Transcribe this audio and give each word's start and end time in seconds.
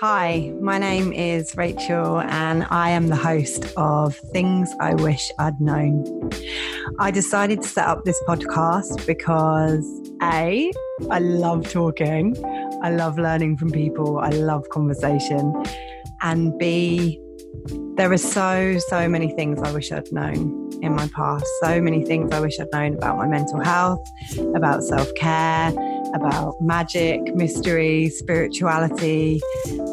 Hi, 0.00 0.52
my 0.60 0.78
name 0.78 1.12
is 1.12 1.56
Rachel, 1.56 2.20
and 2.20 2.64
I 2.70 2.90
am 2.90 3.08
the 3.08 3.16
host 3.16 3.72
of 3.76 4.14
Things 4.14 4.72
I 4.78 4.94
Wish 4.94 5.28
I'd 5.40 5.60
Known. 5.60 6.30
I 7.00 7.10
decided 7.10 7.62
to 7.62 7.68
set 7.68 7.88
up 7.88 8.04
this 8.04 8.16
podcast 8.28 9.04
because 9.08 9.84
A, 10.22 10.70
I 11.10 11.18
love 11.18 11.68
talking, 11.68 12.36
I 12.80 12.92
love 12.92 13.18
learning 13.18 13.56
from 13.56 13.72
people, 13.72 14.20
I 14.20 14.30
love 14.30 14.68
conversation, 14.68 15.52
and 16.22 16.56
B, 16.60 17.20
there 17.96 18.12
are 18.12 18.18
so, 18.18 18.78
so 18.78 19.08
many 19.08 19.32
things 19.32 19.60
I 19.60 19.72
wish 19.72 19.90
I'd 19.90 20.12
known 20.12 20.70
in 20.80 20.94
my 20.94 21.08
past, 21.08 21.44
so 21.60 21.80
many 21.80 22.04
things 22.04 22.30
I 22.30 22.38
wish 22.38 22.60
I'd 22.60 22.70
known 22.72 22.94
about 22.94 23.16
my 23.16 23.26
mental 23.26 23.58
health, 23.58 24.06
about 24.54 24.84
self 24.84 25.12
care 25.16 25.72
about 26.14 26.60
magic, 26.60 27.34
mystery, 27.34 28.08
spirituality, 28.08 29.40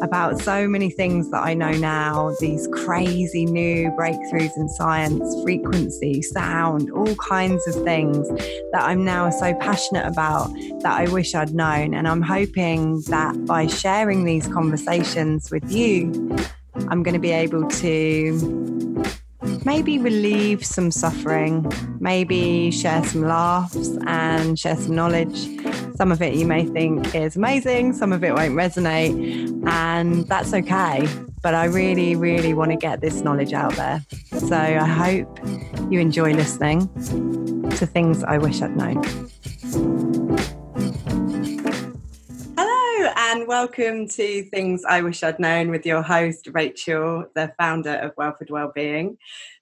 about 0.02 0.40
so 0.40 0.68
many 0.68 0.90
things 0.90 1.30
that 1.30 1.42
I 1.42 1.54
know 1.54 1.72
now, 1.72 2.34
these 2.40 2.68
crazy 2.72 3.44
new 3.44 3.90
breakthroughs 3.90 4.56
in 4.56 4.68
science, 4.68 5.42
frequency, 5.42 6.22
sound, 6.22 6.90
all 6.90 7.14
kinds 7.16 7.66
of 7.66 7.82
things 7.84 8.28
that 8.72 8.82
I'm 8.82 9.04
now 9.04 9.30
so 9.30 9.54
passionate 9.54 10.06
about 10.06 10.52
that 10.80 10.98
I 11.00 11.08
wish 11.08 11.34
I'd 11.34 11.54
known. 11.54 11.94
And 11.94 12.06
I'm 12.08 12.22
hoping 12.22 13.02
that 13.08 13.44
by 13.46 13.66
sharing 13.66 14.24
these 14.24 14.46
conversations 14.46 15.50
with 15.50 15.70
you, 15.70 16.36
I'm 16.88 17.02
going 17.02 17.14
to 17.14 17.20
be 17.20 17.32
able 17.32 17.66
to 17.68 18.85
maybe 19.64 19.98
relieve 19.98 20.64
some 20.64 20.90
suffering, 20.90 21.70
maybe 22.00 22.70
share 22.70 23.04
some 23.04 23.22
laughs 23.22 23.96
and 24.06 24.58
share 24.58 24.76
some 24.76 24.94
knowledge 24.94 25.48
some 25.96 26.12
of 26.12 26.20
it 26.20 26.34
you 26.34 26.46
may 26.46 26.64
think 26.64 27.14
is 27.14 27.36
amazing, 27.36 27.94
some 27.94 28.12
of 28.12 28.22
it 28.22 28.34
won't 28.34 28.52
resonate, 28.52 29.66
and 29.66 30.28
that's 30.28 30.52
okay. 30.52 31.08
But 31.42 31.54
I 31.54 31.64
really, 31.64 32.14
really 32.16 32.52
want 32.52 32.70
to 32.72 32.76
get 32.76 33.00
this 33.00 33.22
knowledge 33.22 33.52
out 33.52 33.74
there. 33.76 34.04
So 34.38 34.56
I 34.56 34.86
hope 34.86 35.38
you 35.90 36.00
enjoy 36.00 36.34
listening 36.34 36.88
to 37.70 37.86
things 37.86 38.22
I 38.24 38.36
wish 38.36 38.60
I'd 38.60 38.76
known. 38.76 39.02
And 43.46 43.48
welcome 43.48 44.08
to 44.08 44.42
Things 44.50 44.82
I 44.88 45.02
Wish 45.02 45.22
I'd 45.22 45.38
Known 45.38 45.70
with 45.70 45.86
your 45.86 46.02
host, 46.02 46.48
Rachel, 46.52 47.26
the 47.36 47.52
founder 47.58 47.94
of 47.94 48.12
Welford 48.16 48.50
Wellbeing. 48.50 49.16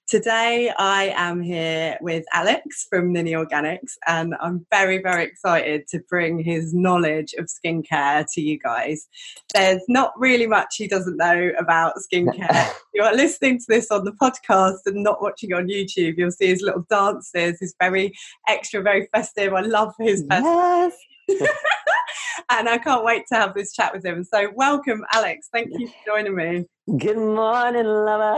Today, 0.07 0.71
I 0.77 1.13
am 1.15 1.39
here 1.41 1.97
with 2.01 2.25
Alex 2.33 2.87
from 2.89 3.13
Nini 3.13 3.33
Organics, 3.33 3.93
and 4.07 4.33
I'm 4.41 4.65
very, 4.71 5.01
very 5.01 5.23
excited 5.23 5.87
to 5.89 5.99
bring 6.09 6.39
his 6.39 6.73
knowledge 6.73 7.33
of 7.33 7.45
skincare 7.45 8.25
to 8.33 8.41
you 8.41 8.57
guys. 8.57 9.07
There's 9.53 9.83
not 9.87 10.13
really 10.17 10.47
much 10.47 10.75
he 10.77 10.87
doesn't 10.87 11.17
know 11.17 11.51
about 11.59 11.93
skincare. 12.11 12.71
you 12.93 13.03
are 13.03 13.15
listening 13.15 13.59
to 13.59 13.65
this 13.67 13.91
on 13.91 14.03
the 14.03 14.13
podcast 14.13 14.79
and 14.87 15.03
not 15.03 15.21
watching 15.21 15.53
on 15.53 15.67
YouTube. 15.67 16.15
You'll 16.17 16.31
see 16.31 16.47
his 16.47 16.61
little 16.61 16.85
dances, 16.89 17.59
He's 17.59 17.75
very 17.79 18.13
extra, 18.47 18.81
very 18.81 19.07
festive. 19.13 19.53
I 19.53 19.61
love 19.61 19.93
his 19.99 20.23
yes. 20.29 20.97
and 22.49 22.69
I 22.69 22.77
can't 22.77 23.03
wait 23.03 23.23
to 23.27 23.35
have 23.35 23.53
this 23.53 23.73
chat 23.73 23.93
with 23.93 24.05
him. 24.05 24.23
So, 24.23 24.51
welcome, 24.55 25.03
Alex. 25.13 25.49
Thank 25.51 25.69
you 25.71 25.87
for 25.87 25.95
joining 26.05 26.35
me. 26.35 26.65
Good 26.97 27.17
morning, 27.17 27.87
lovers. 27.87 28.31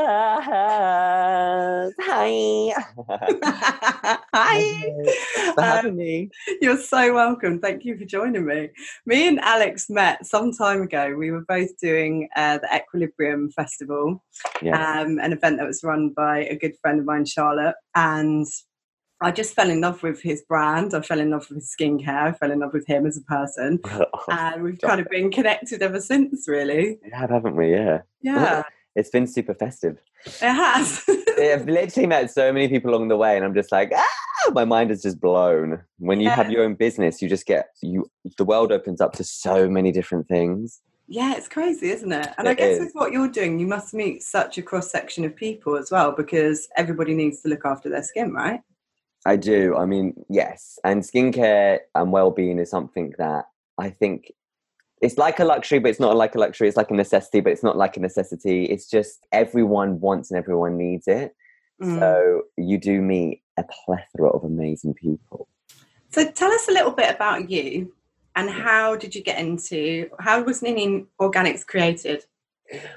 Hi. 2.00 2.74
Hi. 4.34 4.94
for 5.54 5.62
having 5.62 5.92
um, 5.92 5.98
me. 5.98 6.30
You're 6.62 6.78
so 6.78 7.14
welcome. 7.14 7.60
Thank 7.60 7.84
you 7.84 7.98
for 7.98 8.06
joining 8.06 8.46
me. 8.46 8.70
Me 9.06 9.28
and 9.28 9.42
Alex 9.42 9.90
met 9.90 10.26
some 10.26 10.54
time 10.54 10.84
ago. 10.84 11.14
We 11.18 11.32
were 11.32 11.44
both 11.46 11.78
doing 11.82 12.30
uh, 12.38 12.60
the 12.60 12.74
Equilibrium 12.74 13.52
Festival, 13.52 14.24
yes. 14.62 14.78
um, 14.78 15.20
an 15.20 15.34
event 15.34 15.58
that 15.58 15.68
was 15.68 15.84
run 15.84 16.14
by 16.16 16.46
a 16.46 16.56
good 16.56 16.76
friend 16.82 17.02
of 17.02 17.06
mine, 17.06 17.26
Charlotte. 17.26 17.76
And 17.96 18.48
I 19.20 19.32
just 19.32 19.56
fell 19.56 19.70
in 19.70 19.82
love 19.82 20.04
with 20.04 20.22
his 20.22 20.44
brand. 20.44 20.94
I 20.94 21.02
fell 21.02 21.20
in 21.20 21.32
love 21.32 21.48
with 21.50 21.60
his 21.60 21.76
skincare. 21.76 22.28
I 22.28 22.32
fell 22.34 22.52
in 22.52 22.60
love 22.60 22.74
with 22.74 22.86
him 22.86 23.06
as 23.06 23.18
a 23.18 23.22
person. 23.22 23.80
and 24.30 24.64
we've 24.64 24.80
kind 24.80 25.02
of 25.02 25.08
been 25.10 25.32
connected 25.32 25.82
ever 25.82 26.00
since, 26.00 26.48
really. 26.48 27.00
Yeah, 27.08 27.28
haven't 27.28 27.56
we? 27.56 27.72
Yeah. 27.72 28.02
Yeah. 28.22 28.64
It's 28.96 29.10
been 29.10 29.28
super 29.28 29.54
festive. 29.54 29.98
It 30.26 30.42
has. 30.42 31.04
I've 31.40 31.68
literally 31.68 32.08
met 32.08 32.32
so 32.32 32.52
many 32.52 32.68
people 32.68 32.92
along 32.92 33.08
the 33.08 33.18
way, 33.18 33.36
and 33.36 33.46
I'm 33.46 33.54
just 33.54 33.72
like, 33.72 33.92
ah, 33.96 34.52
my 34.54 34.66
mind 34.66 34.92
is 34.92 35.02
just 35.02 35.20
blown. 35.20 35.84
When 36.00 36.20
you 36.20 36.28
yeah. 36.28 36.36
have 36.36 36.52
your 36.52 36.64
own 36.64 36.76
business, 36.76 37.22
you 37.22 37.30
just 37.30 37.46
get 37.46 37.70
you. 37.82 38.10
The 38.38 38.46
world 38.46 38.72
opens 38.72 39.02
up 39.02 39.14
to 39.14 39.24
so 39.24 39.70
many 39.70 39.92
different 39.92 40.28
things. 40.28 40.82
Yeah, 41.08 41.36
it's 41.36 41.48
crazy, 41.48 41.90
isn't 41.90 42.12
it? 42.12 42.28
And 42.38 42.48
it 42.48 42.52
I 42.52 42.54
guess 42.56 42.78
is. 42.78 42.80
with 42.80 42.92
what 42.94 43.12
you're 43.12 43.30
doing, 43.30 43.60
you 43.60 43.68
must 43.68 43.94
meet 43.94 44.24
such 44.24 44.58
a 44.58 44.62
cross 44.62 44.92
section 44.92 45.24
of 45.26 45.36
people 45.36 45.78
as 45.78 45.90
well, 45.92 46.12
because 46.12 46.68
everybody 46.76 47.14
needs 47.14 47.42
to 47.42 47.50
look 47.50 47.66
after 47.66 47.90
their 47.90 48.04
skin, 48.04 48.34
right? 48.34 48.62
I 49.28 49.36
do. 49.36 49.76
I 49.76 49.86
mean, 49.86 50.14
yes. 50.30 50.80
And 50.86 51.02
skincare 51.04 51.80
and 51.94 52.14
well-being 52.14 52.60
is 52.60 52.70
something 52.70 53.14
that 53.18 53.46
I 53.78 53.90
think 53.90 54.32
it's 55.02 55.18
like 55.18 55.40
a 55.40 55.44
luxury, 55.44 55.80
but 55.80 55.90
it's 55.90 56.00
not 56.00 56.16
like 56.16 56.34
a 56.34 56.40
luxury. 56.40 56.70
It's 56.70 56.78
like 56.78 56.92
a 56.92 56.96
necessity, 56.96 57.42
but 57.42 57.52
it's 57.52 57.62
not 57.62 57.76
like 57.76 57.98
a 57.98 58.00
necessity. 58.00 58.66
It's 58.66 58.90
just 58.90 59.28
everyone 59.34 60.00
wants 60.00 60.32
and 60.32 60.38
everyone 60.38 60.78
needs 60.78 61.10
it. 61.10 61.36
Mm. 61.84 62.00
So 62.00 62.44
you 62.56 62.78
do 62.78 63.02
meet 63.02 63.44
a 63.58 63.64
plethora 63.64 64.30
of 64.30 64.46
amazing 64.46 64.94
people. 64.94 65.50
So 66.10 66.32
tell 66.32 66.52
us 66.52 66.70
a 66.70 66.72
little 66.72 66.92
bit 66.92 67.14
about 67.14 67.50
you 67.50 67.94
and 68.38 68.50
how 68.50 68.96
did 68.96 69.14
you 69.14 69.22
get 69.22 69.40
into 69.40 70.10
how 70.20 70.42
was 70.42 70.62
Nini 70.62 71.06
Organics 71.20 71.68
created? 71.68 72.24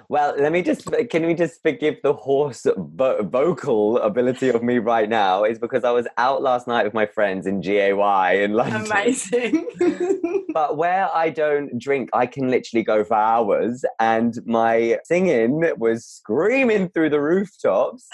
Well, 0.08 0.34
let 0.38 0.53
me 0.53 0.62
just 0.62 0.91
can 1.10 1.26
we 1.26 1.34
just 1.34 1.62
forgive 1.62 1.97
the 2.03 2.12
hoarse 2.12 2.66
vo- 2.76 3.22
vocal 3.22 3.98
ability 3.98 4.48
of 4.48 4.62
me 4.62 4.78
right 4.78 5.08
now? 5.08 5.44
Is 5.44 5.58
because 5.58 5.84
I 5.84 5.91
was 5.91 6.06
out 6.19 6.42
last 6.42 6.66
night 6.66 6.84
with 6.84 6.94
my 6.94 7.06
friends 7.06 7.47
in 7.47 7.62
G-A-Y 7.62 8.32
in 8.32 8.54
London. 8.54 8.86
Amazing. 8.86 9.66
but 10.53 10.76
where 10.76 11.09
I 11.14 11.30
don't 11.30 11.78
drink, 11.78 12.10
I 12.12 12.26
can 12.26 12.50
literally 12.50 12.82
go 12.82 13.04
for 13.04 13.14
hours, 13.14 13.84
and 13.98 14.38
my 14.44 14.98
singing 15.04 15.62
was 15.78 16.04
screaming 16.04 16.88
through 16.88 17.10
the 17.10 17.20
rooftops. 17.20 18.09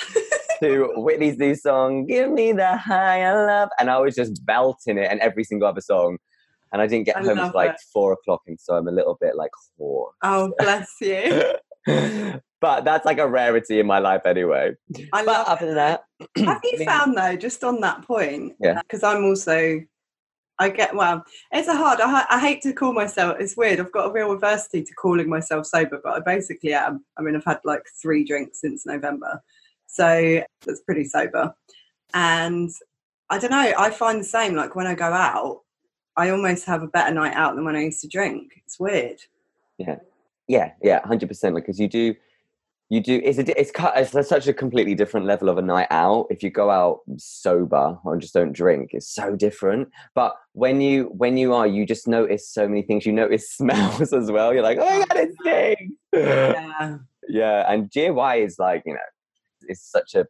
to 0.60 0.90
Whitney's 0.96 1.36
new 1.36 1.54
song, 1.54 2.06
Give 2.06 2.30
Me 2.30 2.52
the 2.52 2.78
Higher 2.78 3.46
Love. 3.46 3.68
And 3.78 3.90
I 3.90 3.98
was 3.98 4.14
just 4.14 4.44
belting 4.46 4.96
it 4.96 5.08
and 5.10 5.20
every 5.20 5.44
single 5.44 5.68
other 5.68 5.82
song 5.82 6.16
and 6.76 6.82
I 6.82 6.86
didn't 6.86 7.06
get 7.06 7.16
I 7.16 7.20
home 7.20 7.38
until 7.38 7.52
like 7.54 7.74
four 7.90 8.12
o'clock, 8.12 8.42
and 8.46 8.60
so 8.60 8.74
I'm 8.74 8.86
a 8.86 8.92
little 8.92 9.16
bit 9.18 9.34
like 9.34 9.50
hoarse. 9.78 10.14
Oh, 10.22 10.52
bless 10.58 10.92
you. 11.00 11.54
but 12.60 12.84
that's 12.84 13.06
like 13.06 13.16
a 13.16 13.26
rarity 13.26 13.80
in 13.80 13.86
my 13.86 13.98
life 13.98 14.26
anyway. 14.26 14.72
I 15.14 15.24
but 15.24 15.26
love 15.26 15.46
other 15.46 15.66
than 15.66 15.74
that, 15.76 16.04
have 16.36 16.60
you 16.64 16.78
found 16.84 17.16
though, 17.16 17.34
just 17.34 17.64
on 17.64 17.80
that 17.80 18.02
point? 18.02 18.52
Yeah. 18.60 18.72
Uh, 18.72 18.82
because 18.82 19.02
I'm 19.02 19.24
also, 19.24 19.80
I 20.58 20.68
get 20.68 20.94
well. 20.94 21.24
It's 21.50 21.66
a 21.66 21.74
hard. 21.74 22.00
I, 22.02 22.26
I 22.28 22.40
hate 22.40 22.60
to 22.62 22.74
call 22.74 22.92
myself. 22.92 23.38
It's 23.40 23.56
weird. 23.56 23.80
I've 23.80 23.92
got 23.92 24.10
a 24.10 24.12
real 24.12 24.32
adversity 24.32 24.84
to 24.84 24.94
calling 24.96 25.30
myself 25.30 25.64
sober, 25.64 25.98
but 26.04 26.12
I 26.12 26.20
basically 26.20 26.74
am. 26.74 27.06
I 27.16 27.22
mean, 27.22 27.36
I've 27.36 27.44
had 27.44 27.60
like 27.64 27.84
three 28.02 28.22
drinks 28.22 28.60
since 28.60 28.84
November, 28.84 29.40
so 29.86 30.42
that's 30.66 30.82
pretty 30.82 31.04
sober. 31.04 31.54
And 32.12 32.70
I 33.30 33.38
don't 33.38 33.50
know. 33.50 33.72
I 33.78 33.88
find 33.88 34.20
the 34.20 34.24
same. 34.24 34.54
Like 34.54 34.76
when 34.76 34.86
I 34.86 34.94
go 34.94 35.06
out, 35.06 35.62
I 36.16 36.30
almost 36.30 36.64
have 36.66 36.82
a 36.82 36.86
better 36.86 37.14
night 37.14 37.34
out 37.34 37.54
than 37.54 37.64
when 37.64 37.76
I 37.76 37.82
used 37.82 38.00
to 38.02 38.08
drink. 38.08 38.52
It's 38.64 38.80
weird. 38.80 39.20
Yeah, 39.78 39.96
yeah, 40.48 40.72
yeah, 40.82 41.06
hundred 41.06 41.28
percent. 41.28 41.54
Because 41.54 41.78
you 41.78 41.88
do, 41.88 42.14
you 42.88 43.00
do. 43.00 43.20
It's 43.22 43.38
a, 43.38 43.60
it's 43.60 43.72
it's 43.76 44.28
such 44.28 44.46
a 44.46 44.54
completely 44.54 44.94
different 44.94 45.26
level 45.26 45.48
of 45.48 45.58
a 45.58 45.62
night 45.62 45.88
out. 45.90 46.26
If 46.30 46.42
you 46.42 46.50
go 46.50 46.70
out 46.70 47.00
sober 47.18 47.98
or 48.04 48.16
just 48.16 48.32
don't 48.32 48.52
drink, 48.52 48.90
it's 48.92 49.08
so 49.08 49.36
different. 49.36 49.88
But 50.14 50.34
when 50.52 50.80
you 50.80 51.12
when 51.16 51.36
you 51.36 51.52
are, 51.52 51.66
you 51.66 51.84
just 51.84 52.08
notice 52.08 52.48
so 52.48 52.66
many 52.66 52.82
things. 52.82 53.04
You 53.04 53.12
notice 53.12 53.50
smells 53.56 54.12
as 54.12 54.30
well. 54.30 54.54
You're 54.54 54.62
like, 54.62 54.78
oh 54.80 54.98
my 55.00 55.04
god, 55.06 55.16
it 55.18 55.34
stinks. 55.40 55.94
Yeah, 56.14 56.96
yeah. 57.28 57.72
And 57.72 57.90
G-A-Y 57.90 58.36
is 58.36 58.58
like, 58.58 58.82
you 58.86 58.94
know, 58.94 59.00
it's 59.68 59.82
such 59.82 60.14
a 60.14 60.26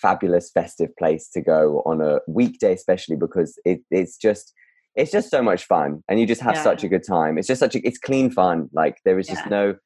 fabulous 0.00 0.50
festive 0.50 0.96
place 0.96 1.28
to 1.30 1.40
go 1.40 1.82
on 1.84 2.00
a 2.00 2.20
weekday, 2.26 2.72
especially 2.72 3.16
because 3.16 3.58
it, 3.64 3.82
it's 3.90 4.16
just 4.16 4.54
it's 4.96 5.10
just 5.10 5.30
so 5.30 5.42
much 5.42 5.64
fun 5.64 6.02
and 6.08 6.18
you 6.18 6.26
just 6.26 6.40
have 6.40 6.56
yeah. 6.56 6.62
such 6.62 6.84
a 6.84 6.88
good 6.88 7.04
time. 7.06 7.38
It's 7.38 7.46
just 7.46 7.60
such 7.60 7.74
a 7.74 7.86
it's 7.86 7.98
clean 7.98 8.30
fun 8.30 8.68
like 8.72 8.98
there 9.04 9.18
is 9.18 9.26
just 9.26 9.46
no 9.48 9.76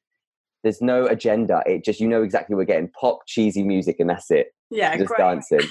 there's 0.63 0.81
no 0.81 1.05
agenda. 1.05 1.61
It 1.65 1.83
just 1.83 1.99
you 1.99 2.07
know 2.07 2.23
exactly 2.23 2.55
we're 2.55 2.65
getting 2.65 2.89
pop 2.99 3.19
cheesy 3.27 3.63
music 3.63 3.97
and 3.99 4.09
that's 4.09 4.31
it. 4.31 4.47
Yeah 4.71 4.97
just 4.97 5.09
great. 5.09 5.19
dancing. 5.19 5.69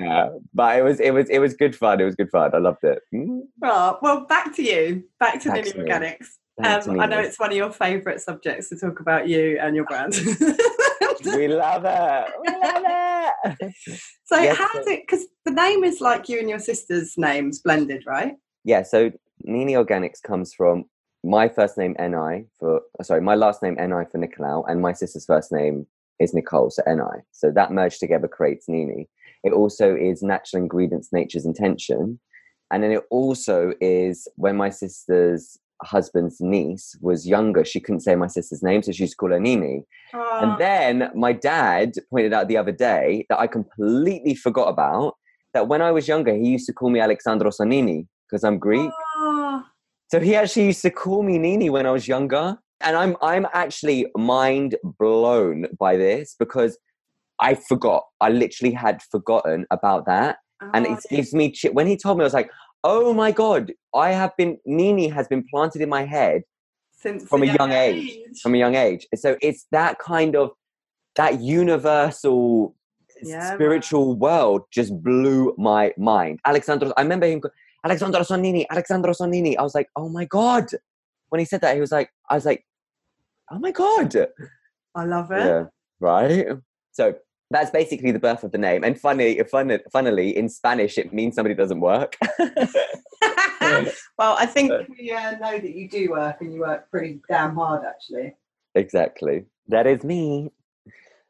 Yeah 0.00 0.30
but 0.54 0.78
it 0.78 0.82
was 0.82 1.00
it 1.00 1.10
was 1.12 1.28
it 1.28 1.38
was 1.38 1.54
good 1.54 1.76
fun. 1.76 2.00
It 2.00 2.04
was 2.04 2.16
good 2.16 2.30
fun. 2.30 2.50
I 2.54 2.58
loved 2.58 2.82
it. 2.82 3.00
Mm. 3.14 3.40
oh, 3.62 3.98
well 4.00 4.24
back 4.26 4.54
to 4.56 4.62
you. 4.62 5.04
Back 5.20 5.42
to 5.42 5.52
Nini 5.52 5.70
Organics. 5.72 6.26
Um, 6.64 6.98
I 6.98 7.06
know 7.06 7.20
it's 7.20 7.38
one 7.38 7.50
of 7.50 7.56
your 7.56 7.70
favourite 7.70 8.20
subjects 8.20 8.70
to 8.70 8.78
talk 8.78 9.00
about 9.00 9.28
you 9.28 9.58
and 9.60 9.76
your 9.76 9.84
brand. 9.84 10.14
we 11.24 11.48
love 11.48 11.84
it. 11.84 12.32
We 12.40 12.48
love 12.48 12.84
it. 12.86 13.74
So 14.24 14.40
yes, 14.40 14.56
how 14.56 14.82
did 14.82 15.02
because 15.02 15.24
the 15.44 15.52
name 15.52 15.84
is 15.84 16.00
like 16.00 16.28
you 16.28 16.40
and 16.40 16.48
your 16.50 16.58
sister's 16.58 17.16
names 17.16 17.60
blended, 17.60 18.02
right? 18.08 18.34
Yeah. 18.64 18.82
So 18.82 19.12
Nini 19.44 19.74
Organics 19.74 20.20
comes 20.20 20.52
from 20.52 20.86
my 21.22 21.48
first 21.48 21.78
name 21.78 21.94
Ni 21.98 22.46
for 22.58 22.80
oh, 22.98 23.02
sorry, 23.02 23.20
my 23.20 23.36
last 23.36 23.62
name 23.62 23.74
Ni 23.74 24.04
for 24.10 24.18
Nicolau, 24.18 24.64
and 24.68 24.80
my 24.80 24.92
sister's 24.92 25.26
first 25.26 25.52
name 25.52 25.86
is 26.18 26.34
Nicole, 26.34 26.70
so 26.70 26.82
Ni. 26.86 27.22
So 27.30 27.52
that 27.52 27.70
merged 27.70 28.00
together 28.00 28.26
creates 28.26 28.68
Nini. 28.68 29.08
It 29.44 29.52
also 29.52 29.94
is 29.94 30.22
natural 30.22 30.62
ingredients, 30.62 31.10
nature's 31.12 31.46
intention. 31.46 32.18
And 32.72 32.82
then 32.82 32.90
it 32.90 33.04
also 33.10 33.74
is 33.80 34.26
when 34.34 34.56
my 34.56 34.70
sister's 34.70 35.56
husband's 35.82 36.40
niece 36.40 36.96
was 37.00 37.26
younger, 37.26 37.64
she 37.64 37.80
couldn't 37.80 38.00
say 38.00 38.14
my 38.14 38.26
sister's 38.26 38.62
name, 38.62 38.82
so 38.82 38.92
she 38.92 39.04
used 39.04 39.12
to 39.12 39.16
call 39.16 39.30
her 39.30 39.40
Nini. 39.40 39.82
Oh, 40.14 40.38
And 40.42 40.52
ah. 40.52 40.56
then 40.56 41.10
my 41.14 41.32
dad 41.32 41.92
pointed 42.10 42.32
out 42.32 42.48
the 42.48 42.56
other 42.56 42.72
day 42.72 43.26
that 43.28 43.38
I 43.38 43.46
completely 43.46 44.34
forgot 44.34 44.68
about 44.68 45.14
that 45.54 45.68
when 45.68 45.82
I 45.82 45.90
was 45.90 46.06
younger, 46.08 46.34
he 46.34 46.48
used 46.48 46.66
to 46.66 46.72
call 46.72 46.90
me 46.90 47.00
Alexandro 47.00 47.50
Sonini 47.50 48.06
because 48.28 48.44
I'm 48.44 48.58
Greek. 48.58 48.90
oh, 49.16 49.64
So 50.10 50.20
he 50.20 50.34
actually 50.34 50.66
used 50.66 50.82
to 50.82 50.90
call 50.90 51.22
me 51.22 51.38
Nini 51.38 51.70
when 51.70 51.86
I 51.86 51.90
was 51.90 52.06
younger. 52.06 52.58
And 52.82 52.94
I'm 52.94 53.16
I'm 53.22 53.46
actually 53.54 54.06
mind 54.18 54.76
blown 54.98 55.66
by 55.78 55.96
this 55.96 56.36
because 56.38 56.76
I 57.40 57.54
forgot. 57.54 58.04
I 58.20 58.28
literally 58.28 58.74
had 58.74 59.00
forgotten 59.02 59.66
about 59.70 60.04
that. 60.06 60.36
And 60.74 60.86
it 60.86 60.98
ah. 60.98 61.08
gives 61.10 61.34
me 61.34 61.52
chi- 61.52 61.70
when 61.70 61.86
he 61.86 61.96
told 61.96 62.18
me, 62.18 62.24
I 62.24 62.26
was 62.26 62.34
like, 62.34 62.50
oh 62.86 63.12
my 63.12 63.32
God, 63.32 63.72
I 63.94 64.12
have 64.12 64.36
been 64.36 64.58
Nini 64.64 65.08
has 65.08 65.26
been 65.26 65.44
planted 65.50 65.82
in 65.82 65.88
my 65.88 66.04
head 66.04 66.42
since 66.92 67.28
from 67.28 67.42
a 67.42 67.46
young 67.46 67.72
age. 67.72 68.40
From 68.40 68.54
a 68.54 68.58
young 68.58 68.76
age. 68.76 69.06
So 69.16 69.36
it's 69.42 69.66
that 69.72 69.98
kind 69.98 70.36
of 70.36 70.52
that 71.16 71.40
universal 71.40 72.76
Yeah, 73.22 73.38
man. 73.38 73.54
spiritual 73.54 74.14
world 74.14 74.62
just 74.70 74.92
blew 75.02 75.54
my 75.58 75.92
mind. 75.98 76.38
Alexandro, 76.46 76.92
I 76.96 77.02
remember 77.02 77.26
him, 77.26 77.40
Alexandro 77.84 78.20
Sonini, 78.20 78.64
Alexandro 78.70 79.12
Sonini. 79.12 79.56
I 79.58 79.62
was 79.62 79.74
like, 79.74 79.88
oh 79.96 80.08
my 80.08 80.24
God. 80.24 80.66
When 81.30 81.40
he 81.40 81.44
said 81.44 81.62
that, 81.62 81.74
he 81.74 81.80
was 81.80 81.90
like, 81.90 82.10
I 82.30 82.34
was 82.36 82.46
like, 82.46 82.64
oh 83.50 83.58
my 83.58 83.72
God. 83.72 84.14
I 84.94 85.04
love 85.04 85.30
it. 85.32 85.44
Yeah, 85.44 85.64
right? 85.98 86.46
So 86.92 87.14
that's 87.50 87.70
basically 87.70 88.10
the 88.10 88.18
birth 88.18 88.44
of 88.44 88.52
the 88.52 88.58
name. 88.58 88.82
And 88.84 88.98
funny, 88.98 89.40
funny, 89.44 89.78
funnily, 89.92 90.36
in 90.36 90.48
Spanish, 90.48 90.98
it 90.98 91.12
means 91.12 91.34
somebody 91.34 91.54
doesn't 91.54 91.80
work. 91.80 92.16
well, 94.18 94.36
I 94.38 94.46
think 94.46 94.72
we 94.98 95.12
uh, 95.12 95.32
know 95.38 95.58
that 95.58 95.74
you 95.74 95.88
do 95.88 96.10
work 96.10 96.40
and 96.40 96.52
you 96.52 96.60
work 96.60 96.90
pretty 96.90 97.20
damn 97.28 97.54
hard, 97.54 97.84
actually. 97.84 98.34
exactly. 98.74 99.44
That 99.68 99.86
is 99.86 100.02
me. 100.04 100.50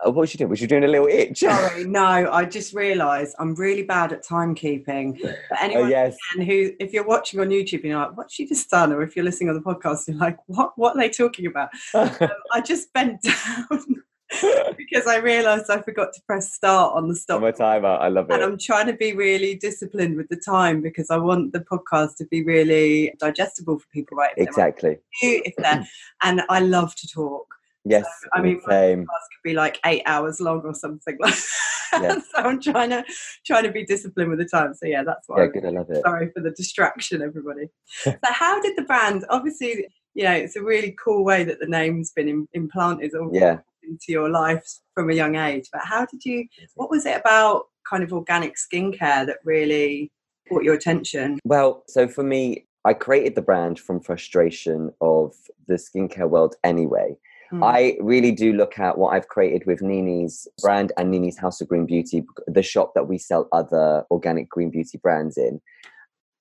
Uh, 0.05 0.11
what 0.11 0.23
was 0.23 0.35
you 0.35 0.39
doing? 0.39 0.51
Was 0.51 0.61
you 0.61 0.67
doing 0.67 0.85
a 0.85 0.89
little 0.89 1.07
itch? 1.07 1.39
Sorry, 1.39 1.85
no, 1.87 2.01
I 2.01 2.45
just 2.45 2.75
realised 2.75 3.35
I'm 3.39 3.55
really 3.55 3.83
bad 3.83 4.13
at 4.13 4.25
timekeeping. 4.25 5.21
But 5.23 5.39
oh, 5.53 5.57
anyone 5.59 5.91
yes. 5.91 6.17
can 6.33 6.43
who, 6.45 6.73
if 6.79 6.93
you're 6.93 7.07
watching 7.07 7.41
on 7.41 7.49
YouTube, 7.49 7.83
you're 7.85 7.99
like, 7.99 8.17
what's 8.17 8.35
she 8.35 8.47
just 8.47 8.69
done? 8.69 8.93
Or 8.93 9.03
if 9.03 9.17
you're 9.17 9.25
listening 9.25 9.51
on 9.51 9.55
the 9.55 9.63
podcast, 9.63 10.09
you're 10.09 10.19
like, 10.19 10.37
what, 10.47 10.73
what 10.77 10.97
are 10.97 11.01
they 11.01 11.09
talking 11.11 11.47
about? 11.47 11.71
Um, 11.95 12.11
I 12.53 12.61
just 12.61 12.93
bent 12.93 13.23
down 13.23 14.03
because 14.77 15.07
I 15.07 15.19
realised 15.19 15.71
I 15.71 15.81
forgot 15.83 16.13
to 16.15 16.21
press 16.27 16.53
start 16.53 16.95
on 16.97 17.09
the 17.09 17.17
stop. 17.17 17.43
I'm 17.43 17.53
timer. 17.53 17.89
I 17.89 18.09
love 18.09 18.31
it. 18.31 18.35
And. 18.35 18.43
I'm 18.43 18.59
trying 18.59 18.87
to 18.87 18.93
be 18.93 19.13
really 19.13 19.55
disciplined 19.57 20.17
with 20.17 20.29
the 20.29 20.37
time 20.37 20.81
because 20.83 21.11
I 21.11 21.17
want 21.19 21.53
the 21.53 21.61
podcast 21.61 22.17
to 22.17 22.27
be 22.27 22.43
really 22.45 23.13
digestible 23.19 23.79
for 23.79 23.87
people, 23.93 24.17
right? 24.17 24.33
If 24.37 24.49
Exactly. 24.49 24.99
if 25.23 25.55
they're, 25.57 25.87
and 26.23 26.43
I 26.49 26.61
love 26.61 26.95
to 26.97 27.09
talk. 27.09 27.47
Yes. 27.85 28.07
I 28.35 28.43
mean, 28.43 28.61
my 28.67 28.73
same. 28.73 29.01
podcast 29.03 29.27
could 29.33 29.49
be 29.49 29.55
like 29.55 29.79
eight 29.87 30.03
hours 30.07 30.41
long 30.41 30.63
or 30.65 30.75
something 30.75 31.17
like 31.21 31.33
that. 31.33 32.03
Yeah. 32.03 32.15
so 32.17 32.43
I'm 32.43 32.61
trying 32.61 32.91
to 32.91 33.05
trying 33.47 33.63
to 33.63 33.71
be 33.71 33.85
disciplined 33.85 34.29
with 34.31 34.41
the 34.41 34.45
time. 34.45 34.75
So 34.75 34.87
yeah, 34.87 35.05
that's 35.05 35.29
why. 35.29 35.39
Yeah, 35.39 35.45
I'm 35.45 35.53
good. 35.53 35.65
I 35.67 35.69
love 35.71 35.91
it. 35.91 36.03
Sorry 36.03 36.31
for 36.35 36.43
the 36.43 36.51
distraction, 36.51 37.23
everybody. 37.23 37.69
so 38.03 38.15
how 38.25 38.61
did 38.61 38.77
the 38.77 38.83
brand? 38.83 39.25
Obviously, 39.31 39.87
you 40.15 40.25
know, 40.25 40.33
it's 40.33 40.57
a 40.57 40.63
really 40.63 40.97
cool 41.03 41.25
way 41.25 41.45
that 41.45 41.61
the 41.61 41.67
name's 41.67 42.11
been 42.11 42.29
im- 42.29 42.49
implanted 42.55 43.15
or 43.15 43.31
Yeah. 43.33 43.59
Into 43.87 44.07
your 44.09 44.29
life 44.29 44.67
from 44.95 45.11
a 45.11 45.15
young 45.15 45.37
age. 45.37 45.69
But 45.73 45.83
how 45.85 46.07
did 46.07 46.25
you? 46.25 46.47
What 46.75 46.91
was 46.91 47.07
it 47.07 47.17
about 47.17 47.65
kind 47.89 48.03
of 48.03 48.13
organic 48.13 48.57
skincare 48.57 49.27
that 49.27 49.39
really 49.45 50.11
caught 50.49 50.65
your 50.65 50.75
attention? 50.75 51.39
Well, 51.45 51.85
so 51.89 52.09
for 52.09 52.23
me, 52.23 52.67
I 52.85 52.95
created 52.95 53.35
the 53.35 53.43
brand 53.43 53.81
from 53.81 54.01
frustration 54.01 54.93
of 55.01 55.35
the 55.67 55.75
skincare 55.75 56.29
world 56.29 56.55
anyway. 56.63 57.17
Mm. 57.53 57.65
I 57.65 57.97
really 58.01 58.33
do 58.33 58.53
look 58.53 58.79
at 58.79 58.99
what 58.99 59.15
I've 59.15 59.29
created 59.29 59.67
with 59.67 59.83
Nini's 59.83 60.49
brand 60.61 60.93
and 60.97 61.11
Nini's 61.11 61.39
House 61.39 61.61
of 61.61 61.69
Green 61.69 61.87
Beauty, 61.87 62.25
the 62.47 62.63
shop 62.63 62.93
that 62.95 63.09
we 63.09 63.19
sell 63.19 63.49
other 63.53 64.05
organic 64.11 64.49
green 64.49 64.71
beauty 64.71 64.99
brands 64.99 65.37
in. 65.37 65.61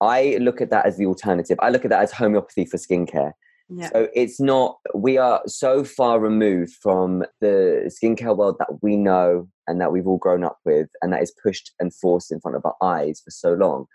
I 0.01 0.37
look 0.41 0.61
at 0.61 0.71
that 0.71 0.85
as 0.85 0.97
the 0.97 1.05
alternative. 1.05 1.57
I 1.61 1.69
look 1.69 1.85
at 1.85 1.91
that 1.91 2.01
as 2.01 2.11
homeopathy 2.11 2.65
for 2.65 2.77
skincare. 2.77 3.33
Yeah. 3.69 3.89
So 3.91 4.09
it's 4.13 4.39
not, 4.39 4.77
we 4.93 5.17
are 5.17 5.41
so 5.47 5.83
far 5.83 6.19
removed 6.19 6.73
from 6.81 7.23
the 7.41 7.91
skincare 7.91 8.35
world 8.37 8.57
that 8.59 8.81
we 8.81 8.95
know 8.95 9.47
and 9.67 9.81
that 9.81 9.91
we've 9.91 10.07
all 10.07 10.17
grown 10.17 10.43
up 10.43 10.59
with 10.65 10.89
and 11.01 11.11
that 11.11 11.23
is 11.23 11.33
pushed 11.41 11.71
and 11.79 11.93
forced 11.93 12.31
in 12.31 12.39
front 12.39 12.57
of 12.57 12.65
our 12.65 12.75
eyes 12.81 13.21
for 13.23 13.31
so 13.31 13.53
long. 13.53 13.85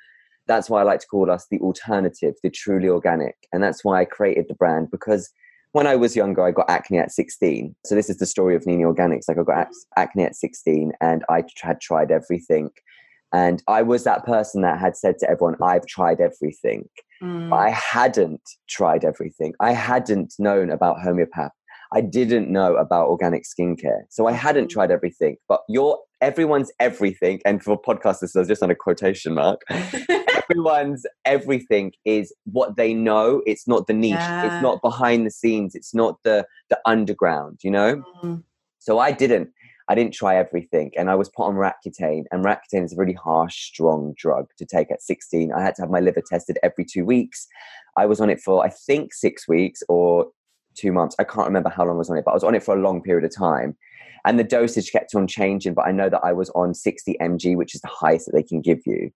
That's 0.47 0.69
why 0.69 0.81
I 0.81 0.85
like 0.85 1.01
to 1.01 1.07
call 1.07 1.31
us 1.31 1.47
the 1.51 1.61
alternative, 1.61 2.35
the 2.43 2.51
truly 2.51 2.89
organic. 2.89 3.37
And 3.53 3.63
that's 3.63 3.85
why 3.85 4.01
I 4.01 4.05
created 4.05 4.47
the 4.49 4.55
brand 4.55 4.91
because 4.91 5.31
when 5.73 5.87
I 5.87 5.95
was 5.95 6.17
younger, 6.17 6.45
I 6.45 6.51
got 6.51 6.69
acne 6.69 6.99
at 6.99 7.13
16. 7.13 7.75
So 7.87 7.95
this 7.95 8.11
is 8.11 8.19
the 8.19 8.27
story 8.27 8.57
of 8.57 8.67
Nini 8.67 8.83
Organics. 8.83 9.29
Like 9.29 9.39
I 9.39 9.43
got 9.45 9.69
mm. 9.69 9.75
acne 9.97 10.25
at 10.25 10.35
16 10.35 10.93
and 11.01 11.25
I 11.29 11.45
had 11.63 11.81
tried 11.81 12.11
everything. 12.11 12.71
And 13.33 13.63
I 13.69 13.83
was 13.83 14.03
that 14.03 14.25
person 14.25 14.63
that 14.63 14.81
had 14.81 14.97
said 14.97 15.19
to 15.19 15.31
everyone, 15.31 15.57
I've 15.63 15.87
tried 15.87 16.21
everything. 16.21 16.89
Mm. 17.23 17.51
But 17.51 17.57
I 17.57 17.71
hadn't 17.71 18.43
tried 18.69 19.05
everything. 19.05 19.55
I 19.61 19.73
hadn't 19.73 20.35
known 20.39 20.71
about 20.71 21.01
homeopath. 21.01 21.51
I 21.93 22.01
didn't 22.01 22.49
know 22.49 22.77
about 22.77 23.09
organic 23.09 23.43
skincare. 23.45 24.03
So 24.11 24.27
I 24.27 24.33
hadn't 24.33 24.67
Mm. 24.67 24.71
tried 24.71 24.91
everything. 24.91 25.37
But 25.49 25.63
your 25.69 25.99
everyone's 26.21 26.71
everything, 26.79 27.41
and 27.45 27.63
for 27.63 27.81
podcasters, 27.81 28.37
I 28.37 28.41
was 28.41 28.49
just 28.49 28.63
on 28.63 28.71
a 28.71 28.75
quotation 28.75 29.35
mark. 29.35 29.61
everyone's 30.51 31.05
everything 31.25 31.93
is 32.05 32.33
what 32.45 32.77
they 32.77 32.95
know. 32.95 33.43
It's 33.47 33.67
not 33.67 33.87
the 33.87 33.93
niche. 33.93 34.13
Yeah. 34.15 34.47
It's 34.47 34.63
not 34.63 34.81
behind 34.83 35.27
the 35.27 35.31
scenes. 35.31 35.75
It's 35.75 35.95
not 35.95 36.19
the 36.25 36.47
the 36.69 36.79
underground. 36.87 37.61
You 37.63 37.71
know. 37.73 38.03
Mm. 38.23 38.43
So 38.79 38.99
I 38.99 39.13
didn't. 39.13 39.51
I 39.91 39.97
didn't 39.97 40.15
try 40.15 40.37
everything, 40.37 40.93
and 40.97 41.11
I 41.11 41.17
was 41.17 41.29
put 41.29 41.47
on 41.47 41.57
Roaccutane. 41.57 42.23
And 42.31 42.45
Roaccutane 42.45 42.85
is 42.85 42.93
a 42.93 42.97
really 42.97 43.12
harsh, 43.12 43.64
strong 43.64 44.14
drug 44.17 44.47
to 44.59 44.64
take 44.64 44.88
at 44.93 45.03
16. 45.03 45.53
I 45.53 45.61
had 45.61 45.75
to 45.75 45.83
have 45.83 45.91
my 45.91 45.99
liver 45.99 46.23
tested 46.25 46.59
every 46.62 46.85
two 46.85 47.05
weeks. 47.05 47.49
I 47.97 48.07
was 48.07 48.21
on 48.21 48.31
it 48.31 48.41
for 48.41 48.64
I 48.64 48.69
think 48.69 49.12
six 49.12 49.49
weeks 49.49 49.83
or 49.88 50.29
two 50.76 50.93
months. 50.93 51.17
I 51.19 51.25
can't 51.25 51.49
remember 51.49 51.71
how 51.71 51.85
long 51.85 51.97
I 51.97 51.99
was 51.99 52.09
on 52.09 52.17
it, 52.19 52.25
but 52.25 52.31
I 52.31 52.35
was 52.35 52.45
on 52.45 52.55
it 52.55 52.62
for 52.62 52.76
a 52.76 52.81
long 52.81 53.03
period 53.03 53.25
of 53.25 53.37
time. 53.37 53.76
And 54.25 54.38
the 54.38 54.45
dosage 54.45 54.93
kept 54.93 55.12
on 55.17 55.26
changing, 55.26 55.75
but 55.75 55.88
I 55.88 55.91
know 55.91 56.09
that 56.09 56.21
I 56.23 56.35
was 56.35 56.50
on 56.50 56.73
60 56.73 57.17
mg, 57.21 57.57
which 57.57 57.75
is 57.75 57.81
the 57.81 57.88
highest 57.88 58.26
that 58.26 58.33
they 58.33 58.45
can 58.45 58.61
give 58.61 58.79
you, 58.87 59.11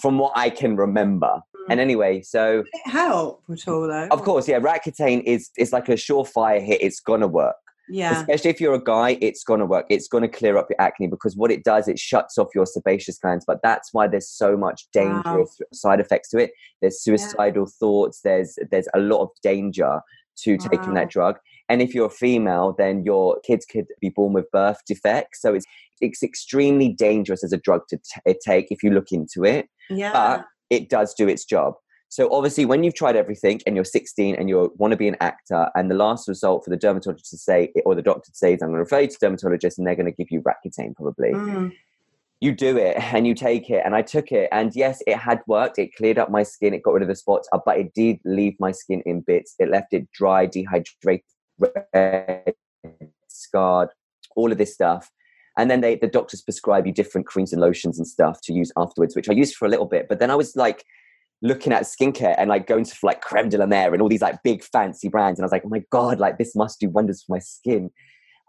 from 0.00 0.18
what 0.18 0.32
I 0.36 0.48
can 0.48 0.76
remember. 0.76 1.40
Hmm. 1.56 1.72
And 1.72 1.80
anyway, 1.80 2.22
so 2.22 2.62
Did 2.62 2.66
it 2.86 2.90
help 2.92 3.42
at 3.50 3.66
all 3.66 3.88
though? 3.88 4.06
of 4.12 4.22
course, 4.22 4.46
yeah, 4.46 4.60
Roaccutane 4.60 5.24
is 5.24 5.50
is 5.58 5.72
like 5.72 5.88
a 5.88 5.94
surefire 5.94 6.64
hit. 6.64 6.80
It's 6.80 7.00
gonna 7.00 7.26
work 7.26 7.56
Yeah. 7.88 8.18
especially 8.18 8.50
if 8.50 8.60
you're 8.60 8.74
a 8.74 8.82
guy 8.82 9.18
it's 9.20 9.44
going 9.44 9.60
to 9.60 9.66
work. 9.66 9.86
It's 9.90 10.08
going 10.08 10.22
to 10.22 10.28
clear 10.28 10.56
up 10.56 10.68
your 10.70 10.80
acne 10.80 11.06
because 11.06 11.36
what 11.36 11.50
it 11.50 11.64
does 11.64 11.88
it 11.88 11.98
shuts 11.98 12.38
off 12.38 12.48
your 12.54 12.66
sebaceous 12.66 13.18
glands 13.18 13.44
but 13.46 13.60
that's 13.62 13.92
why 13.92 14.08
there's 14.08 14.28
so 14.28 14.56
much 14.56 14.86
dangerous 14.92 15.60
side 15.72 16.00
effects 16.00 16.30
to 16.30 16.38
it. 16.38 16.52
There's 16.80 17.02
suicidal 17.02 17.66
thoughts 17.66 18.20
there's 18.22 18.58
there's 18.70 18.88
a 18.94 19.00
lot 19.00 19.22
of 19.22 19.28
danger 19.42 20.00
to 20.36 20.56
taking 20.56 20.94
that 20.94 21.10
drug. 21.10 21.36
And 21.68 21.80
if 21.80 21.94
you're 21.94 22.06
a 22.06 22.10
female 22.10 22.74
then 22.76 23.04
your 23.04 23.40
kids 23.46 23.66
could 23.66 23.86
be 24.00 24.08
born 24.08 24.32
with 24.32 24.50
birth 24.50 24.78
defects. 24.86 25.40
So 25.42 25.54
it's 25.54 25.66
it's 26.00 26.22
extremely 26.22 26.88
dangerous 26.88 27.44
as 27.44 27.52
a 27.52 27.58
drug 27.58 27.82
to 27.88 27.96
t- 27.98 28.20
eh, 28.26 28.34
take 28.44 28.66
if 28.70 28.82
you 28.82 28.90
look 28.90 29.12
into 29.12 29.44
it. 29.44 29.68
Yeah. 29.90 30.12
but 30.12 30.46
it 30.70 30.88
does 30.88 31.14
do 31.14 31.28
its 31.28 31.44
job. 31.44 31.74
So 32.14 32.32
obviously, 32.32 32.64
when 32.64 32.84
you've 32.84 32.94
tried 32.94 33.16
everything 33.16 33.60
and 33.66 33.74
you're 33.74 33.84
16 33.84 34.36
and 34.36 34.48
you 34.48 34.72
want 34.76 34.92
to 34.92 34.96
be 34.96 35.08
an 35.08 35.16
actor, 35.20 35.68
and 35.74 35.90
the 35.90 35.96
last 35.96 36.28
result 36.28 36.62
for 36.62 36.70
the 36.70 36.76
dermatologist 36.76 37.28
to 37.30 37.36
say 37.36 37.72
or 37.84 37.96
the 37.96 38.02
doctor 38.02 38.30
to 38.30 38.36
say 38.36 38.54
is, 38.54 38.62
"I'm 38.62 38.68
going 38.68 38.76
to 38.76 38.84
refer 38.84 39.00
you 39.00 39.08
to 39.08 39.18
dermatologist," 39.20 39.78
and 39.78 39.84
they're 39.84 39.96
going 39.96 40.06
to 40.06 40.12
give 40.12 40.30
you 40.30 40.40
Roaccutane 40.40 40.94
probably. 40.94 41.32
Mm. 41.32 41.72
You 42.40 42.52
do 42.52 42.76
it 42.76 42.98
and 43.12 43.26
you 43.26 43.34
take 43.34 43.68
it, 43.68 43.82
and 43.84 43.96
I 43.96 44.02
took 44.02 44.30
it, 44.30 44.48
and 44.52 44.70
yes, 44.76 45.02
it 45.08 45.16
had 45.16 45.40
worked. 45.48 45.76
It 45.80 45.92
cleared 45.96 46.16
up 46.16 46.30
my 46.30 46.44
skin, 46.44 46.72
it 46.72 46.84
got 46.84 46.92
rid 46.92 47.02
of 47.02 47.08
the 47.08 47.16
spots, 47.16 47.48
uh, 47.52 47.58
but 47.66 47.78
it 47.78 47.92
did 47.94 48.20
leave 48.24 48.54
my 48.60 48.70
skin 48.70 49.02
in 49.04 49.22
bits. 49.22 49.56
It 49.58 49.68
left 49.68 49.92
it 49.92 50.08
dry, 50.12 50.46
dehydrated, 50.46 51.24
red, 51.58 52.54
scarred, 53.26 53.88
all 54.36 54.52
of 54.52 54.58
this 54.58 54.72
stuff. 54.72 55.10
And 55.58 55.68
then 55.68 55.80
they, 55.80 55.96
the 55.96 56.06
doctors 56.06 56.42
prescribe 56.42 56.86
you 56.86 56.92
different 56.92 57.26
creams 57.26 57.52
and 57.52 57.60
lotions 57.60 57.98
and 57.98 58.06
stuff 58.06 58.40
to 58.42 58.52
use 58.52 58.70
afterwards, 58.76 59.16
which 59.16 59.28
I 59.28 59.32
used 59.32 59.56
for 59.56 59.66
a 59.66 59.68
little 59.68 59.86
bit. 59.86 60.06
But 60.08 60.20
then 60.20 60.30
I 60.30 60.36
was 60.36 60.54
like 60.54 60.84
looking 61.42 61.72
at 61.72 61.82
skincare 61.82 62.34
and 62.38 62.48
like 62.48 62.66
going 62.66 62.84
to 62.84 62.94
like 63.02 63.20
creme 63.20 63.48
de 63.50 63.58
la 63.58 63.66
mer 63.66 63.92
and 63.92 64.00
all 64.00 64.08
these 64.08 64.22
like 64.22 64.42
big 64.42 64.62
fancy 64.64 65.08
brands. 65.08 65.38
And 65.38 65.44
I 65.44 65.46
was 65.46 65.52
like, 65.52 65.62
oh 65.64 65.68
my 65.68 65.82
God, 65.90 66.18
like 66.18 66.38
this 66.38 66.54
must 66.56 66.80
do 66.80 66.88
wonders 66.88 67.22
for 67.22 67.34
my 67.34 67.38
skin. 67.38 67.90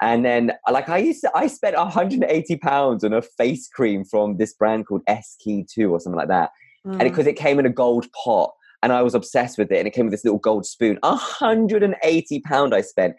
And 0.01 0.23
then 0.25 0.53
like 0.71 0.87
I 0.89 0.97
used 0.97 1.21
to, 1.21 1.31
I 1.35 1.47
spent 1.47 1.75
180 1.75 2.55
pounds 2.57 3.03
on 3.03 3.13
a 3.13 3.21
face 3.21 3.67
cream 3.67 4.03
from 4.05 4.37
this 4.37 4.53
brand 4.53 4.87
called 4.87 5.01
SK-II 5.09 5.85
or 5.85 5.99
something 5.99 6.17
like 6.17 6.27
that. 6.29 6.51
And 6.85 6.95
Mm. 7.01 7.03
because 7.03 7.25
it 7.27 7.35
came 7.35 7.57
in 7.59 7.65
a 7.65 7.69
gold 7.69 8.05
pot. 8.23 8.51
and 8.83 8.93
I 8.93 9.01
was 9.01 9.15
obsessed 9.15 9.57
with 9.57 9.71
it. 9.71 9.79
And 9.79 9.87
it 9.87 9.91
came 9.95 10.05
with 10.05 10.11
this 10.11 10.23
little 10.23 10.37
gold 10.37 10.65
spoon. 10.65 10.99
180 11.01 12.39
pound 12.41 12.75
I 12.75 12.81
spent. 12.81 13.15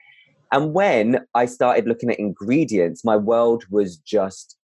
And 0.52 0.72
when 0.72 1.26
I 1.34 1.46
started 1.46 1.86
looking 1.88 2.08
at 2.10 2.20
ingredients, 2.20 3.04
my 3.04 3.16
world 3.16 3.64
was 3.68 3.96
just 3.96 4.56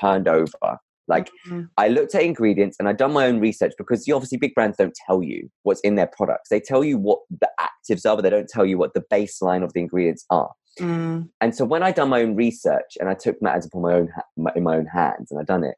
turned 0.00 0.26
over. 0.26 0.78
Like 1.08 1.30
mm-hmm. 1.46 1.62
I 1.76 1.88
looked 1.88 2.14
at 2.14 2.22
ingredients 2.22 2.76
and 2.78 2.88
I'd 2.88 2.98
done 2.98 3.12
my 3.12 3.26
own 3.26 3.40
research 3.40 3.72
because 3.78 4.06
you, 4.06 4.14
obviously 4.14 4.38
big 4.38 4.54
brands 4.54 4.76
don't 4.76 4.96
tell 5.06 5.22
you 5.22 5.50
what's 5.62 5.80
in 5.80 5.94
their 5.94 6.06
products. 6.06 6.50
They 6.50 6.60
tell 6.60 6.84
you 6.84 6.98
what 6.98 7.20
the 7.40 7.48
actives 7.58 8.08
are, 8.08 8.16
but 8.16 8.22
they 8.22 8.30
don't 8.30 8.48
tell 8.48 8.66
you 8.66 8.78
what 8.78 8.94
the 8.94 9.04
baseline 9.12 9.64
of 9.64 9.72
the 9.72 9.80
ingredients 9.80 10.24
are. 10.30 10.50
Mm. 10.78 11.28
And 11.40 11.54
so 11.54 11.64
when 11.64 11.82
I 11.82 11.90
done 11.90 12.10
my 12.10 12.22
own 12.22 12.36
research 12.36 12.96
and 13.00 13.08
I 13.08 13.14
took 13.14 13.40
matters 13.42 13.66
upon 13.66 13.82
my 13.82 13.94
own 13.94 14.08
ha- 14.14 14.52
in 14.54 14.62
my 14.62 14.76
own 14.76 14.86
hands 14.86 15.30
and 15.30 15.40
I 15.40 15.44
done 15.44 15.64
it, 15.64 15.76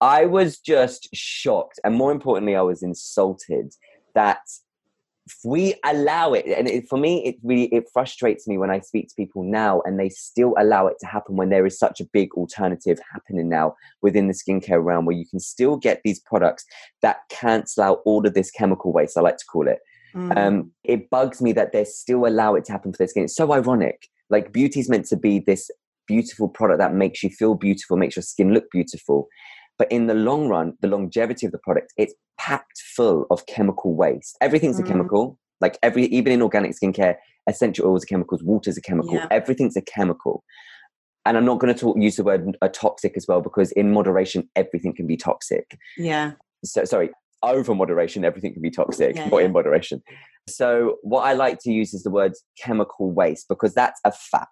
I 0.00 0.26
was 0.26 0.58
just 0.58 1.08
shocked, 1.14 1.78
and 1.84 1.94
more 1.94 2.10
importantly, 2.10 2.56
I 2.56 2.62
was 2.62 2.82
insulted 2.82 3.72
that 4.16 4.40
we 5.44 5.74
allow 5.84 6.32
it 6.32 6.44
and 6.46 6.68
it, 6.68 6.88
for 6.88 6.98
me 6.98 7.24
it 7.24 7.36
really 7.44 7.66
it 7.66 7.84
frustrates 7.92 8.48
me 8.48 8.58
when 8.58 8.70
i 8.70 8.80
speak 8.80 9.08
to 9.08 9.14
people 9.14 9.44
now 9.44 9.80
and 9.82 9.98
they 9.98 10.08
still 10.08 10.52
allow 10.58 10.88
it 10.88 10.96
to 10.98 11.06
happen 11.06 11.36
when 11.36 11.48
there 11.48 11.64
is 11.64 11.78
such 11.78 12.00
a 12.00 12.04
big 12.12 12.32
alternative 12.34 12.98
happening 13.12 13.48
now 13.48 13.74
within 14.02 14.26
the 14.26 14.34
skincare 14.34 14.84
realm 14.84 15.04
where 15.04 15.16
you 15.16 15.26
can 15.26 15.38
still 15.38 15.76
get 15.76 16.00
these 16.02 16.18
products 16.18 16.64
that 17.02 17.18
cancel 17.28 17.84
out 17.84 18.00
all 18.04 18.26
of 18.26 18.34
this 18.34 18.50
chemical 18.50 18.92
waste 18.92 19.16
i 19.16 19.20
like 19.20 19.36
to 19.36 19.46
call 19.46 19.68
it. 19.68 19.78
Mm. 20.14 20.36
um, 20.36 20.72
it 20.84 21.08
bugs 21.08 21.40
me 21.40 21.52
that 21.52 21.72
they 21.72 21.84
still 21.84 22.26
allow 22.26 22.54
it 22.54 22.66
to 22.66 22.72
happen 22.72 22.92
for 22.92 22.98
their 22.98 23.08
skin. 23.08 23.24
It's 23.24 23.34
so 23.34 23.50
ironic. 23.50 24.08
Like 24.28 24.52
beauty 24.52 24.78
is 24.78 24.90
meant 24.90 25.06
to 25.06 25.16
be 25.16 25.38
this 25.38 25.70
beautiful 26.06 26.48
product 26.48 26.80
that 26.80 26.94
makes 26.94 27.22
you 27.22 27.30
feel 27.30 27.54
beautiful 27.54 27.96
makes 27.96 28.16
your 28.16 28.22
skin 28.22 28.52
look 28.52 28.70
beautiful 28.70 29.28
but 29.78 29.90
in 29.90 30.06
the 30.06 30.14
long 30.14 30.48
run, 30.48 30.74
the 30.80 30.88
longevity 30.88 31.46
of 31.46 31.52
the 31.52 31.58
product, 31.58 31.92
it's 31.96 32.14
packed 32.38 32.82
full 32.94 33.26
of 33.30 33.46
chemical 33.46 33.94
waste. 33.94 34.36
Everything's 34.40 34.80
mm. 34.80 34.84
a 34.84 34.88
chemical. 34.88 35.38
Like 35.60 35.78
every, 35.82 36.04
even 36.06 36.32
in 36.32 36.42
organic 36.42 36.72
skincare, 36.72 37.16
essential 37.48 37.86
oils 37.86 38.04
are 38.04 38.06
chemicals, 38.06 38.42
water's 38.42 38.76
a 38.76 38.82
chemical, 38.82 39.14
yeah. 39.14 39.28
everything's 39.30 39.76
a 39.76 39.82
chemical. 39.82 40.42
And 41.24 41.36
I'm 41.36 41.44
not 41.44 41.60
going 41.60 41.72
to 41.72 41.78
talk, 41.78 41.96
use 41.98 42.16
the 42.16 42.24
word 42.24 42.56
uh, 42.60 42.68
toxic 42.68 43.16
as 43.16 43.26
well 43.28 43.40
because 43.40 43.70
in 43.72 43.92
moderation, 43.92 44.48
everything 44.56 44.92
can 44.92 45.06
be 45.06 45.16
toxic. 45.16 45.78
Yeah. 45.96 46.32
So 46.64 46.84
sorry, 46.84 47.10
over 47.44 47.74
moderation, 47.74 48.24
everything 48.24 48.52
can 48.52 48.62
be 48.62 48.70
toxic, 48.70 49.16
yeah, 49.16 49.28
or 49.30 49.40
yeah. 49.40 49.46
in 49.46 49.52
moderation. 49.52 50.02
So 50.48 50.96
what 51.02 51.22
I 51.22 51.32
like 51.32 51.58
to 51.60 51.72
use 51.72 51.94
is 51.94 52.02
the 52.02 52.10
word 52.10 52.32
chemical 52.58 53.12
waste 53.12 53.46
because 53.48 53.74
that's 53.74 54.00
a 54.04 54.12
fact 54.12 54.48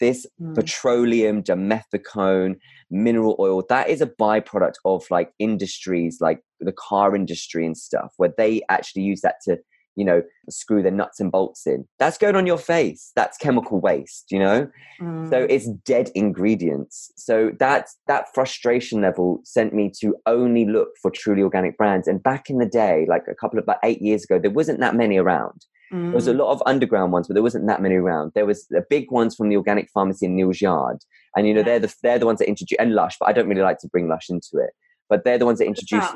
this 0.00 0.26
mm. 0.40 0.54
petroleum, 0.54 1.42
dimethicone, 1.42 2.56
mineral 2.90 3.36
oil, 3.38 3.62
that 3.68 3.88
is 3.88 4.00
a 4.00 4.06
byproduct 4.06 4.74
of 4.84 5.04
like 5.10 5.32
industries 5.38 6.18
like 6.20 6.42
the 6.60 6.72
car 6.72 7.14
industry 7.14 7.64
and 7.64 7.76
stuff, 7.76 8.12
where 8.16 8.32
they 8.36 8.62
actually 8.68 9.02
use 9.02 9.20
that 9.20 9.36
to, 9.44 9.58
you 9.96 10.04
know, 10.04 10.22
screw 10.48 10.82
their 10.82 10.92
nuts 10.92 11.20
and 11.20 11.30
bolts 11.30 11.66
in. 11.66 11.86
That's 11.98 12.18
going 12.18 12.36
on 12.36 12.46
your 12.46 12.58
face. 12.58 13.12
That's 13.16 13.36
chemical 13.36 13.80
waste, 13.80 14.26
you 14.30 14.38
know? 14.38 14.68
Mm. 15.00 15.30
So 15.30 15.46
it's 15.48 15.68
dead 15.84 16.10
ingredients. 16.14 17.12
So 17.16 17.52
that 17.58 17.88
that 18.06 18.32
frustration 18.34 19.00
level 19.00 19.40
sent 19.44 19.74
me 19.74 19.90
to 20.00 20.16
only 20.26 20.64
look 20.64 20.90
for 21.02 21.10
truly 21.10 21.42
organic 21.42 21.76
brands. 21.76 22.08
And 22.08 22.22
back 22.22 22.50
in 22.50 22.58
the 22.58 22.66
day, 22.66 23.06
like 23.08 23.24
a 23.30 23.34
couple 23.34 23.58
of 23.58 23.64
about 23.64 23.78
eight 23.84 24.00
years 24.00 24.24
ago, 24.24 24.38
there 24.38 24.50
wasn't 24.50 24.80
that 24.80 24.94
many 24.94 25.18
around. 25.18 25.66
Mm. 25.92 26.06
There 26.06 26.14
was 26.14 26.28
a 26.28 26.34
mm. 26.34 26.38
lot 26.38 26.52
of 26.52 26.62
underground 26.66 27.12
ones, 27.12 27.26
but 27.26 27.34
there 27.34 27.42
wasn't 27.42 27.66
that 27.66 27.82
many 27.82 27.96
around. 27.96 28.32
There 28.34 28.46
was 28.46 28.66
the 28.68 28.84
big 28.88 29.10
ones 29.10 29.34
from 29.34 29.48
the 29.48 29.56
organic 29.56 29.90
pharmacy 29.90 30.26
in 30.26 30.36
Neal's 30.36 30.60
Yard, 30.60 30.98
and 31.36 31.46
you 31.46 31.54
know 31.54 31.62
they're 31.62 31.80
the 31.80 31.92
they're 32.02 32.18
the 32.18 32.26
ones 32.26 32.38
that 32.38 32.48
introduce 32.48 32.78
and 32.78 32.94
Lush, 32.94 33.16
but 33.18 33.28
I 33.28 33.32
don't 33.32 33.48
really 33.48 33.62
like 33.62 33.78
to 33.78 33.88
bring 33.88 34.08
Lush 34.08 34.30
into 34.30 34.58
it. 34.64 34.70
But 35.08 35.24
they're 35.24 35.38
the 35.38 35.46
ones 35.46 35.58
that 35.58 35.66
introduce 35.66 36.06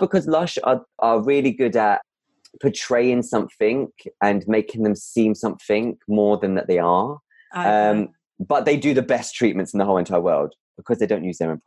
because 0.00 0.26
Lush 0.26 0.56
are 0.64 0.82
are 0.98 1.22
really 1.22 1.52
good 1.52 1.76
at 1.76 2.00
portraying 2.60 3.22
something 3.22 3.88
and 4.22 4.46
making 4.46 4.82
them 4.82 4.94
seem 4.94 5.34
something 5.34 5.98
more 6.08 6.36
than 6.36 6.54
that 6.54 6.68
they 6.68 6.78
are. 6.78 7.18
Um, 7.54 8.08
but 8.38 8.64
they 8.64 8.76
do 8.76 8.94
the 8.94 9.02
best 9.02 9.34
treatments 9.34 9.72
in 9.72 9.78
the 9.78 9.84
whole 9.84 9.98
entire 9.98 10.20
world 10.20 10.54
because 10.76 10.98
they 10.98 11.06
don't 11.06 11.24
use 11.24 11.38
their 11.38 11.50
own 11.50 11.60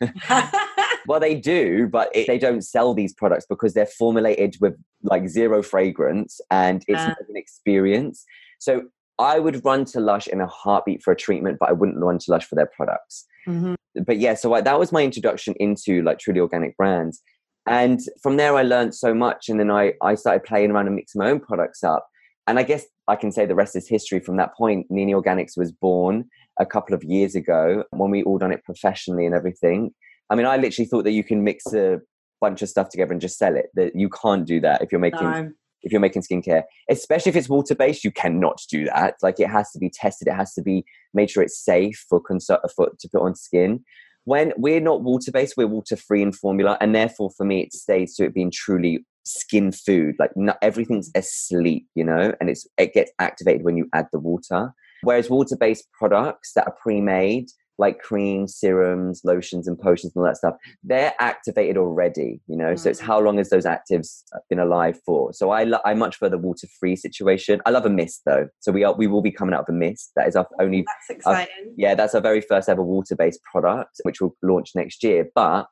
products. 0.00 0.56
well, 1.06 1.20
they 1.20 1.34
do, 1.34 1.88
but 1.88 2.14
it, 2.14 2.26
they 2.26 2.38
don't 2.38 2.62
sell 2.62 2.94
these 2.94 3.12
products 3.12 3.46
because 3.48 3.74
they're 3.74 3.86
formulated 3.86 4.56
with 4.60 4.74
like 5.02 5.28
zero 5.28 5.62
fragrance 5.62 6.40
and 6.50 6.84
it's 6.88 7.00
uh. 7.00 7.14
an 7.28 7.36
experience. 7.36 8.24
So 8.58 8.84
I 9.18 9.38
would 9.38 9.64
run 9.64 9.84
to 9.86 10.00
Lush 10.00 10.26
in 10.26 10.40
a 10.40 10.46
heartbeat 10.46 11.02
for 11.02 11.12
a 11.12 11.16
treatment, 11.16 11.58
but 11.58 11.68
I 11.68 11.72
wouldn't 11.72 11.98
run 11.98 12.18
to 12.18 12.30
Lush 12.30 12.44
for 12.46 12.54
their 12.54 12.66
products. 12.66 13.26
Mm-hmm. 13.46 13.74
But 14.04 14.18
yeah, 14.18 14.34
so 14.34 14.52
I, 14.52 14.60
that 14.60 14.78
was 14.78 14.92
my 14.92 15.02
introduction 15.02 15.54
into 15.58 16.02
like 16.02 16.18
truly 16.18 16.40
organic 16.40 16.76
brands. 16.76 17.22
And 17.66 18.00
from 18.22 18.36
there, 18.36 18.54
I 18.56 18.62
learned 18.62 18.94
so 18.94 19.12
much. 19.12 19.48
And 19.48 19.58
then 19.58 19.70
I, 19.70 19.94
I 20.02 20.14
started 20.14 20.44
playing 20.44 20.70
around 20.70 20.86
and 20.86 20.96
mixing 20.96 21.18
my 21.20 21.30
own 21.30 21.40
products 21.40 21.82
up. 21.82 22.06
And 22.46 22.58
I 22.58 22.62
guess 22.62 22.86
I 23.08 23.16
can 23.16 23.32
say 23.32 23.44
the 23.44 23.54
rest 23.54 23.76
is 23.76 23.88
history 23.88 24.20
from 24.20 24.36
that 24.36 24.54
point. 24.54 24.86
Nini 24.88 25.14
Organics 25.14 25.56
was 25.56 25.72
born 25.72 26.26
a 26.58 26.66
couple 26.66 26.94
of 26.94 27.02
years 27.02 27.34
ago 27.34 27.84
when 27.90 28.10
we 28.10 28.22
all 28.22 28.38
done 28.38 28.52
it 28.52 28.64
professionally 28.64 29.26
and 29.26 29.34
everything. 29.34 29.92
I 30.30 30.34
mean, 30.34 30.46
I 30.46 30.56
literally 30.56 30.86
thought 30.86 31.04
that 31.04 31.12
you 31.12 31.24
can 31.24 31.44
mix 31.44 31.72
a 31.72 32.00
bunch 32.40 32.62
of 32.62 32.68
stuff 32.68 32.88
together 32.88 33.12
and 33.12 33.20
just 33.20 33.38
sell 33.38 33.56
it. 33.56 33.66
That 33.74 33.94
you 33.94 34.08
can't 34.08 34.46
do 34.46 34.60
that 34.60 34.82
if 34.82 34.92
you're 34.92 35.00
making 35.00 35.30
no. 35.30 35.50
if 35.82 35.92
you're 35.92 36.00
making 36.00 36.22
skincare, 36.22 36.62
especially 36.90 37.30
if 37.30 37.36
it's 37.36 37.48
water 37.48 37.74
based. 37.74 38.04
You 38.04 38.12
cannot 38.12 38.60
do 38.70 38.84
that. 38.86 39.16
Like 39.22 39.40
it 39.40 39.48
has 39.50 39.70
to 39.72 39.78
be 39.78 39.90
tested. 39.90 40.28
It 40.28 40.34
has 40.34 40.54
to 40.54 40.62
be 40.62 40.84
made 41.14 41.30
sure 41.30 41.42
it's 41.42 41.58
safe 41.58 42.04
for 42.08 42.20
consult 42.20 42.60
for 42.74 42.90
to 42.98 43.08
put 43.08 43.22
on 43.22 43.34
skin. 43.34 43.84
When 44.26 44.52
we're 44.56 44.80
not 44.80 45.02
water 45.02 45.30
based, 45.30 45.56
we're 45.56 45.68
water 45.68 45.96
free 45.96 46.20
in 46.20 46.32
formula, 46.32 46.76
and 46.80 46.94
therefore 46.94 47.30
for 47.36 47.46
me 47.46 47.62
it 47.62 47.72
stays 47.72 48.16
to 48.16 48.24
it 48.24 48.34
being 48.34 48.50
truly 48.50 49.06
skin 49.24 49.70
food. 49.70 50.16
Like 50.18 50.36
not, 50.36 50.58
everything's 50.62 51.12
asleep, 51.14 51.86
you 51.94 52.04
know, 52.04 52.34
and 52.40 52.50
it's 52.50 52.66
it 52.76 52.92
gets 52.92 53.12
activated 53.20 53.64
when 53.64 53.76
you 53.76 53.88
add 53.94 54.08
the 54.12 54.18
water. 54.18 54.74
Whereas 55.02 55.30
water 55.30 55.56
based 55.56 55.86
products 55.92 56.54
that 56.54 56.66
are 56.66 56.74
pre 56.82 57.00
made 57.00 57.46
like 57.78 58.00
creams, 58.00 58.56
serums, 58.56 59.20
lotions, 59.24 59.68
and 59.68 59.78
potions 59.78 60.12
and 60.14 60.22
all 60.22 60.26
that 60.26 60.36
stuff, 60.36 60.54
they're 60.82 61.14
activated 61.20 61.76
already, 61.76 62.40
you 62.46 62.56
know. 62.56 62.72
Mm. 62.72 62.78
So 62.78 62.90
it's 62.90 63.00
mm. 63.00 63.06
how 63.06 63.20
long 63.20 63.38
has 63.38 63.50
those 63.50 63.64
actives 63.64 64.22
been 64.48 64.58
alive 64.58 64.98
for? 65.04 65.32
So 65.32 65.50
I 65.50 65.64
lo- 65.64 65.80
I 65.84 65.94
much 65.94 66.18
prefer 66.18 66.30
the 66.30 66.38
water 66.38 66.66
free 66.78 66.96
situation. 66.96 67.60
I 67.66 67.70
love 67.70 67.86
a 67.86 67.90
mist 67.90 68.22
though, 68.26 68.48
so 68.60 68.72
we 68.72 68.84
are 68.84 68.94
we 68.94 69.06
will 69.06 69.22
be 69.22 69.32
coming 69.32 69.54
out 69.54 69.60
of 69.60 69.68
a 69.68 69.72
mist. 69.72 70.12
That 70.16 70.28
is 70.28 70.36
our 70.36 70.46
only. 70.60 70.84
That's 70.86 71.18
exciting. 71.18 71.54
Our, 71.66 71.72
yeah, 71.76 71.94
that's 71.94 72.14
our 72.14 72.20
very 72.20 72.40
first 72.40 72.68
ever 72.68 72.82
water 72.82 73.16
based 73.16 73.40
product, 73.50 74.00
which 74.02 74.20
will 74.20 74.36
launch 74.42 74.72
next 74.74 75.02
year. 75.02 75.28
But 75.34 75.66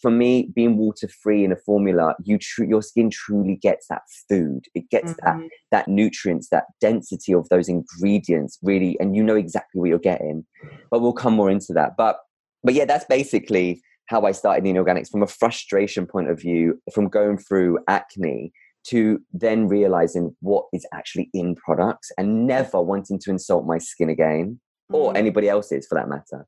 for 0.00 0.10
me, 0.10 0.50
being 0.54 0.76
water 0.76 1.08
free 1.08 1.44
in 1.44 1.52
a 1.52 1.56
formula, 1.56 2.14
you 2.24 2.38
tr- 2.38 2.64
your 2.64 2.82
skin 2.82 3.10
truly 3.10 3.56
gets 3.56 3.86
that 3.88 4.02
food. 4.28 4.64
It 4.74 4.88
gets 4.90 5.12
mm-hmm. 5.12 5.40
that 5.40 5.48
that 5.70 5.88
nutrients, 5.88 6.48
that 6.50 6.64
density 6.80 7.34
of 7.34 7.48
those 7.48 7.68
ingredients, 7.68 8.58
really, 8.62 8.98
and 9.00 9.14
you 9.14 9.22
know 9.22 9.36
exactly 9.36 9.80
what 9.80 9.88
you're 9.88 9.98
getting. 9.98 10.44
But 10.90 11.00
we'll 11.00 11.12
come 11.12 11.34
more 11.34 11.50
into 11.50 11.72
that. 11.74 11.96
But 11.96 12.18
but 12.62 12.74
yeah, 12.74 12.84
that's 12.84 13.04
basically 13.04 13.82
how 14.06 14.22
I 14.22 14.32
started 14.32 14.66
in 14.66 14.76
organics 14.76 15.10
from 15.10 15.22
a 15.22 15.26
frustration 15.26 16.06
point 16.06 16.30
of 16.30 16.40
view, 16.40 16.80
from 16.92 17.08
going 17.08 17.38
through 17.38 17.78
acne 17.86 18.52
to 18.82 19.20
then 19.32 19.68
realizing 19.68 20.34
what 20.40 20.64
is 20.72 20.86
actually 20.92 21.28
in 21.34 21.54
products 21.54 22.10
and 22.16 22.46
never 22.46 22.80
wanting 22.80 23.18
to 23.20 23.30
insult 23.30 23.66
my 23.66 23.78
skin 23.78 24.08
again 24.08 24.58
or 24.88 25.12
mm. 25.12 25.16
anybody 25.16 25.48
else's 25.48 25.86
for 25.86 25.96
that 25.96 26.08
matter. 26.08 26.46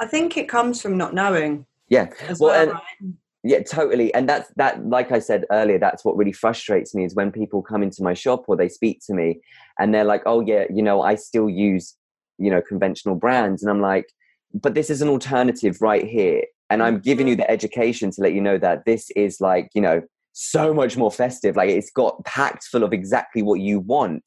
I 0.00 0.06
think 0.06 0.36
it 0.36 0.48
comes 0.48 0.80
from 0.80 0.96
not 0.96 1.14
knowing 1.14 1.66
yeah. 1.88 2.08
well, 2.28 2.36
well 2.40 2.62
and, 2.62 2.72
right? 2.72 3.14
yeah, 3.44 3.62
totally. 3.62 4.12
And 4.14 4.28
that's 4.28 4.50
that. 4.56 4.84
Like 4.86 5.12
I 5.12 5.18
said 5.18 5.44
earlier, 5.50 5.78
that's 5.78 6.04
what 6.04 6.16
really 6.16 6.32
frustrates 6.32 6.94
me 6.94 7.04
is 7.04 7.14
when 7.14 7.32
people 7.32 7.62
come 7.62 7.82
into 7.82 8.02
my 8.02 8.14
shop 8.14 8.44
or 8.48 8.56
they 8.56 8.68
speak 8.68 9.00
to 9.06 9.14
me, 9.14 9.40
and 9.78 9.94
they're 9.94 10.04
like, 10.04 10.22
"Oh 10.26 10.40
yeah, 10.40 10.64
you 10.72 10.82
know, 10.82 11.02
I 11.02 11.16
still 11.16 11.48
use, 11.48 11.96
you 12.38 12.50
know, 12.50 12.62
conventional 12.62 13.14
brands," 13.14 13.62
and 13.62 13.70
I'm 13.70 13.80
like, 13.80 14.06
"But 14.54 14.74
this 14.74 14.90
is 14.90 15.02
an 15.02 15.08
alternative 15.08 15.78
right 15.80 16.06
here." 16.06 16.42
And 16.70 16.82
I'm 16.82 17.00
giving 17.00 17.28
you 17.28 17.34
mm-hmm. 17.34 17.42
the 17.42 17.50
education 17.50 18.10
to 18.12 18.22
let 18.22 18.32
you 18.32 18.40
know 18.40 18.56
that 18.56 18.86
this 18.86 19.10
is 19.10 19.42
like, 19.42 19.68
you 19.74 19.82
know, 19.82 20.00
so 20.32 20.72
much 20.72 20.96
more 20.96 21.10
festive. 21.10 21.54
Like 21.54 21.68
it's 21.68 21.90
got 21.90 22.24
packed 22.24 22.64
full 22.64 22.82
of 22.82 22.92
exactly 22.94 23.42
what 23.42 23.60
you 23.60 23.80
want. 23.80 24.24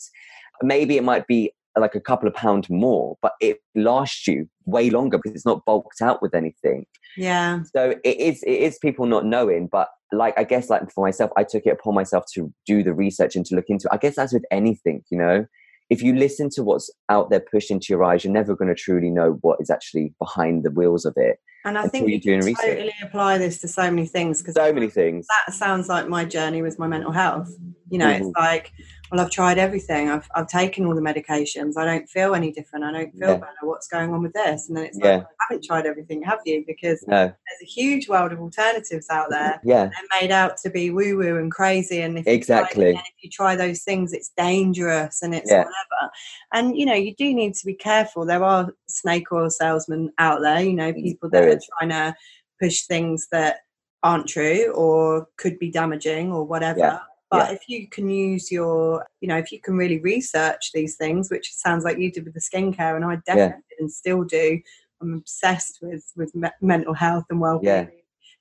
Maybe 0.62 0.98
it 0.98 1.04
might 1.04 1.26
be 1.26 1.52
like 1.78 1.96
a 1.96 2.00
couple 2.00 2.28
of 2.28 2.34
pounds 2.34 2.70
more, 2.70 3.18
but 3.22 3.34
it 3.42 3.58
lasts 3.76 4.28
you 4.28 4.48
way 4.66 4.90
longer 4.90 5.18
because 5.18 5.36
it's 5.36 5.46
not 5.46 5.66
bulked 5.66 6.02
out 6.02 6.22
with 6.22 6.34
anything. 6.34 6.86
Yeah. 7.18 7.62
So 7.76 7.96
it 8.04 8.20
is 8.20 8.44
it 8.44 8.52
is 8.52 8.78
people 8.78 9.06
not 9.06 9.26
knowing, 9.26 9.68
but 9.68 9.90
like 10.12 10.38
I 10.38 10.44
guess 10.44 10.70
like 10.70 10.90
for 10.92 11.06
myself, 11.06 11.32
I 11.38 11.44
took 11.44 11.66
it 11.66 11.72
upon 11.72 11.94
myself 11.94 12.26
to 12.34 12.54
do 12.66 12.84
the 12.84 12.94
research 12.94 13.36
and 13.36 13.46
to 13.48 13.56
look 13.56 13.66
into. 13.70 13.88
It. 13.92 13.96
I 13.96 13.98
guess 13.98 14.16
that's 14.16 14.34
with 14.34 14.46
anything, 14.52 15.04
you 15.10 15.18
know. 15.18 15.46
If 15.90 16.02
you 16.02 16.16
listen 16.16 16.50
to 16.52 16.64
what's 16.64 16.90
out 17.10 17.30
there 17.30 17.40
pushed 17.40 17.72
into 17.72 17.88
your 17.90 18.04
eyes, 18.04 18.24
you're 18.24 18.34
never 18.34 18.56
going 18.56 18.70
to 18.70 18.76
truly 18.76 19.10
know 19.10 19.38
what 19.42 19.60
is 19.62 19.70
actually 19.70 20.14
behind 20.20 20.64
the 20.64 20.72
wheels 20.72 21.06
of 21.06 21.14
it. 21.18 21.40
And 21.64 21.78
I 21.80 21.88
think 21.88 22.08
you 22.10 22.22
can 22.22 22.42
totally 22.42 22.54
research. 22.84 22.94
apply 23.04 23.40
this 23.40 23.58
to 23.62 23.68
so 23.68 23.84
many 23.90 24.06
things 24.06 24.40
because 24.42 24.54
so 24.54 24.72
many 24.72 24.88
things. 24.88 25.26
That 25.48 25.54
sounds 25.54 25.90
like 25.90 26.08
my 26.08 26.24
journey 26.24 26.62
with 26.62 26.78
my 26.78 26.88
mental 26.88 27.12
health 27.12 27.50
You 27.92 28.00
know, 28.00 28.08
Mhm. 28.08 28.20
it's 28.22 28.30
like, 28.36 28.72
well, 29.12 29.22
I've 29.22 29.30
tried 29.30 29.60
everything. 29.60 30.10
I've 30.10 30.28
I've 30.34 30.48
taken 30.48 30.88
all 30.88 30.96
the 30.96 31.02
medications. 31.02 31.78
I 31.78 31.86
don't 31.86 32.10
feel 32.10 32.34
any 32.34 32.52
different. 32.52 32.84
I 32.84 32.92
don't 32.92 33.12
feel 33.12 33.30
Yeah. 33.30 33.38
better. 33.38 33.62
What's 33.62 33.88
going 33.88 34.12
on 34.12 34.24
with 34.24 34.34
this? 34.34 34.68
And 34.68 34.76
then 34.76 34.86
it's 34.86 34.98
Yeah. 35.00 35.18
like, 35.18 35.22
I 35.24 35.44
haven't 35.50 35.64
tried 35.66 35.86
everything, 35.86 36.24
have 36.24 36.40
you? 36.48 36.64
Because 36.66 37.04
No. 37.08 37.26
there's 37.28 37.62
a 37.62 37.66
huge 37.66 38.10
world 38.10 38.32
of 38.32 38.40
alternatives 38.40 39.06
out 39.12 39.30
there. 39.30 39.62
Yeah. 39.64 39.84
They're 39.86 40.20
made 40.22 40.32
out 40.32 40.58
to 40.64 40.72
be 40.72 40.90
woo 40.90 41.16
woo 41.16 41.38
and 41.38 41.52
crazy. 41.52 42.02
And 42.02 42.18
if 42.18 42.26
Exactly. 42.26 42.88
You 42.88 42.94
try, 42.94 43.00
and 43.02 43.08
if 43.16 43.24
you 43.24 43.30
try 43.30 43.56
those 43.56 43.84
things, 43.84 44.14
it's 44.14 44.30
dangerous 44.36 45.22
and 45.22 45.36
it's 45.36 45.52
Yeah. 45.52 45.60
whatever. 45.60 46.12
And 46.54 46.76
you 46.76 46.88
know, 46.88 46.95
you 46.96 47.16
do 47.16 47.34
need 47.34 47.54
to 47.56 47.66
be 47.66 47.74
careful. 47.74 48.26
There 48.26 48.44
are 48.44 48.72
snake 48.88 49.32
oil 49.32 49.50
salesmen 49.50 50.12
out 50.18 50.42
there. 50.42 50.62
You 50.62 50.74
know, 50.74 50.94
people 50.94 51.30
that 51.30 51.44
are 51.44 51.60
trying 51.80 51.90
to 51.90 52.16
push 52.62 52.84
things 52.84 53.28
that 53.32 53.58
aren't 54.04 54.28
true 54.28 54.72
or 54.74 55.28
could 55.38 55.58
be 55.60 55.70
damaging 55.72 56.32
or 56.32 56.44
whatever. 56.44 56.80
Yeah. 56.80 57.00
But 57.32 57.52
if 57.52 57.68
you 57.68 57.90
can 57.90 58.10
use 58.10 58.52
your, 58.52 59.06
you 59.20 59.28
know, 59.28 59.38
if 59.38 59.52
you 59.52 59.60
can 59.60 59.76
really 59.76 60.00
research 60.00 60.72
these 60.74 60.96
things, 60.96 61.30
which 61.30 61.50
it 61.50 61.56
sounds 61.56 61.84
like 61.84 61.98
you 61.98 62.12
did 62.12 62.24
with 62.24 62.34
the 62.36 62.40
skincare, 62.40 62.96
and 62.96 63.04
I 63.04 63.18
definitely 63.26 63.64
did 63.70 63.80
and 63.80 63.92
still 63.92 64.24
do. 64.24 64.62
I'm 65.02 65.16
obsessed 65.16 65.80
with 65.82 66.06
with 66.16 66.34
me- 66.34 66.50
mental 66.62 66.94
health 66.94 67.26
and 67.30 67.42
well-being. 67.42 67.90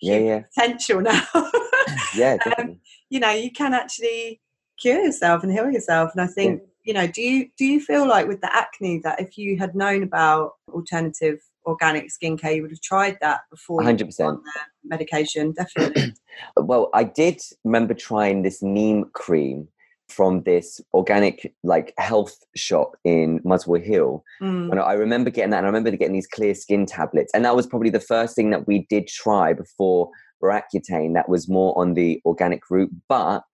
Yeah, 0.00 0.18
Huge 0.18 0.26
yeah. 0.26 0.42
Potential 0.54 1.00
now. 1.00 1.22
Yeah, 2.16 2.38
Um, 2.58 2.80
you 3.10 3.20
know, 3.20 3.30
you 3.30 3.50
can 3.50 3.74
actually 3.74 4.40
cure 4.78 5.02
yourself 5.02 5.42
and 5.42 5.52
heal 5.52 5.70
yourself. 5.70 6.12
And 6.14 6.22
I 6.22 6.26
think, 6.26 6.62
you 6.84 6.92
know, 6.92 7.06
do 7.06 7.22
you 7.22 7.48
do 7.56 7.64
you 7.64 7.80
feel 7.80 8.06
like 8.06 8.28
with 8.28 8.40
the 8.40 8.54
acne 8.54 9.00
that 9.04 9.20
if 9.20 9.36
you 9.38 9.58
had 9.58 9.74
known 9.74 10.02
about 10.02 10.52
alternative 10.72 11.38
organic 11.66 12.08
skincare, 12.10 12.56
you 12.56 12.62
would 12.62 12.70
have 12.70 12.80
tried 12.82 13.16
that 13.22 13.40
before 13.50 13.80
100%. 13.80 14.26
on 14.26 14.42
the 14.42 14.50
medication? 14.84 15.52
Definitely. 15.52 16.14
Well, 16.56 16.90
I 16.92 17.04
did 17.04 17.40
remember 17.62 17.94
trying 17.94 18.42
this 18.42 18.60
neem 18.60 19.04
cream 19.12 19.68
from 20.08 20.42
this 20.42 20.80
organic 20.92 21.54
like 21.62 21.94
health 21.96 22.36
shop 22.56 22.96
in 23.04 23.40
Muswell 23.44 23.80
Hill. 23.80 24.24
Mm. 24.42 24.72
And 24.72 24.80
I 24.80 24.94
remember 24.94 25.30
getting 25.30 25.50
that 25.50 25.58
and 25.58 25.66
I 25.66 25.68
remember 25.68 25.92
getting 25.92 26.12
these 26.12 26.26
clear 26.26 26.56
skin 26.56 26.86
tablets. 26.86 27.30
And 27.34 27.44
that 27.44 27.54
was 27.54 27.68
probably 27.68 27.90
the 27.90 28.00
first 28.00 28.34
thing 28.34 28.50
that 28.50 28.66
we 28.66 28.84
did 28.90 29.06
try 29.06 29.52
before 29.52 30.10
Accutane 30.42 31.14
that 31.14 31.28
was 31.28 31.48
more 31.48 31.76
on 31.78 31.94
the 31.94 32.20
organic 32.26 32.68
route. 32.68 32.90
But 33.08 33.44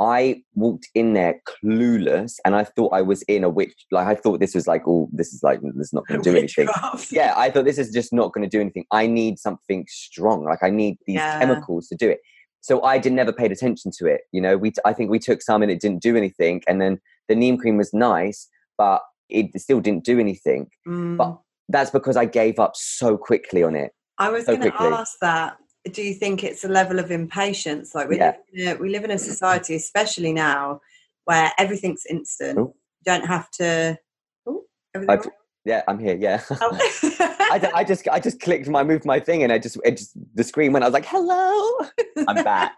I 0.00 0.42
walked 0.54 0.88
in 0.94 1.12
there 1.12 1.40
clueless 1.46 2.34
and 2.44 2.56
I 2.56 2.64
thought 2.64 2.92
I 2.92 3.02
was 3.02 3.22
in 3.22 3.44
a 3.44 3.48
witch 3.48 3.86
like 3.92 4.06
I 4.06 4.14
thought 4.14 4.40
this 4.40 4.54
was 4.54 4.66
like, 4.66 4.82
oh, 4.86 5.08
this 5.12 5.32
is 5.32 5.42
like 5.42 5.60
this 5.62 5.86
is 5.88 5.92
not 5.92 6.06
gonna 6.06 6.22
do 6.22 6.36
anything. 6.36 6.68
Yeah, 7.10 7.34
I 7.36 7.50
thought 7.50 7.64
this 7.64 7.78
is 7.78 7.90
just 7.92 8.12
not 8.12 8.32
going 8.32 8.48
to 8.48 8.56
do 8.56 8.60
anything. 8.60 8.84
I 8.90 9.06
need 9.06 9.38
something 9.38 9.86
strong. 9.88 10.44
Like 10.44 10.62
I 10.62 10.70
need 10.70 10.98
these 11.06 11.16
Yeah. 11.16 11.38
chemicals 11.38 11.88
to 11.88 11.96
do 11.96 12.08
it. 12.08 12.20
So 12.60 12.82
I 12.82 12.98
did 12.98 13.12
never 13.12 13.32
paid 13.32 13.52
attention 13.52 13.90
to 13.98 14.06
it. 14.06 14.22
You 14.32 14.40
know, 14.40 14.56
we 14.56 14.72
I 14.84 14.92
think 14.92 15.10
we 15.10 15.18
took 15.18 15.42
some 15.42 15.62
and 15.62 15.70
it 15.70 15.80
didn't 15.80 16.02
do 16.02 16.16
anything, 16.16 16.62
and 16.66 16.80
then 16.80 16.98
the 17.28 17.34
neem 17.34 17.58
cream 17.58 17.76
was 17.76 17.92
nice, 17.92 18.48
but 18.76 19.02
it 19.28 19.58
still 19.60 19.80
didn't 19.80 20.04
do 20.04 20.18
anything. 20.18 20.68
Mm. 20.86 21.16
But 21.16 21.38
that's 21.68 21.90
because 21.90 22.16
I 22.16 22.24
gave 22.24 22.58
up 22.58 22.72
so 22.74 23.16
quickly 23.16 23.62
on 23.62 23.76
it. 23.76 23.92
I 24.18 24.30
was 24.30 24.46
so 24.46 24.56
going 24.56 24.70
to 24.70 24.82
ask 24.82 25.18
that. 25.20 25.56
Do 25.92 26.02
you 26.02 26.14
think 26.14 26.42
it's 26.42 26.64
a 26.64 26.68
level 26.68 26.98
of 26.98 27.10
impatience? 27.10 27.94
Like 27.94 28.08
we, 28.08 28.16
Yeah. 28.16 28.36
live, 28.54 28.68
in 28.68 28.68
a, 28.68 28.80
we 28.80 28.88
live 28.90 29.04
in 29.04 29.10
a 29.10 29.18
society, 29.18 29.74
especially 29.74 30.32
now, 30.32 30.80
where 31.24 31.52
everything's 31.58 32.06
instant. 32.06 32.58
Oh. 32.58 32.74
You 33.04 33.12
don't 33.12 33.26
have 33.26 33.50
to. 33.52 33.98
Oh, 34.46 34.64
everything 34.94 35.30
Yeah, 35.64 35.82
I'm 35.86 35.98
here. 35.98 36.16
Yeah. 36.16 36.42
Oh. 36.50 36.78
I, 37.54 37.70
I 37.74 37.84
just 37.84 38.08
I 38.08 38.18
just 38.18 38.40
clicked 38.40 38.68
my 38.68 38.82
moved 38.82 39.04
my 39.04 39.20
thing 39.20 39.42
and 39.42 39.52
I 39.52 39.58
just 39.58 39.78
it 39.84 39.98
just 39.98 40.16
the 40.34 40.42
screen 40.42 40.72
went. 40.72 40.84
I 40.84 40.88
was 40.88 40.94
like, 40.94 41.06
hello. 41.06 41.86
I'm 42.28 42.42
back. 42.42 42.74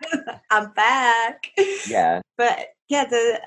I'm 0.51 0.73
back. 0.73 1.51
Yeah, 1.89 2.21
But 2.37 2.69
yeah, 2.89 3.05
the 3.07 3.41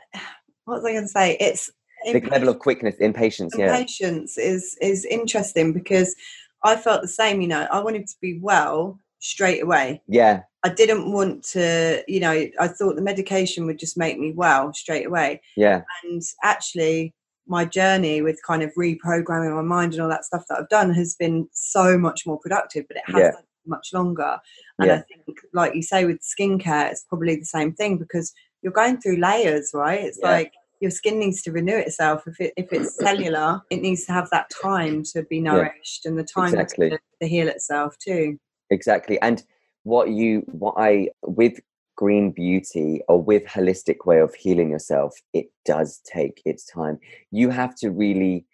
what 0.65 0.75
was 0.75 0.85
I 0.85 0.91
going 0.93 1.03
to 1.03 1.07
say? 1.09 1.37
It's 1.39 1.69
the 2.05 2.21
level 2.21 2.49
of 2.49 2.59
quickness, 2.59 2.95
impatience. 2.99 3.53
Yeah, 3.57 3.65
impatience 3.67 4.37
is 4.37 4.77
is 4.81 5.05
interesting 5.05 5.73
because 5.73 6.15
I 6.63 6.75
felt 6.77 7.01
the 7.01 7.07
same. 7.07 7.41
You 7.41 7.49
know, 7.49 7.67
I 7.71 7.79
wanted 7.81 8.07
to 8.07 8.15
be 8.21 8.39
well 8.41 8.99
straight 9.19 9.61
away. 9.63 10.01
yeah, 10.07 10.41
I 10.63 10.69
didn't 10.69 11.11
want 11.11 11.43
to, 11.53 12.03
you 12.07 12.19
know, 12.19 12.47
I 12.59 12.67
thought 12.67 12.95
the 12.97 13.01
medication 13.01 13.65
would 13.65 13.79
just 13.79 13.97
make 13.97 14.19
me 14.19 14.33
well 14.33 14.73
straight 14.73 15.05
away. 15.07 15.41
yeah, 15.55 15.83
And 16.03 16.21
actually, 16.43 17.13
my 17.47 17.63
journey 17.65 18.21
with 18.21 18.39
kind 18.45 18.61
of 18.61 18.71
reprogramming 18.77 19.55
my 19.55 19.61
mind 19.61 19.93
and 19.93 20.01
all 20.01 20.09
that 20.09 20.25
stuff 20.25 20.43
that 20.49 20.59
I've 20.59 20.69
done 20.69 20.93
has 20.93 21.15
been 21.15 21.47
so 21.53 21.97
much 21.97 22.25
more 22.27 22.37
productive, 22.39 22.85
but 22.89 22.97
it 22.97 23.03
has 23.07 23.23
Yeah. 23.23 23.31
much 23.65 23.89
longer. 23.93 24.37
And 24.79 24.87
Yeah. 24.87 24.95
I 24.95 25.01
think, 25.01 25.37
like 25.53 25.75
you 25.75 25.81
say, 25.81 26.05
with 26.05 26.19
skincare, 26.21 26.91
it's 26.91 27.05
probably 27.05 27.35
the 27.37 27.45
same 27.45 27.73
thing 27.73 27.97
because 27.97 28.33
you're 28.61 28.73
going 28.73 28.99
through 28.99 29.17
layers, 29.17 29.71
right? 29.73 30.01
It's 30.03 30.19
Yeah. 30.21 30.29
like 30.31 30.51
your 30.81 30.91
skin 30.91 31.19
needs 31.19 31.41
to 31.43 31.51
renew 31.51 31.77
itself. 31.77 32.27
If 32.27 32.39
it 32.41 32.53
if 32.57 32.71
it's 32.73 32.95
cellular, 33.35 33.61
it 33.69 33.81
needs 33.81 34.05
to 34.05 34.11
have 34.11 34.29
that 34.31 34.49
time 34.61 35.03
to 35.13 35.23
be 35.23 35.39
nourished 35.39 36.05
and 36.05 36.17
the 36.19 36.23
time 36.23 36.53
Exactly. 36.53 36.89
to, 36.89 36.99
to 37.21 37.27
heal 37.27 37.47
itself 37.47 37.97
too. 37.97 38.37
Exactly. 38.69 39.19
And 39.21 39.43
what 39.83 40.09
you 40.09 40.41
what 40.51 40.75
I 40.77 41.09
with 41.25 41.59
green 41.95 42.31
beauty 42.31 43.01
or 43.07 43.21
with 43.21 43.43
holistic 43.45 44.05
way 44.05 44.19
of 44.19 44.33
healing 44.35 44.69
yourself, 44.71 45.13
it 45.33 45.47
does 45.65 45.99
take 46.05 46.41
its 46.45 46.65
time. 46.65 46.97
You 47.31 47.49
have 47.49 47.75
to 47.75 47.91
really 47.91 48.45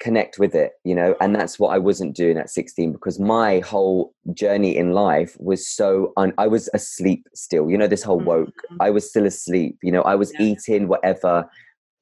connect 0.00 0.38
with 0.38 0.54
it, 0.54 0.72
you 0.84 0.94
know, 0.94 1.14
and 1.20 1.34
that's 1.34 1.58
what 1.58 1.68
I 1.74 1.78
wasn't 1.78 2.16
doing 2.16 2.38
at 2.38 2.48
16 2.48 2.92
because 2.92 3.18
my 3.20 3.60
whole 3.60 4.14
journey 4.32 4.74
in 4.76 4.92
life 4.92 5.36
was 5.38 5.68
so 5.68 6.12
un- 6.16 6.32
I 6.38 6.46
was 6.46 6.70
asleep 6.72 7.26
still. 7.34 7.70
You 7.70 7.76
know, 7.76 7.86
this 7.86 8.02
whole 8.02 8.18
woke. 8.20 8.54
Mhm. 8.72 8.76
I 8.80 8.90
was 8.90 9.08
still 9.08 9.26
asleep. 9.26 9.76
You 9.82 9.92
know, 9.92 10.02
I 10.02 10.14
was 10.14 10.32
Yeah. 10.34 10.42
eating 10.46 10.88
whatever 10.88 11.48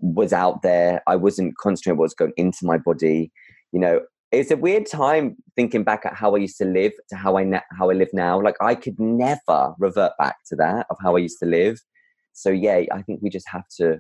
was 0.01 0.33
out 0.33 0.63
there. 0.63 1.03
I 1.09 1.17
wasn't 1.17 1.57
concentrating 1.59 1.99
what 1.99 2.05
was 2.05 2.15
going 2.15 2.33
into 2.37 2.65
my 2.65 2.79
body. 2.79 3.33
You 3.73 3.81
know, 3.81 4.01
it's 4.31 4.51
a 4.51 4.57
weird 4.57 4.87
time 4.87 5.37
thinking 5.57 5.85
back 5.85 6.05
at 6.05 6.15
how 6.15 6.35
I 6.35 6.39
used 6.39 6.59
to 6.59 6.65
live 6.65 6.93
to 7.11 7.17
how 7.17 7.39
I 7.39 7.45
na- 7.45 7.61
how 7.79 7.91
I 7.91 7.95
live 7.95 8.11
now. 8.13 8.41
Like 8.41 8.57
I 8.61 8.75
could 8.75 8.99
never 8.99 9.75
revert 9.79 10.13
back 10.19 10.37
to 10.49 10.57
that 10.57 10.87
of 10.91 10.97
how 11.03 11.17
I 11.17 11.21
used 11.21 11.39
to 11.41 11.47
live. 11.47 11.81
So 12.33 12.51
yeah, 12.51 12.83
I 12.93 13.03
think 13.03 13.21
we 13.23 13.31
just 13.31 13.49
have 13.49 13.65
to. 13.79 13.99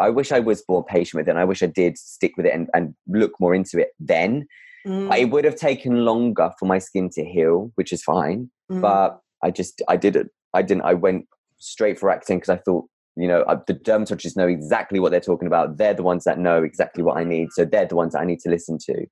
I 0.00 0.10
wish 0.10 0.32
I 0.32 0.40
was 0.40 0.62
more 0.68 0.84
patient 0.84 1.20
with 1.20 1.28
it. 1.28 1.32
And 1.32 1.40
I 1.40 1.44
wish 1.44 1.62
I 1.62 1.66
did 1.66 1.98
stick 1.98 2.36
with 2.36 2.46
it 2.46 2.54
and, 2.54 2.68
and 2.72 2.94
look 3.08 3.32
more 3.40 3.54
into 3.54 3.78
it 3.80 3.88
then. 3.98 4.46
Mm, 4.86 5.16
It 5.18 5.30
would 5.30 5.44
have 5.44 5.56
taken 5.56 6.04
longer 6.04 6.52
for 6.58 6.66
my 6.66 6.78
skin 6.78 7.10
to 7.14 7.24
heal, 7.24 7.72
which 7.74 7.92
is 7.92 8.02
fine 8.02 8.48
mm. 8.70 8.80
but 8.80 9.20
I 9.42 9.50
just 9.50 9.82
I 9.88 9.96
didn't 9.96 10.30
I 10.54 10.62
didn't 10.62 10.84
I 10.84 10.94
went 10.94 11.26
straight 11.58 11.98
for 11.98 12.10
acting 12.10 12.38
because 12.38 12.50
I 12.50 12.56
thought 12.58 12.86
you 13.16 13.28
know 13.28 13.42
uh, 13.42 13.60
the 13.66 13.74
dermatologists 13.74 14.36
know 14.36 14.48
exactly 14.48 15.00
what 15.00 15.10
they're 15.10 15.20
talking 15.20 15.48
about 15.48 15.76
they're 15.76 15.94
the 15.94 16.02
ones 16.02 16.24
that 16.24 16.38
know 16.38 16.62
exactly 16.62 17.02
what 17.02 17.16
I 17.16 17.24
need 17.24 17.48
so 17.52 17.64
they're 17.64 17.86
the 17.86 17.96
ones 17.96 18.12
that 18.12 18.20
I 18.20 18.24
need 18.24 18.40
to 18.40 18.50
listen 18.50 18.78
to 18.86 19.06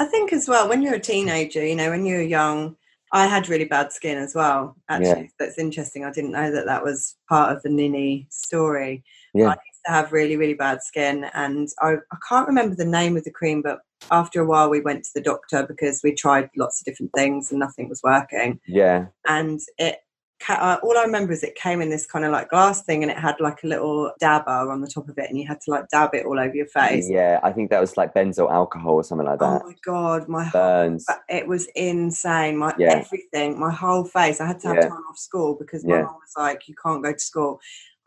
I 0.00 0.06
think 0.06 0.32
as 0.32 0.48
well, 0.48 0.66
when 0.66 0.80
you're 0.80 0.94
a 0.94 1.00
teenager, 1.00 1.64
you 1.64 1.76
know, 1.76 1.90
when 1.90 2.06
you're 2.06 2.22
young, 2.22 2.74
I 3.12 3.26
had 3.26 3.50
really 3.50 3.66
bad 3.66 3.92
skin 3.92 4.16
as 4.16 4.34
well. 4.34 4.74
Actually, 4.88 5.30
that's 5.38 5.58
interesting. 5.58 6.06
I 6.06 6.10
didn't 6.10 6.32
know 6.32 6.50
that 6.50 6.64
that 6.64 6.82
was 6.82 7.16
part 7.28 7.54
of 7.54 7.62
the 7.62 7.68
Nini 7.68 8.26
story. 8.30 9.04
Yeah. 9.34 9.48
I 9.48 9.50
used 9.50 9.84
to 9.84 9.92
have 9.92 10.12
really, 10.12 10.38
really 10.38 10.54
bad 10.54 10.82
skin, 10.82 11.26
and 11.34 11.68
I, 11.82 11.96
I 12.12 12.16
can't 12.26 12.48
remember 12.48 12.74
the 12.74 12.84
name 12.86 13.18
of 13.18 13.24
the 13.24 13.30
cream, 13.30 13.60
but 13.60 13.80
after 14.10 14.40
a 14.40 14.46
while, 14.46 14.70
we 14.70 14.80
went 14.80 15.04
to 15.04 15.10
the 15.14 15.20
doctor 15.20 15.66
because 15.66 16.00
we 16.02 16.14
tried 16.14 16.48
lots 16.56 16.80
of 16.80 16.86
different 16.86 17.12
things 17.14 17.50
and 17.50 17.60
nothing 17.60 17.88
was 17.90 18.02
working. 18.02 18.58
yeah 18.66 19.06
And 19.26 19.60
it, 19.76 19.98
uh, 20.48 20.78
all 20.82 20.96
I 20.96 21.02
remember 21.02 21.32
is 21.32 21.42
it 21.42 21.54
came 21.54 21.80
in 21.82 21.90
this 21.90 22.06
kind 22.06 22.24
of 22.24 22.32
like 22.32 22.48
glass 22.48 22.82
thing, 22.82 23.02
and 23.02 23.10
it 23.10 23.18
had 23.18 23.36
like 23.40 23.62
a 23.62 23.66
little 23.66 24.12
dabber 24.18 24.70
on 24.70 24.80
the 24.80 24.88
top 24.88 25.08
of 25.08 25.18
it, 25.18 25.28
and 25.28 25.38
you 25.38 25.46
had 25.46 25.60
to 25.62 25.70
like 25.70 25.88
dab 25.88 26.14
it 26.14 26.24
all 26.26 26.38
over 26.38 26.54
your 26.54 26.66
face. 26.66 27.08
yeah 27.10 27.40
I 27.42 27.52
think 27.52 27.70
that 27.70 27.80
was 27.80 27.96
like 27.96 28.14
benzoyl 28.14 28.50
alcohol 28.50 28.94
or 28.94 29.04
something 29.04 29.26
like 29.26 29.38
that. 29.40 29.62
Oh 29.62 29.66
my 29.68 29.74
god, 29.84 30.28
my 30.28 30.48
burns 30.50 31.04
but 31.06 31.22
it 31.28 31.46
was 31.46 31.66
insane. 31.74 32.56
My 32.56 32.74
Yeah. 32.78 32.94
everything, 32.94 33.58
my 33.58 33.70
whole 33.70 34.04
face. 34.04 34.40
I 34.40 34.46
had 34.46 34.60
to 34.60 34.68
have 34.68 34.76
Yeah. 34.76 34.88
time 34.88 35.04
off 35.08 35.18
school 35.18 35.54
because 35.54 35.84
my 35.84 35.96
Yeah. 35.96 36.02
mom 36.02 36.14
was 36.14 36.34
like, 36.36 36.68
"You 36.68 36.74
can't 36.82 37.02
go 37.02 37.12
to 37.12 37.18
school." 37.18 37.60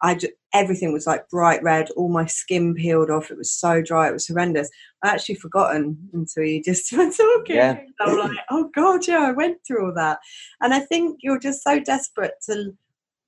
I 0.03 0.15
just, 0.15 0.33
everything 0.53 0.91
was 0.91 1.07
like 1.07 1.29
bright 1.29 1.63
red. 1.63 1.89
All 1.91 2.09
my 2.09 2.25
skin 2.25 2.75
peeled 2.75 3.09
off. 3.09 3.31
It 3.31 3.37
was 3.37 3.51
so 3.51 3.81
dry. 3.81 4.09
It 4.09 4.13
was 4.13 4.27
horrendous. 4.27 4.69
I 5.01 5.07
actually 5.07 5.35
forgotten 5.35 6.09
until 6.11 6.43
you 6.43 6.61
just 6.61 6.91
were 6.97 7.09
talking. 7.09 7.55
Yeah. 7.55 7.79
I'm 8.01 8.17
like, 8.17 8.37
"Oh 8.51 8.69
god, 8.75 9.07
yeah, 9.07 9.19
I 9.21 9.31
went 9.31 9.59
through 9.65 9.85
all 9.85 9.93
that." 9.95 10.19
And 10.61 10.73
I 10.73 10.81
think 10.81 11.19
you're 11.23 11.39
just 11.39 11.63
so 11.63 11.79
desperate 11.79 12.33
to 12.47 12.75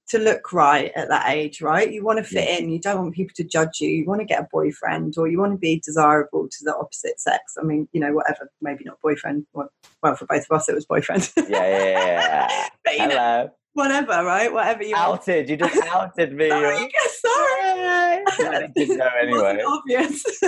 to 0.08 0.20
look 0.20 0.54
right 0.54 0.92
at 0.96 1.08
that 1.08 1.30
age, 1.30 1.62
right? 1.62 1.92
You 1.92 2.04
want 2.04 2.20
to 2.20 2.24
fit 2.24 2.60
in. 2.60 2.70
You 2.70 2.80
don't 2.80 3.02
want 3.02 3.16
people 3.16 3.34
to 3.38 3.44
judge 3.44 3.80
you. 3.80 3.90
You 3.90 4.06
want 4.06 4.20
to 4.20 4.26
get 4.26 4.42
a 4.42 4.48
boyfriend, 4.52 5.16
or 5.18 5.30
you 5.30 5.40
want 5.40 5.54
to 5.54 5.58
be 5.58 5.82
desirable 5.84 6.50
to 6.50 6.64
the 6.66 6.76
opposite 6.76 7.22
sex. 7.22 7.56
I 7.58 7.64
mean, 7.64 7.88
you 7.94 8.02
know, 8.02 8.14
whatever. 8.14 8.52
Maybe 8.62 8.84
not 8.84 9.00
boyfriend. 9.02 9.48
Well, 9.54 9.70
for 10.02 10.26
both 10.26 10.46
of 10.50 10.56
us, 10.56 10.68
it 10.68 10.76
was 10.76 10.86
boyfriend. 10.86 11.32
yeah 11.38 11.46
yeah, 11.48 12.48
yeah, 12.50 12.70
but 12.84 12.94
you 12.94 13.08
know, 13.08 13.10
hello 13.10 13.52
whatever, 13.76 14.24
right? 14.26 14.52
Whatever 14.52 14.84
you 14.84 14.96
want. 14.96 15.20
outed 15.22 15.50
you 15.50 15.58
just 15.58 15.88
outed 15.94 16.34
me 16.34 16.50
Sorry, 16.50 16.80
you- 16.80 16.90
sorry. 17.20 18.24
I 18.28 18.72
didn't 18.76 18.98
know 18.98 19.10
anyway 19.22 19.62
obvious. 19.66 20.24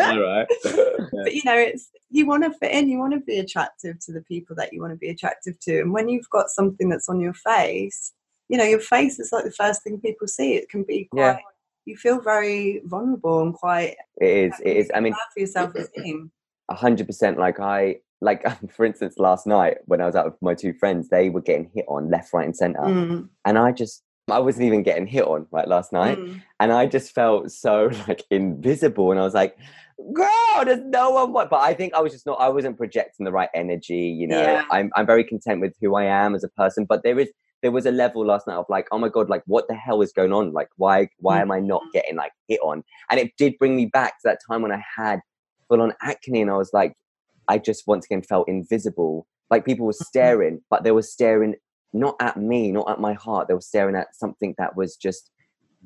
all 0.00 0.20
right 0.20 0.46
but 0.64 1.34
you 1.34 1.42
know, 1.44 1.56
it's 1.56 1.90
you 2.10 2.26
want 2.26 2.42
to 2.44 2.52
fit 2.58 2.72
in. 2.72 2.88
You 2.88 2.98
want 2.98 3.12
to 3.14 3.20
be 3.20 3.38
attractive 3.38 3.98
to 4.04 4.12
the 4.12 4.22
people 4.22 4.56
that 4.56 4.72
you 4.72 4.80
want 4.80 4.92
to 4.92 4.98
be 4.98 5.08
attractive 5.10 5.58
to, 5.60 5.80
and 5.80 5.92
when 5.92 6.08
you've 6.08 6.28
got 6.30 6.48
something 6.50 6.88
that's 6.88 7.08
on 7.08 7.20
your 7.20 7.34
face. 7.34 8.12
you 8.48 8.58
know, 8.58 8.64
your 8.64 8.80
face 8.80 9.18
is 9.18 9.30
like 9.32 9.44
the 9.44 9.52
first 9.52 9.82
thing 9.82 10.00
people 10.00 10.26
see. 10.26 10.54
It 10.54 10.68
can 10.68 10.82
be 10.82 11.08
quite. 11.10 11.20
Yeah. 11.22 11.38
You 11.84 11.96
feel 11.96 12.20
very 12.20 12.80
vulnerable 12.84 13.42
and 13.42 13.54
quite. 13.54 13.96
It 14.20 14.52
is. 14.52 14.60
It 14.64 14.76
is. 14.76 14.90
I 14.94 15.00
mean, 15.00 15.14
for 15.14 15.40
your 15.40 15.46
self 15.48 15.74
esteem. 15.74 16.30
a 16.70 16.74
hundred 16.74 17.06
percent. 17.06 17.38
Like 17.38 17.58
I, 17.60 17.96
like 18.22 18.42
for 18.76 18.86
instance, 18.86 19.14
last 19.18 19.46
night 19.46 19.78
when 19.86 20.00
I 20.00 20.06
was 20.06 20.16
out 20.16 20.24
with 20.26 20.40
my 20.40 20.54
two 20.54 20.72
friends, 20.72 21.08
they 21.08 21.28
were 21.28 21.42
getting 21.42 21.70
hit 21.74 21.84
on 21.88 22.10
left, 22.10 22.32
right, 22.32 22.46
and 22.46 22.56
center, 22.56 22.80
Mm, 22.80 23.28
and 23.44 23.58
I 23.58 23.72
just, 23.72 24.02
I 24.30 24.38
wasn't 24.38 24.64
even 24.66 24.82
getting 24.82 25.06
hit 25.06 25.24
on 25.24 25.46
right 25.50 25.68
last 25.68 25.92
night, 25.92 26.18
mm. 26.18 26.40
and 26.60 26.72
I 26.72 26.86
just 26.86 27.14
felt 27.14 27.50
so 27.50 27.90
like 28.08 28.22
invisible, 28.30 29.10
and 29.10 29.20
I 29.20 29.24
was 29.24 29.34
like, 29.34 29.56
girl, 30.14 30.64
there's 30.64 30.80
no 30.84 31.10
one. 31.10 31.32
But 31.50 31.60
I 31.60 31.74
think 31.74 31.94
I 31.94 32.00
was 32.00 32.12
just 32.12 32.26
not. 32.26 32.40
I 32.40 32.48
wasn't 32.48 32.78
projecting 32.78 33.24
the 33.24 33.32
right 33.32 33.50
energy. 33.54 34.08
You 34.20 34.26
know, 34.28 34.40
Yeah. 34.40 34.64
I'm 34.70 34.90
I'm 34.96 35.06
very 35.06 35.24
content 35.24 35.60
with 35.60 35.74
who 35.80 35.94
I 35.96 36.04
am 36.04 36.34
as 36.34 36.44
a 36.44 36.48
person, 36.48 36.84
but 36.88 37.02
there 37.02 37.18
is. 37.18 37.30
There 37.62 37.70
was 37.70 37.86
a 37.86 37.92
level 37.92 38.26
last 38.26 38.48
night 38.48 38.56
of 38.56 38.66
like, 38.68 38.88
oh 38.90 38.98
my 38.98 39.08
god, 39.08 39.30
like 39.30 39.44
what 39.46 39.68
the 39.68 39.74
hell 39.76 40.02
is 40.02 40.12
going 40.12 40.32
on? 40.32 40.52
Like, 40.52 40.66
why, 40.78 41.08
why 41.20 41.40
am 41.40 41.52
I 41.52 41.60
not 41.60 41.82
Mhm. 41.82 41.92
getting 41.92 42.16
like 42.16 42.32
hit 42.48 42.58
on? 42.60 42.82
And 43.08 43.20
it 43.20 43.30
did 43.38 43.56
bring 43.56 43.76
me 43.76 43.86
back 43.86 44.14
to 44.14 44.22
that 44.24 44.38
time 44.48 44.62
when 44.62 44.72
I 44.72 44.82
had 44.96 45.20
full 45.68 45.80
on 45.80 45.92
acne, 46.02 46.42
and 46.42 46.50
I 46.50 46.56
was 46.56 46.72
like, 46.72 46.92
I 47.48 47.58
just 47.58 47.86
once 47.86 48.06
again 48.06 48.22
felt 48.22 48.48
invisible. 48.48 49.26
Like 49.50 49.64
people 49.64 49.86
were 49.86 49.92
staring, 49.92 50.62
but 50.70 50.84
they 50.84 50.92
were 50.92 51.02
staring 51.02 51.56
not 51.92 52.16
at 52.20 52.36
me, 52.36 52.72
not 52.72 52.90
at 52.90 53.00
my 53.00 53.12
heart. 53.12 53.48
They 53.48 53.54
were 53.54 53.60
staring 53.60 53.96
at 53.96 54.14
something 54.14 54.54
that 54.58 54.76
was 54.76 54.96
just 54.96 55.30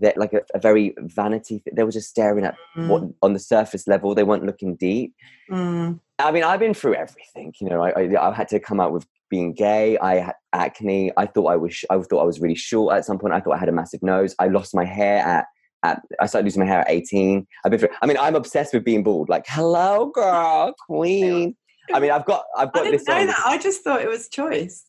that, 0.00 0.16
like 0.16 0.32
a, 0.32 0.42
a 0.54 0.60
very 0.60 0.94
vanity. 0.98 1.60
Th- 1.60 1.74
they 1.74 1.82
were 1.82 1.90
just 1.90 2.08
staring 2.10 2.44
at 2.44 2.54
what 2.88 3.02
on 3.22 3.32
the 3.32 3.38
surface 3.38 3.88
level. 3.88 4.14
They 4.14 4.22
weren't 4.22 4.44
looking 4.44 4.76
deep. 4.76 5.14
Mm, 5.50 6.00
I 6.18 6.32
mean, 6.32 6.44
I've 6.44 6.60
been 6.60 6.74
through 6.74 6.94
everything. 6.94 7.54
You 7.60 7.68
know, 7.70 7.82
I, 7.82 7.90
I, 7.90 8.28
I 8.28 8.34
had 8.34 8.48
to 8.48 8.60
come 8.60 8.78
out 8.78 8.92
with 8.92 9.06
being 9.28 9.52
gay. 9.52 9.98
I 9.98 10.16
had 10.16 10.34
acne. 10.52 11.12
I 11.16 11.26
thought 11.26 11.46
I 11.46 11.56
was. 11.56 11.74
sh- 11.74 11.84
I 11.90 11.98
thought 11.98 12.20
I 12.20 12.24
was 12.24 12.40
really 12.40 12.54
short 12.54 12.94
at 12.94 13.04
some 13.04 13.18
point. 13.18 13.34
I 13.34 13.40
thought 13.40 13.54
I 13.54 13.58
had 13.58 13.68
a 13.68 13.72
massive 13.72 14.02
nose. 14.02 14.34
I 14.38 14.48
lost 14.48 14.74
my 14.74 14.84
hair 14.84 15.18
at. 15.18 15.46
At, 15.86 16.02
I 16.20 16.26
started 16.26 16.44
losing 16.44 16.60
my 16.60 16.66
hair 16.66 16.80
at 16.80 16.90
18. 16.90 17.46
I've 17.64 17.70
been 17.70 17.80
through, 17.80 17.90
I 18.02 18.06
mean, 18.06 18.18
I'm 18.18 18.34
obsessed 18.34 18.74
with 18.74 18.84
being 18.84 19.02
bald. 19.02 19.28
Like, 19.28 19.44
hello, 19.46 20.10
girl, 20.14 20.74
queen. 20.86 21.56
I 21.92 22.00
mean, 22.00 22.10
I've 22.10 22.24
got, 22.24 22.44
I've 22.56 22.68
I 22.68 22.72
got 22.72 22.84
didn't 22.84 22.92
this 22.92 23.08
know 23.08 23.26
that. 23.26 23.42
I 23.46 23.58
just 23.58 23.82
thought 23.82 24.02
it 24.02 24.08
was 24.08 24.28
choice 24.28 24.84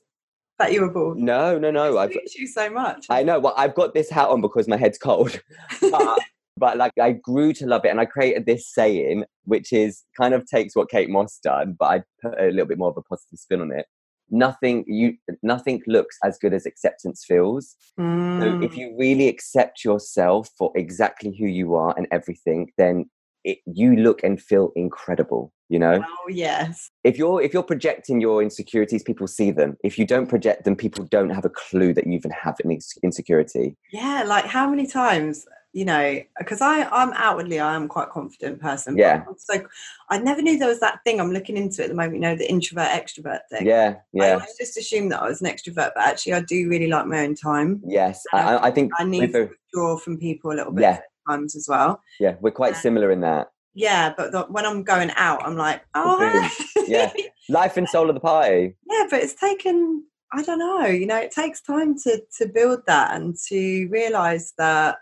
that 0.60 0.74
you 0.74 0.82
were 0.82 0.90
bald. 0.90 1.18
No, 1.18 1.58
no, 1.58 1.72
no. 1.72 1.98
I've, 1.98 2.12
you 2.36 2.48
so 2.48 2.70
much. 2.70 3.06
I 3.10 3.24
know. 3.24 3.40
Well, 3.40 3.54
I've 3.58 3.76
got 3.76 3.94
this 3.94 4.10
hat 4.10 4.30
on 4.30 4.42
because 4.42 4.68
my 4.68 4.78
head's 4.78 4.98
cold. 4.98 5.40
but, 5.82 6.20
but 6.58 6.78
like 6.78 6.94
I 7.00 7.12
grew 7.12 7.54
to 7.54 7.68
love 7.68 7.86
it, 7.86 7.90
and 7.90 8.00
I 8.00 8.06
created 8.06 8.46
this 8.46 8.68
saying, 8.68 9.26
which 9.46 9.72
is 9.72 10.04
kind 10.20 10.34
of 10.34 10.46
takes 10.48 10.76
what 10.76 10.90
Kate 10.90 11.10
Moss 11.10 11.40
done, 11.44 11.76
but 11.78 11.86
I 11.86 12.04
put 12.22 12.40
a 12.40 12.48
little 12.48 12.66
bit 12.66 12.80
more 12.80 12.90
of 12.90 12.98
a 12.98 13.04
positive 13.04 13.40
spin 13.40 13.62
on 13.62 13.72
it. 13.72 13.86
Nothing 14.30 14.84
you, 14.88 15.18
nothing 15.42 15.82
looks 15.88 16.18
as 16.24 16.38
good 16.38 16.54
as 16.54 16.66
acceptance 16.66 17.24
feels. 17.26 17.76
So 18.40 18.56
if 18.62 18.74
Mm, 18.74 18.78
you 18.78 18.96
really 18.98 19.28
accept 19.28 19.84
yourself 19.84 20.50
for 20.58 20.72
exactly 20.76 21.36
who 21.38 21.48
you 21.48 21.76
are 21.76 21.94
and 21.98 22.08
everything, 22.12 22.72
then 22.78 23.10
it, 23.44 23.60
you 23.66 23.96
look 23.96 24.24
and 24.24 24.42
feel 24.42 24.72
incredible. 24.76 25.52
You 25.70 25.80
know, 25.80 26.00
oh 26.04 26.30
yes. 26.30 26.92
if 27.04 27.18
you're 27.18 27.42
if 27.42 27.54
you're 27.54 27.64
projecting 27.64 28.22
your 28.22 28.42
insecurities, 28.44 29.04
people 29.04 29.28
see 29.28 29.52
them. 29.52 29.78
If 29.84 29.98
you 29.98 30.06
don't 30.06 30.28
project 30.28 30.64
them, 30.66 30.76
people 30.76 31.06
don't 31.06 31.30
have 31.32 31.46
a 31.46 31.50
clue 31.50 31.94
that 31.94 32.06
you 32.06 32.14
even 32.14 32.32
have 32.32 32.56
an 32.64 32.78
insecurity. 33.04 33.76
Yeah, 33.92 34.24
like 34.26 34.46
how 34.46 34.70
many 34.70 34.86
times, 34.88 35.46
you 35.74 35.86
know, 35.86 36.20
because 36.40 36.62
I 36.62 36.84
I'm 36.90 37.12
outwardly 37.14 37.60
I 37.60 37.76
am 37.76 37.88
quite 37.88 38.08
a 38.08 38.12
confident 38.12 38.60
person. 38.62 38.98
Yeah. 38.98 39.24
So 39.38 39.62
I 40.10 40.18
never 40.18 40.42
knew 40.42 40.58
there 40.58 40.68
was 40.70 40.80
that 40.80 41.00
thing. 41.04 41.20
I'm 41.20 41.32
looking 41.32 41.58
into 41.58 41.84
at 41.84 41.90
the 41.90 41.96
moment. 41.96 42.16
You 42.16 42.22
know, 42.22 42.36
the 42.36 42.50
introvert 42.50 42.88
extrovert 42.90 43.42
thing. 43.52 43.66
Yeah, 43.68 43.96
yeah, 44.14 44.38
I 44.42 44.46
just 44.58 44.78
assumed 44.78 45.12
that 45.12 45.22
I 45.22 45.28
was 45.28 45.42
an 45.42 45.48
extrovert, 45.48 45.92
but 45.96 46.00
actually 46.04 46.34
I 46.34 46.42
do 46.42 46.68
really 46.70 46.88
like 46.88 47.06
my 47.06 47.20
own 47.26 47.36
time. 47.36 47.82
yes. 47.86 48.24
I, 48.34 48.42
um, 48.56 48.64
I- 48.64 48.68
I 48.68 48.72
think 48.72 48.92
I 48.98 49.04
need 49.04 49.34
to 49.34 49.50
withdraw 49.50 49.98
from 49.98 50.18
people 50.18 50.52
a 50.52 50.56
little 50.56 50.72
bit 50.72 50.82
Yeah. 50.82 51.00
times 51.30 51.56
as 51.56 51.68
well. 51.70 52.02
yeah, 52.20 52.36
we're 52.42 52.52
quite 52.52 52.76
um, 52.76 52.82
similar 52.82 53.12
in 53.12 53.22
that. 53.22 53.48
Yeah, 53.76 54.12
but 54.18 54.32
the, 54.32 54.42
when 54.50 54.66
I'm 54.66 54.82
going 54.84 55.12
out, 55.18 55.46
I'm 55.46 55.56
like, 55.56 55.84
oh, 55.94 56.50
Yeah. 56.88 57.12
Life 57.50 57.78
and 57.78 57.88
soul 57.88 58.10
of 58.10 58.16
the 58.16 58.20
party. 58.22 58.76
yeah. 58.90 59.04
But 59.10 59.22
it's 59.22 59.36
taken. 59.36 60.04
I 60.34 60.42
don't 60.42 60.60
know. 60.60 60.86
You 60.88 61.06
know, 61.06 61.18
it 61.18 61.32
takes 61.32 61.62
time 61.62 61.96
to 62.00 62.22
to 62.40 62.48
build 62.48 62.80
that 62.88 63.16
and 63.16 63.36
to 63.50 63.88
realize 63.92 64.54
that. 64.58 64.98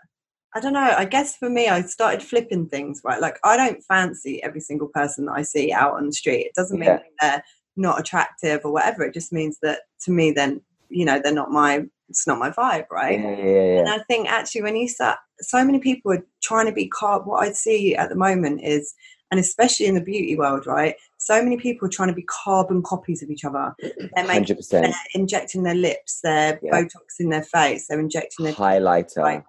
I 0.56 0.60
don't 0.60 0.72
know. 0.72 0.94
I 0.96 1.04
guess 1.04 1.36
for 1.36 1.50
me, 1.50 1.68
I 1.68 1.82
started 1.82 2.22
flipping 2.22 2.66
things 2.66 3.02
right. 3.04 3.20
Like 3.20 3.38
I 3.44 3.56
don't 3.58 3.82
fancy 3.84 4.42
every 4.42 4.60
single 4.60 4.88
person 4.88 5.26
that 5.26 5.32
I 5.32 5.42
see 5.42 5.70
out 5.70 5.92
on 5.94 6.06
the 6.06 6.12
street. 6.12 6.46
It 6.46 6.54
doesn't 6.54 6.78
mean 6.78 6.88
Yeah. 6.88 7.00
they're 7.20 7.44
not 7.76 8.00
attractive 8.00 8.62
or 8.64 8.72
whatever. 8.72 9.04
It 9.04 9.12
just 9.12 9.34
means 9.34 9.58
that 9.60 9.80
to 10.04 10.10
me, 10.10 10.30
then 10.32 10.62
you 10.88 11.04
know, 11.04 11.20
they're 11.22 11.32
not 11.34 11.50
my. 11.50 11.84
It's 12.08 12.26
not 12.26 12.38
my 12.38 12.50
vibe, 12.50 12.86
right? 12.90 13.18
Yeah, 13.20 13.36
yeah, 13.36 13.44
yeah. 13.44 13.78
And 13.80 13.88
I 13.88 13.98
think 14.08 14.28
actually, 14.30 14.62
when 14.62 14.76
you 14.76 14.88
start, 14.88 15.18
so 15.40 15.62
many 15.64 15.80
people 15.80 16.12
are 16.12 16.24
trying 16.40 16.66
to 16.66 16.72
be 16.72 16.88
carb. 16.88 17.26
What 17.26 17.42
I 17.46 17.52
see 17.52 17.96
at 17.96 18.08
the 18.08 18.14
moment 18.14 18.62
is, 18.62 18.94
and 19.32 19.40
especially 19.40 19.86
in 19.86 19.96
the 19.96 20.00
beauty 20.00 20.36
world, 20.36 20.66
right? 20.66 20.94
So 21.18 21.42
many 21.42 21.56
people 21.56 21.86
are 21.86 21.90
trying 21.90 22.08
to 22.10 22.14
be 22.14 22.22
carbon 22.44 22.80
copies 22.82 23.22
of 23.24 23.28
each 23.30 23.44
other. 23.44 23.74
They're 23.82 24.26
making, 24.26 24.56
they're 24.70 24.94
injecting 25.14 25.64
their 25.64 25.74
lips, 25.74 26.20
they're 26.22 26.60
Yeah. 26.62 26.70
Botox 26.80 27.18
in 27.18 27.30
their 27.30 27.42
face, 27.42 27.88
they're 27.88 27.98
injecting 27.98 28.44
their, 28.44 28.54
Highlighter, 28.54 29.16
Right. 29.16 29.42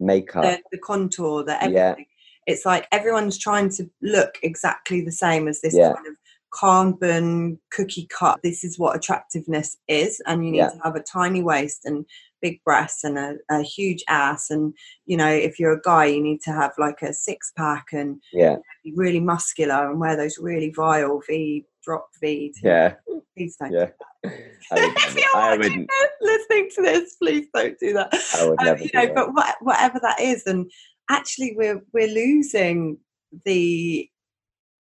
Makeup. 0.00 0.42
their 0.42 0.58
the 0.72 0.78
contour, 0.78 1.44
Yeah. 1.46 1.58
everything. 1.62 2.06
It's 2.46 2.66
like 2.66 2.86
everyone's 2.92 3.38
trying 3.38 3.70
to 3.70 3.88
look 4.02 4.34
exactly 4.42 5.00
the 5.00 5.12
same 5.12 5.48
as 5.48 5.60
this 5.60 5.74
Yeah. 5.74 5.94
kind 5.94 6.06
of 6.06 6.14
carbon 6.50 7.58
cookie 7.72 8.06
cut. 8.16 8.40
This 8.42 8.64
is 8.64 8.78
what 8.78 8.96
attractiveness 8.96 9.76
is, 9.88 10.20
and 10.26 10.44
you 10.44 10.52
need 10.52 10.58
Yeah. 10.58 10.68
to 10.70 10.80
have 10.84 10.94
a 10.96 11.00
tiny 11.02 11.42
waist 11.42 11.84
and 11.84 12.04
big 12.40 12.62
breasts 12.64 13.04
and 13.04 13.18
a, 13.18 13.36
a 13.50 13.62
huge 13.62 14.04
ass. 14.08 14.50
And 14.50 14.74
you 15.06 15.16
know, 15.16 15.30
if 15.30 15.58
you're 15.58 15.72
a 15.72 15.80
guy, 15.80 16.04
you 16.06 16.22
need 16.22 16.40
to 16.42 16.52
have 16.52 16.72
like 16.78 17.02
a 17.02 17.12
six 17.12 17.52
pack 17.56 17.86
and 17.92 18.20
Yeah, 18.32 18.56
be 18.84 18.92
really 18.94 19.20
muscular 19.20 19.90
and 19.90 19.98
wear 20.00 20.16
those 20.16 20.38
really 20.38 20.70
vile 20.70 21.20
V 21.26 21.64
drop 21.84 22.08
feed. 22.20 22.52
yeah, 22.62 22.94
Please 23.36 23.56
don't. 23.56 23.72
yeah. 23.72 23.86
do 23.86 24.30
I 24.72 24.86
would 24.86 24.96
If 24.96 25.14
you're 25.16 25.24
I 25.36 25.56
watching 25.56 25.86
this, 25.86 26.10
listening 26.20 26.70
to 26.76 26.82
this, 26.82 27.16
please 27.16 27.46
don't 27.54 27.78
do 27.78 27.92
that. 27.94 28.14
I 28.38 28.48
would 28.48 28.58
Um, 28.60 28.64
never 28.66 28.82
you 28.82 28.88
do 28.90 28.98
know, 28.98 29.06
that. 29.06 29.14
but 29.14 29.34
what, 29.34 29.56
whatever 29.60 29.98
that 30.02 30.20
is, 30.20 30.42
and 30.46 30.70
actually, 31.10 31.54
we're 31.56 31.82
we're 31.92 32.08
losing 32.08 32.98
the 33.44 34.08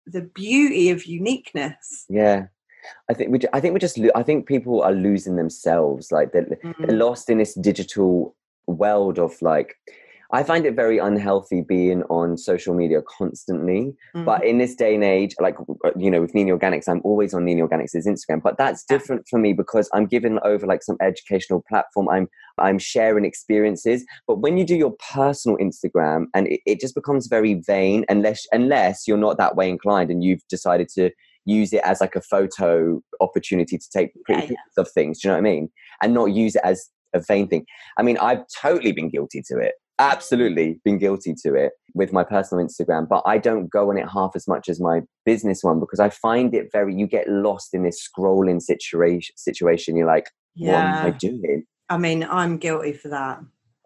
the 0.07 0.22
beauty 0.22 0.90
of 0.90 1.05
uniqueness. 1.07 2.07
Yeah, 2.09 2.46
I 3.09 3.14
think 3.14 3.31
we. 3.31 3.38
I 3.53 3.61
think 3.61 3.72
we're 3.72 3.79
just. 3.79 4.00
I 4.14 4.22
think 4.22 4.46
people 4.46 4.83
are 4.83 4.92
losing 4.92 5.37
themselves. 5.37 6.11
Like 6.11 6.33
they're, 6.33 6.46
they're 6.46 6.72
Mm. 6.74 6.98
lost 6.98 7.31
in 7.31 7.38
this 7.38 7.55
digital 7.55 8.35
world 8.66 9.18
of 9.18 9.40
like. 9.42 9.76
I 10.33 10.43
find 10.45 10.64
it 10.64 10.77
very 10.77 10.99
unhealthy 10.99 11.61
being 11.61 12.03
on 12.05 12.37
social 12.38 12.75
media 12.75 13.01
constantly. 13.19 13.95
Mm. 14.14 14.25
But 14.25 14.45
in 14.45 14.59
this 14.59 14.75
day 14.75 14.95
and 14.95 15.03
age, 15.03 15.35
like 15.40 15.57
uh, 15.85 15.90
you 15.97 16.11
know, 16.11 16.21
with 16.21 16.35
Nini 16.35 16.51
Organics, 16.53 16.88
I'm 16.88 17.01
always 17.05 17.35
on 17.35 17.45
Nini 17.45 17.62
Organics' 17.62 18.07
Instagram. 18.07 18.43
But 18.43 18.57
that's 18.57 18.85
Yeah. 18.88 18.97
different 18.99 19.27
for 19.29 19.38
me 19.38 19.53
because 19.53 19.88
I'm 19.93 20.07
giving 20.07 20.38
over 20.45 20.66
like 20.66 20.83
some 20.83 20.97
educational 21.01 21.64
platform. 21.69 22.09
I'm 22.09 22.29
I'm 22.59 22.79
sharing 22.79 23.25
experiences. 23.25 24.05
But 24.27 24.40
when 24.40 24.57
you 24.59 24.64
do 24.64 24.77
your 24.77 24.95
personal 25.12 25.57
Instagram, 25.59 26.27
and 26.35 26.47
it, 26.49 26.61
it 26.66 26.81
just 26.81 26.95
becomes 26.95 27.27
very 27.27 27.55
vain 27.55 28.05
unless 28.09 28.47
unless 28.53 29.09
you're 29.09 29.16
not 29.19 29.38
that 29.38 29.57
way 29.57 29.69
inclined 29.69 30.11
and 30.11 30.23
you've 30.23 30.47
decided 30.49 30.88
to 30.90 31.11
use 31.47 31.73
it 31.73 31.81
as 31.85 32.01
like 32.01 32.14
a 32.14 32.21
photo 32.21 33.01
opportunity 33.21 33.79
to 33.79 33.88
take 33.93 34.12
pretty 34.25 34.43
Yeah, 34.43 34.49
yeah. 34.49 34.49
pictures 34.49 34.79
of 34.79 34.90
things. 34.93 35.21
Do 35.21 35.29
you 35.29 35.31
know 35.33 35.40
what 35.40 35.49
I 35.49 35.53
mean? 35.53 35.71
And 36.03 36.14
not 36.14 36.27
use 36.27 36.55
it 36.55 36.62
as 36.64 36.88
a 37.14 37.21
vain 37.21 37.49
thing. 37.49 37.64
I 37.99 38.03
mean, 38.03 38.19
I've 38.19 38.45
totally 38.62 38.93
been 38.93 39.09
guilty 39.09 39.43
to 39.49 39.59
it. 39.59 39.73
Absolutely 40.01 40.81
been 40.85 40.99
guilty 40.99 41.35
to 41.43 41.55
it 41.55 41.73
with 41.95 42.13
my 42.13 42.25
personal 42.25 42.65
Instagram, 42.65 43.07
but 43.09 43.23
I 43.27 43.37
don't 43.39 43.69
go 43.69 43.91
on 43.91 43.99
it 43.99 44.09
half 44.09 44.33
as 44.35 44.49
much 44.49 44.69
as 44.69 44.81
my 44.81 45.03
business 45.27 45.63
one 45.63 45.79
because 45.79 46.01
I 46.01 46.09
find 46.09 46.55
it 46.55 46.73
very, 46.73 46.95
you 46.95 47.07
get 47.07 47.29
lost 47.29 47.75
in 47.75 47.83
this 47.83 48.01
scrolling 48.09 48.63
situation. 48.63 49.35
situation. 49.37 49.97
You're 49.97 50.07
like, 50.07 50.31
what 50.57 50.85
am 50.85 50.95
I 51.07 51.11
doing? 51.11 51.65
I 51.89 51.99
mean, 51.99 52.25
I'm 52.25 52.57
guilty 52.57 52.93
for 52.93 53.09
that. 53.09 53.41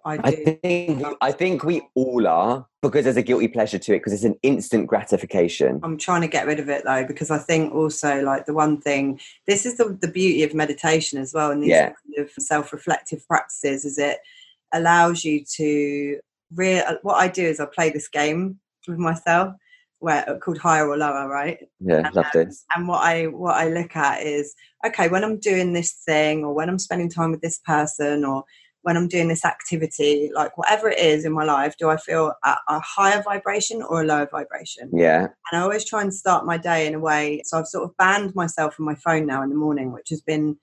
I 0.06 0.18
I 0.22 0.30
think, 0.32 1.02
I 1.22 1.32
think 1.32 1.64
we 1.64 1.80
all 1.94 2.26
are 2.26 2.66
because 2.82 3.04
there's 3.04 3.16
a 3.16 3.22
guilty 3.22 3.48
pleasure 3.48 3.78
to 3.78 3.94
it 3.94 4.00
because 4.00 4.12
it's 4.12 4.24
an 4.24 4.38
instant 4.42 4.86
gratification. 4.86 5.80
I'm 5.82 5.96
trying 5.96 6.20
to 6.20 6.28
get 6.28 6.46
rid 6.46 6.60
of 6.60 6.68
it 6.68 6.84
though, 6.84 7.06
because 7.06 7.30
I 7.30 7.38
think 7.38 7.74
also 7.74 8.20
like 8.22 8.44
the 8.44 8.52
one 8.52 8.78
thing, 8.80 9.18
this 9.46 9.64
is 9.64 9.78
the, 9.78 9.96
the 9.98 10.08
beauty 10.08 10.42
of 10.42 10.52
meditation 10.52 11.18
as 11.18 11.32
well, 11.32 11.50
and 11.50 11.62
these 11.62 11.70
Yeah. 11.70 11.86
kind 11.86 12.18
of 12.18 12.30
self-reflective 12.38 13.26
practices, 13.26 13.86
is 13.86 13.96
it 13.96 14.18
allows 14.74 15.24
you 15.24 15.44
to 15.56 16.18
real. 16.54 16.82
What 17.02 17.14
I 17.16 17.28
do 17.28 17.44
is 17.44 17.60
I 17.60 17.66
play 17.66 17.90
this 17.90 18.08
game 18.08 18.60
with 18.86 18.98
myself, 18.98 19.54
where 20.00 20.28
uh, 20.28 20.38
called 20.38 20.58
higher 20.58 20.86
or 20.88 20.96
lower, 20.98 21.26
right? 21.28 21.58
Yeah, 21.80 22.10
love 22.12 22.26
this. 22.34 22.64
and 22.74 22.86
what 22.88 23.00
i 23.02 23.24
what 23.24 23.56
i 23.56 23.68
look 23.68 23.94
at 23.96 24.22
is 24.22 24.54
okay 24.86 25.08
when 25.08 25.24
i'm 25.24 25.38
doing 25.38 25.72
this 25.72 25.92
thing 26.06 26.44
or 26.44 26.52
when 26.54 26.68
i'm 26.68 26.78
spending 26.78 27.08
time 27.10 27.30
with 27.30 27.40
this 27.40 27.58
person 27.64 28.24
or 28.24 28.44
when 28.82 28.96
i'm 28.96 29.08
doing 29.08 29.28
this 29.28 29.44
activity 29.44 30.30
like 30.34 30.56
whatever 30.58 30.88
it 30.90 30.98
is 30.98 31.24
in 31.24 31.32
my 31.32 31.44
life 31.44 31.74
do 31.78 31.88
i 31.90 31.96
feel 31.96 32.32
at 32.44 32.58
a 32.68 32.78
higher 32.80 33.22
vibration 33.22 33.82
or 33.82 34.02
a 34.02 34.04
lower 34.04 34.28
vibration 34.30 34.90
Yeah, 34.92 35.22
and 35.24 35.54
i 35.54 35.60
always 35.60 35.84
try 35.84 36.00
and 36.02 36.12
start 36.12 36.44
my 36.46 36.58
day 36.58 36.86
in 36.86 36.94
a 36.94 37.00
way 37.00 37.42
so 37.44 37.58
i've 37.58 37.66
sort 37.66 37.84
of 37.84 37.96
banned 37.96 38.34
myself 38.34 38.74
from 38.74 38.84
my 38.86 38.94
phone 38.96 39.26
now 39.26 39.42
in 39.42 39.48
the 39.50 39.56
morning 39.56 39.92
which 39.92 40.08
has 40.10 40.20
been 40.20 40.56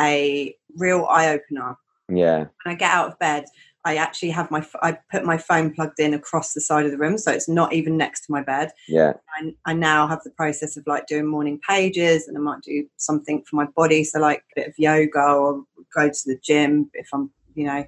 a 0.00 0.54
real 0.76 1.06
eye-opener 1.06 1.76
Yeah. 2.08 2.46
When 2.64 2.74
I 2.74 2.74
get 2.74 2.90
out 2.90 3.08
of 3.08 3.18
bed, 3.18 3.44
I 3.84 3.96
actually 3.96 4.30
have 4.30 4.50
my 4.50 4.64
I 4.80 4.98
put 5.10 5.24
my 5.24 5.36
phone 5.36 5.74
plugged 5.74 5.98
in 5.98 6.14
across 6.14 6.52
the 6.52 6.60
side 6.60 6.84
of 6.84 6.92
the 6.92 6.98
room, 6.98 7.18
so 7.18 7.32
it's 7.32 7.48
not 7.48 7.72
even 7.72 7.96
next 7.96 8.26
to 8.26 8.32
my 8.32 8.42
bed. 8.42 8.70
Yeah. 8.88 9.14
I, 9.40 9.54
I 9.66 9.72
now 9.72 10.06
have 10.06 10.22
the 10.22 10.30
process 10.30 10.76
of 10.76 10.86
like 10.86 11.06
doing 11.06 11.26
morning 11.26 11.58
pages, 11.68 12.28
and 12.28 12.36
I 12.36 12.40
might 12.40 12.62
do 12.62 12.86
something 12.96 13.42
for 13.48 13.56
my 13.56 13.66
body, 13.74 14.04
so 14.04 14.20
like 14.20 14.44
a 14.56 14.60
bit 14.60 14.68
of 14.68 14.74
yoga 14.78 15.20
or 15.20 15.64
go 15.94 16.08
to 16.08 16.22
the 16.26 16.38
gym 16.42 16.90
if 16.94 17.08
I'm, 17.12 17.30
you 17.54 17.66
know, 17.66 17.84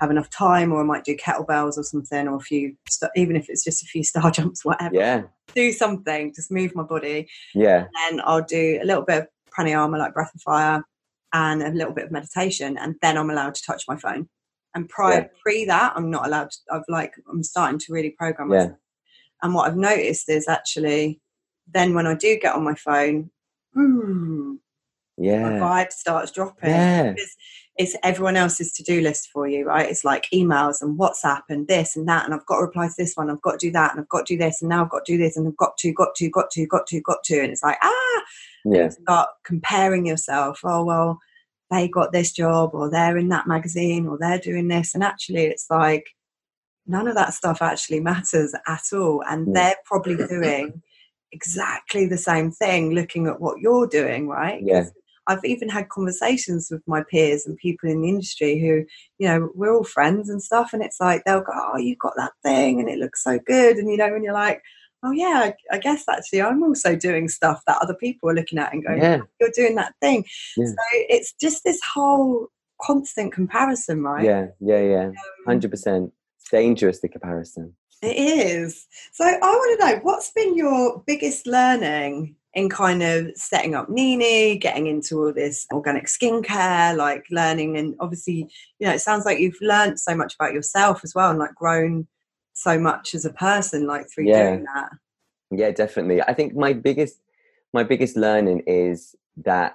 have 0.00 0.10
enough 0.10 0.30
time, 0.30 0.72
or 0.72 0.80
I 0.80 0.84
might 0.84 1.04
do 1.04 1.16
kettlebells 1.16 1.78
or 1.78 1.82
something, 1.82 2.28
or 2.28 2.36
a 2.36 2.40
few, 2.40 2.76
even 3.16 3.34
if 3.34 3.46
it's 3.48 3.64
just 3.64 3.82
a 3.82 3.86
few 3.86 4.04
star 4.04 4.30
jumps, 4.30 4.64
whatever. 4.64 4.94
Yeah. 4.94 5.22
Do 5.54 5.72
something, 5.72 6.32
just 6.32 6.52
move 6.52 6.76
my 6.76 6.84
body. 6.84 7.28
Yeah. 7.54 7.86
And 8.08 8.20
I'll 8.22 8.42
do 8.44 8.78
a 8.80 8.84
little 8.84 9.04
bit 9.04 9.22
of 9.22 9.28
pranayama, 9.56 9.98
like 9.98 10.14
breath 10.14 10.34
of 10.34 10.40
fire, 10.42 10.84
and 11.34 11.62
a 11.62 11.70
little 11.70 11.92
bit 11.92 12.04
of 12.06 12.10
meditation, 12.12 12.78
and 12.78 12.94
then 13.02 13.18
I'm 13.18 13.28
allowed 13.28 13.54
to 13.56 13.62
touch 13.62 13.84
my 13.86 13.96
phone. 13.96 14.28
And 14.74 14.88
prior 14.88 15.20
Yeah. 15.20 15.28
pre 15.42 15.64
that, 15.66 15.92
I'm 15.96 16.10
not 16.10 16.26
allowed. 16.26 16.50
To, 16.50 16.58
I've 16.72 16.82
like 16.88 17.12
I'm 17.30 17.42
starting 17.42 17.78
to 17.80 17.92
really 17.92 18.10
program 18.10 18.50
Yeah. 18.50 18.70
And 19.42 19.52
what 19.52 19.68
I've 19.68 19.76
noticed 19.76 20.28
is 20.30 20.48
actually, 20.48 21.20
then 21.66 21.94
when 21.94 22.06
I 22.06 22.14
do 22.14 22.38
get 22.38 22.54
on 22.54 22.64
my 22.64 22.74
phone, 22.74 23.30
mm, 23.76 24.58
my 25.18 25.58
vibe 25.60 25.92
starts 25.92 26.32
dropping. 26.32 26.70
Yeah. 26.70 27.12
Because 27.12 27.36
it's 27.76 27.96
everyone 28.04 28.36
else's 28.36 28.72
to 28.72 28.82
do 28.84 29.00
list 29.00 29.30
for 29.32 29.48
you, 29.48 29.64
right? 29.66 29.88
It's 29.90 30.04
like 30.04 30.28
emails 30.32 30.80
and 30.80 30.98
WhatsApp 30.98 31.42
and 31.48 31.66
this 31.66 31.96
and 31.96 32.06
that, 32.08 32.24
and 32.24 32.32
I've 32.32 32.46
got 32.46 32.56
to 32.58 32.62
reply 32.62 32.86
to 32.86 32.94
this 32.96 33.14
one, 33.14 33.30
I've 33.30 33.42
got 33.42 33.58
to 33.58 33.66
do 33.66 33.72
that, 33.72 33.90
and 33.90 34.00
I've 34.00 34.08
got 34.08 34.26
to 34.26 34.34
do 34.34 34.38
this, 34.38 34.62
and 34.62 34.68
now 34.68 34.84
I've 34.84 34.90
got 34.90 35.04
to 35.04 35.12
do 35.12 35.18
this, 35.18 35.36
and 35.36 35.46
I've 35.48 35.56
got 35.56 35.76
to, 35.78 35.92
got 35.92 36.14
to, 36.16 36.28
got 36.30 36.50
to, 36.52 36.66
got 36.66 36.86
to, 36.86 37.00
got 37.00 37.24
to, 37.24 37.40
and 37.40 37.50
it's 37.52 37.62
like 37.62 37.78
ah, 37.82 38.22
Yeah. 38.64 38.88
start 38.90 39.28
comparing 39.44 40.06
yourself. 40.06 40.60
Oh 40.64 40.84
well, 40.84 41.18
they 41.70 41.88
got 41.88 42.12
this 42.12 42.30
job, 42.32 42.70
or 42.74 42.88
they're 42.90 43.18
in 43.18 43.28
that 43.30 43.48
magazine, 43.48 44.06
or 44.06 44.18
they're 44.18 44.38
doing 44.38 44.68
this, 44.68 44.94
and 44.94 45.02
actually, 45.02 45.44
it's 45.44 45.66
like 45.68 46.06
none 46.86 47.08
of 47.08 47.14
that 47.16 47.34
stuff 47.34 47.60
actually 47.60 48.00
matters 48.00 48.54
at 48.68 48.82
all, 48.92 49.24
and 49.28 49.48
Mm. 49.48 49.54
they're 49.54 49.76
probably 49.84 50.16
doing 50.28 50.80
exactly 51.32 52.06
the 52.06 52.18
same 52.18 52.52
thing, 52.52 52.92
looking 52.94 53.26
at 53.26 53.40
what 53.40 53.58
you're 53.58 53.88
doing, 53.88 54.28
right? 54.28 54.60
Yeah. 54.62 54.84
I've 55.26 55.44
even 55.44 55.68
had 55.68 55.88
conversations 55.88 56.68
with 56.70 56.82
my 56.86 57.02
peers 57.10 57.46
and 57.46 57.56
people 57.56 57.88
in 57.88 58.02
the 58.02 58.08
industry 58.08 58.58
who, 58.58 58.84
you 59.18 59.28
know, 59.28 59.50
we're 59.54 59.74
all 59.74 59.84
friends 59.84 60.28
and 60.28 60.42
stuff, 60.42 60.72
and 60.72 60.82
it's 60.82 61.00
like 61.00 61.24
they'll 61.24 61.40
go, 61.40 61.52
"Oh, 61.54 61.78
you've 61.78 61.98
got 61.98 62.14
that 62.16 62.32
thing, 62.42 62.80
and 62.80 62.88
it 62.88 62.98
looks 62.98 63.22
so 63.24 63.38
good," 63.38 63.76
and 63.76 63.90
you 63.90 63.96
know, 63.96 64.14
and 64.14 64.22
you're 64.24 64.34
like, 64.34 64.62
"Oh 65.02 65.12
yeah, 65.12 65.50
I, 65.72 65.76
I 65.76 65.78
guess 65.78 66.04
actually 66.08 66.42
I'm 66.42 66.62
also 66.62 66.94
doing 66.96 67.28
stuff 67.28 67.62
that 67.66 67.78
other 67.80 67.94
people 67.94 68.28
are 68.30 68.34
looking 68.34 68.58
at 68.58 68.72
and 68.72 68.84
going, 68.84 69.00
Yeah. 69.00 69.20
you're 69.40 69.50
doing 69.54 69.76
that 69.76 69.94
thing." 70.00 70.24
Yeah. 70.56 70.66
So 70.66 70.74
it's 70.92 71.32
just 71.40 71.64
this 71.64 71.80
whole 71.82 72.48
constant 72.82 73.32
comparison, 73.32 74.02
right? 74.02 74.24
Yeah. 74.24 74.46
Yeah. 74.60 74.80
Yeah. 74.80 75.06
Um, 75.06 75.14
Hundred 75.46 75.70
percent. 75.70 76.12
It's 76.40 76.50
dangerous 76.50 77.00
the 77.00 77.08
comparison. 77.08 77.74
It 78.02 78.18
is. 78.18 78.86
So 79.12 79.24
I 79.24 79.38
want 79.38 79.80
to 79.80 79.86
know 79.86 80.00
what's 80.02 80.30
been 80.32 80.54
your 80.56 81.02
biggest 81.06 81.46
learning 81.46 82.36
in 82.54 82.68
kind 82.68 83.02
of 83.02 83.30
setting 83.36 83.74
up 83.74 83.88
Nini, 83.88 84.56
getting 84.56 84.86
into 84.86 85.18
all 85.22 85.32
this 85.32 85.66
organic 85.72 86.06
skincare, 86.06 86.96
like 86.96 87.26
learning 87.30 87.76
and 87.76 87.94
obviously, 88.00 88.48
you 88.78 88.86
know, 88.86 88.92
it 88.92 89.00
sounds 89.00 89.24
like 89.24 89.40
you've 89.40 89.60
learned 89.60 89.98
so 89.98 90.14
much 90.14 90.34
about 90.34 90.52
yourself 90.54 91.00
as 91.02 91.14
well 91.14 91.30
and 91.30 91.38
like 91.38 91.54
grown 91.54 92.06
so 92.54 92.78
much 92.78 93.14
as 93.14 93.24
a 93.24 93.32
person 93.32 93.86
like 93.86 94.08
through 94.08 94.26
Yeah. 94.26 94.50
doing 94.50 94.64
that. 94.74 94.90
Yeah, 95.50 95.70
definitely. 95.72 96.22
I 96.22 96.32
think 96.34 96.54
my 96.54 96.72
biggest 96.72 97.18
my 97.72 97.82
biggest 97.82 98.16
learning 98.16 98.62
is 98.68 99.16
that 99.38 99.74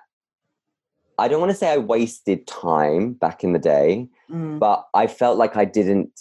I 1.18 1.28
don't 1.28 1.42
want 1.42 1.52
to 1.52 1.58
say 1.58 1.70
I 1.70 1.78
wasted 1.78 2.48
time 2.48 3.12
back 3.12 3.44
in 3.44 3.52
the 3.52 3.60
day, 3.60 4.08
Mm. 4.32 4.58
but 4.60 4.88
I 4.94 5.08
felt 5.08 5.38
like 5.38 5.58
I 5.58 5.65
didn't 5.65 6.18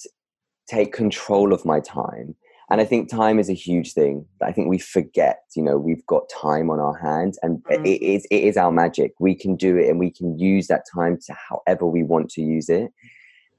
take 0.66 0.92
control 0.92 1.52
of 1.52 1.64
my 1.64 1.78
time. 1.78 2.34
And 2.70 2.80
I 2.82 2.84
think 2.84 3.08
time 3.08 3.38
is 3.38 3.48
a 3.48 3.54
huge 3.54 3.94
thing. 3.94 4.26
I 4.42 4.52
think 4.52 4.68
we 4.68 4.78
forget, 4.78 5.40
you 5.56 5.62
know, 5.62 5.78
we've 5.78 6.06
got 6.06 6.28
time 6.28 6.70
on 6.70 6.78
our 6.78 6.96
hands 6.96 7.38
and 7.42 7.62
Mm. 7.64 7.86
it 7.86 8.02
is 8.02 8.26
it 8.30 8.44
is 8.44 8.56
our 8.56 8.70
magic. 8.70 9.12
We 9.18 9.34
can 9.34 9.56
do 9.56 9.78
it 9.78 9.88
and 9.88 9.98
we 9.98 10.10
can 10.10 10.38
use 10.38 10.66
that 10.66 10.84
time 10.94 11.18
to 11.26 11.34
however 11.48 11.86
we 11.86 12.02
want 12.02 12.28
to 12.30 12.42
use 12.42 12.68
it. 12.68 12.92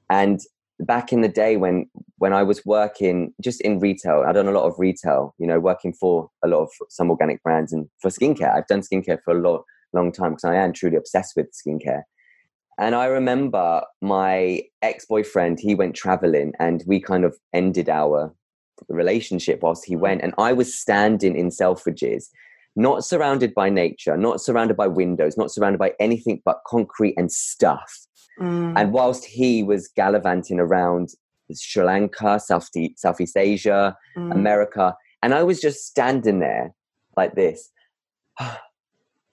And 0.08 0.40
back 0.78 1.12
in 1.12 1.20
the 1.22 1.28
day 1.28 1.56
when 1.56 1.90
when 2.18 2.32
I 2.32 2.42
was 2.44 2.64
working 2.64 3.34
just 3.42 3.60
in 3.62 3.80
retail, 3.80 4.24
I've 4.26 4.34
done 4.34 4.48
a 4.48 4.52
lot 4.52 4.64
of 4.66 4.78
retail, 4.78 5.34
you 5.38 5.46
know, 5.46 5.58
working 5.58 5.92
for 5.92 6.30
a 6.44 6.48
lot 6.48 6.62
of 6.62 6.70
some 6.88 7.10
organic 7.10 7.42
brands 7.42 7.72
and 7.72 7.88
for 8.00 8.10
skincare. 8.10 8.54
I've 8.54 8.66
done 8.68 8.82
skincare 8.82 9.18
for 9.24 9.36
a 9.36 9.40
lot 9.40 9.64
long 9.92 10.12
time 10.12 10.32
because 10.32 10.44
I 10.44 10.54
am 10.54 10.72
truly 10.72 10.96
obsessed 10.96 11.34
with 11.36 11.48
skincare. 11.52 12.02
And 12.78 12.94
I 12.94 13.06
remember 13.06 13.82
my 14.00 14.62
ex 14.82 15.04
boyfriend, 15.04 15.58
he 15.60 15.74
went 15.74 15.96
traveling 15.96 16.52
and 16.58 16.82
we 16.86 17.00
kind 17.00 17.24
of 17.24 17.36
ended 17.52 17.88
our 17.88 18.32
relationship 18.88 19.62
whilst 19.62 19.84
he 19.84 19.96
went. 19.96 20.22
And 20.22 20.34
I 20.38 20.52
was 20.52 20.74
standing 20.74 21.36
in 21.36 21.48
Selfridges, 21.48 22.28
not 22.76 23.04
surrounded 23.04 23.54
by 23.54 23.68
nature, 23.68 24.16
not 24.16 24.40
surrounded 24.40 24.76
by 24.76 24.86
windows, 24.86 25.36
not 25.36 25.50
surrounded 25.50 25.78
by 25.78 25.92
anything 26.00 26.40
but 26.44 26.60
concrete 26.66 27.14
and 27.16 27.30
stuff. 27.30 27.92
Mm. 28.40 28.74
And 28.76 28.92
whilst 28.92 29.24
he 29.24 29.62
was 29.62 29.88
gallivanting 29.88 30.60
around 30.60 31.10
Sri 31.54 31.84
Lanka, 31.84 32.38
South 32.40 32.68
Southeast 32.96 33.36
Asia, 33.36 33.96
Mm. 34.16 34.32
America, 34.32 34.94
and 35.22 35.34
I 35.34 35.42
was 35.42 35.60
just 35.60 35.86
standing 35.86 36.40
there 36.40 36.74
like 37.16 37.34
this. 37.34 37.70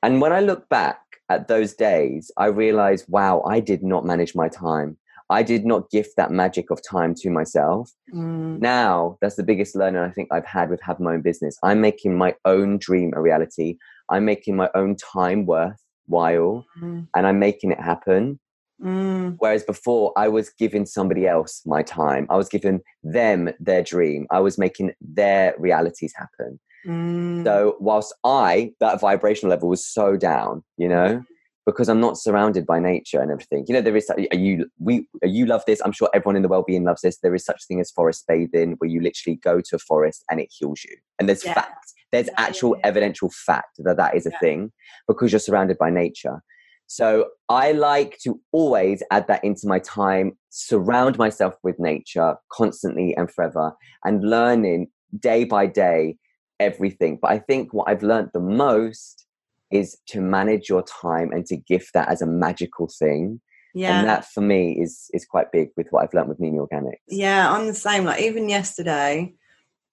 And 0.03 0.21
when 0.21 0.31
I 0.31 0.41
look 0.41 0.69
back 0.69 0.99
at 1.27 1.47
those 1.47 1.73
days, 1.73 2.29
I 2.37 2.45
realized, 2.45 3.05
wow, 3.09 3.41
I 3.41 3.59
did 3.59 3.81
not 3.81 4.05
manage 4.05 4.35
my 4.35 4.47
time. 4.47 4.95
I 5.29 5.43
did 5.43 5.65
not 5.65 5.89
gift 5.89 6.11
that 6.17 6.31
magic 6.31 6.71
of 6.71 6.79
time 6.87 7.13
to 7.15 7.29
myself. 7.29 7.91
Mm. 8.13 8.59
Now, 8.59 9.17
that's 9.21 9.35
the 9.35 9.43
biggest 9.43 9.75
learning 9.75 10.01
I 10.01 10.09
think 10.11 10.29
I've 10.31 10.45
had 10.45 10.69
with 10.69 10.79
having 10.81 11.05
my 11.05 11.13
own 11.13 11.21
business. 11.21 11.57
I'm 11.63 11.81
making 11.81 12.17
my 12.17 12.33
own 12.45 12.77
dream 12.77 13.11
a 13.15 13.21
reality. 13.21 13.77
I'm 14.09 14.25
making 14.25 14.55
my 14.55 14.69
own 14.73 14.95
time 14.95 15.45
worthwhile 15.45 16.65
Mm. 16.81 17.07
and 17.15 17.27
I'm 17.27 17.39
making 17.39 17.71
it 17.71 17.79
happen. 17.81 18.39
Mm. 18.81 19.35
Whereas 19.39 19.63
before, 19.63 20.13
I 20.15 20.27
was 20.27 20.49
giving 20.51 20.85
somebody 20.85 21.27
else 21.27 21.61
my 21.65 21.81
time. 21.81 22.27
I 22.29 22.37
was 22.37 22.47
giving 22.47 22.79
them 23.03 23.49
their 23.59 23.83
dream. 23.83 24.27
I 24.29 24.39
was 24.39 24.57
making 24.57 24.93
their 25.01 25.55
realities 25.57 26.13
happen. 26.15 26.59
Mm. 26.87 27.43
So, 27.43 27.75
whilst 27.79 28.13
I, 28.23 28.71
that 28.79 29.01
vibrational 29.01 29.49
level 29.49 29.67
was 29.67 29.85
so 29.85 30.15
down, 30.15 30.63
you 30.77 30.87
know, 30.87 31.23
because 31.67 31.89
I'm 31.89 31.99
not 31.99 32.17
surrounded 32.17 32.65
by 32.65 32.79
nature 32.79 33.21
and 33.21 33.29
everything. 33.29 33.65
You 33.67 33.73
know, 33.75 33.81
there 33.81 33.95
is, 33.97 34.09
are 34.09 34.37
you, 34.37 34.71
we, 34.79 35.05
you 35.21 35.45
love 35.45 35.63
this. 35.67 35.81
I'm 35.83 35.91
sure 35.91 36.09
everyone 36.13 36.37
in 36.37 36.41
the 36.41 36.47
well-being 36.47 36.85
loves 36.85 37.01
this. 37.01 37.19
There 37.19 37.35
is 37.35 37.43
such 37.43 37.67
thing 37.67 37.81
as 37.81 37.91
forest 37.91 38.23
bathing 38.25 38.75
where 38.77 38.89
you 38.89 39.01
literally 39.01 39.35
go 39.35 39.59
to 39.59 39.75
a 39.75 39.79
forest 39.79 40.23
and 40.31 40.39
it 40.39 40.47
heals 40.49 40.85
you. 40.85 40.95
And 41.19 41.27
there's 41.27 41.43
Yeah. 41.43 41.55
facts, 41.55 41.93
there's 42.13 42.29
actual 42.37 42.77
evidential 42.85 43.29
fact 43.29 43.75
that 43.79 43.97
that 43.97 44.15
is 44.15 44.25
a 44.25 44.31
Yeah. 44.31 44.39
thing 44.39 44.71
because 45.09 45.33
you're 45.33 45.39
surrounded 45.39 45.77
by 45.77 45.89
nature. 45.89 46.41
So 46.87 47.31
I 47.49 47.73
like 47.73 48.17
to 48.19 48.39
always 48.53 49.03
add 49.11 49.27
that 49.27 49.43
into 49.43 49.67
my 49.67 49.79
time, 49.79 50.37
surround 50.47 51.17
myself 51.17 51.55
with 51.63 51.77
nature 51.79 52.37
constantly 52.49 53.13
and 53.17 53.29
forever, 53.29 53.73
and 54.05 54.23
learning 54.23 54.87
day 55.19 55.43
by 55.43 55.65
day 55.65 56.15
everything. 56.61 57.19
But 57.21 57.31
I 57.31 57.39
think 57.39 57.73
what 57.73 57.89
I've 57.89 58.03
learned 58.03 58.29
the 58.33 58.39
most 58.39 59.26
is 59.71 59.97
to 60.07 60.21
manage 60.21 60.69
your 60.69 60.83
time 60.83 61.31
and 61.31 61.45
to 61.47 61.57
gift 61.57 61.93
that 61.93 62.09
as 62.09 62.21
a 62.21 62.25
magical 62.25 62.87
thing. 62.87 63.41
yeah. 63.73 63.99
And 63.99 64.07
that 64.07 64.25
for 64.25 64.41
me 64.41 64.79
is 64.81 65.09
is 65.13 65.25
quite 65.25 65.51
big 65.51 65.69
with 65.77 65.87
what 65.89 66.03
I've 66.03 66.13
learned 66.13 66.29
with 66.29 66.39
Nini 66.39 66.57
Organics. 66.57 66.95
Yeah, 67.07 67.51
I'm 67.51 67.67
the 67.67 67.73
same. 67.73 68.05
Like 68.05 68.21
even 68.21 68.49
yesterday, 68.49 69.33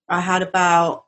I 0.09 0.21
had 0.21 0.43
about 0.43 1.05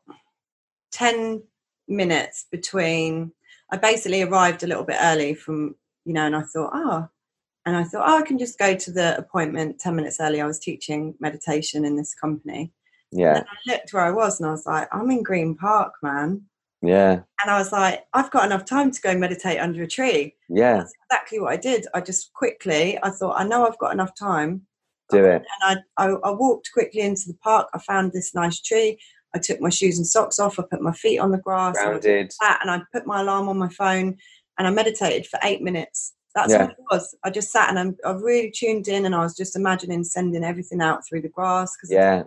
ten 0.91 1.43
minutes 1.89 2.47
between. 2.51 3.33
I 3.71 3.77
basically 3.77 4.23
arrived 4.23 4.63
a 4.63 4.67
little 4.69 4.85
bit 4.85 4.99
early 5.01 5.35
from 5.35 5.75
you 6.05 6.13
know, 6.13 6.25
and 6.25 6.37
I 6.37 6.43
thought, 6.43 6.71
oh, 6.73 7.09
and 7.67 7.77
I 7.77 7.83
thought, 7.83 8.09
oh, 8.09 8.19
I 8.19 8.23
can 8.23 8.39
just 8.39 8.59
go 8.59 8.77
to 8.77 8.93
the 8.93 9.19
appointment 9.19 9.81
ten 9.81 9.97
minutes 9.97 10.19
early. 10.21 10.41
I 10.41 10.47
was 10.47 10.59
teaching 10.59 11.15
meditation 11.21 11.85
in 11.85 11.97
this 11.97 12.15
company. 12.15 12.73
Yeah, 13.13 13.39
And 13.39 13.47
I 13.47 13.73
looked 13.73 13.93
where 13.93 14.05
I 14.05 14.11
was, 14.11 14.41
and 14.41 14.49
I 14.49 14.53
was 14.53 14.67
like, 14.67 14.89
I'm 14.93 15.11
in 15.11 15.23
Green 15.23 15.57
Park, 15.57 15.95
man. 16.03 16.43
Yeah, 16.83 17.21
And 17.43 17.51
I 17.51 17.59
was 17.59 17.73
like, 17.73 18.05
I've 18.13 18.31
got 18.31 18.45
enough 18.45 18.65
time 18.65 18.91
to 18.91 19.01
go 19.01 19.17
meditate 19.17 19.59
under 19.61 19.83
a 19.83 19.87
tree. 19.89 20.35
yeah. 20.49 20.79
That's 20.79 20.93
exactly 21.11 21.41
what 21.41 21.53
I 21.53 21.57
did. 21.57 21.87
I 21.95 22.01
just 22.01 22.33
quickly, 22.35 22.99
I 23.03 23.11
thought, 23.11 23.41
I 23.41 23.45
know 23.45 23.67
I've 23.67 23.79
got 23.79 23.93
enough 23.93 24.15
time. 24.19 24.63
Do 25.11 25.25
it. 25.25 25.43
and 25.63 25.81
I, 25.97 26.05
I, 26.05 26.11
I 26.25 26.31
walked 26.33 26.71
quickly 26.73 27.01
into 27.03 27.29
the 27.29 27.35
park. 27.43 27.69
I 27.75 27.79
found 27.79 28.13
this 28.13 28.35
nice 28.35 28.61
tree. 28.61 28.99
I 29.35 29.39
took 29.39 29.61
my 29.61 29.71
shoes 29.71 29.99
and 29.99 30.07
socks 30.07 30.39
off. 30.39 30.59
I 30.59 30.65
put 30.69 30.81
my 30.83 30.93
feet 30.93 31.19
on 31.19 31.31
the 31.31 31.39
grass. 31.39 31.77
and 31.79 31.87
I 31.87 31.91
Grounded. 31.91 32.33
sat 32.33 32.59
and 32.63 32.71
I 32.71 32.83
put 32.93 33.07
my 33.07 33.21
alarm 33.21 33.49
on 33.49 33.57
my 33.59 33.69
phone 33.69 34.17
and 34.59 34.67
I 34.67 34.71
meditated 34.71 35.27
for 35.29 35.39
eight 35.45 35.63
minutes. 35.63 36.15
That's 36.35 36.53
Yeah. 36.53 36.63
all 36.65 36.71
it 36.71 36.77
was. 36.91 37.17
I 37.25 37.31
just 37.31 37.51
sat 37.53 37.69
and 37.71 37.79
I'm, 37.79 37.97
I 38.05 38.11
really 38.13 38.51
tuned 38.51 38.89
in 38.89 39.07
and 39.07 39.15
I 39.15 39.21
was 39.21 39.37
just 39.37 39.55
imagining 39.57 40.03
sending 40.05 40.43
everything 40.45 40.81
out 40.83 41.07
through 41.07 41.23
the 41.23 41.29
grass 41.29 41.73
because 41.77 41.91
Yeah, 41.93 42.25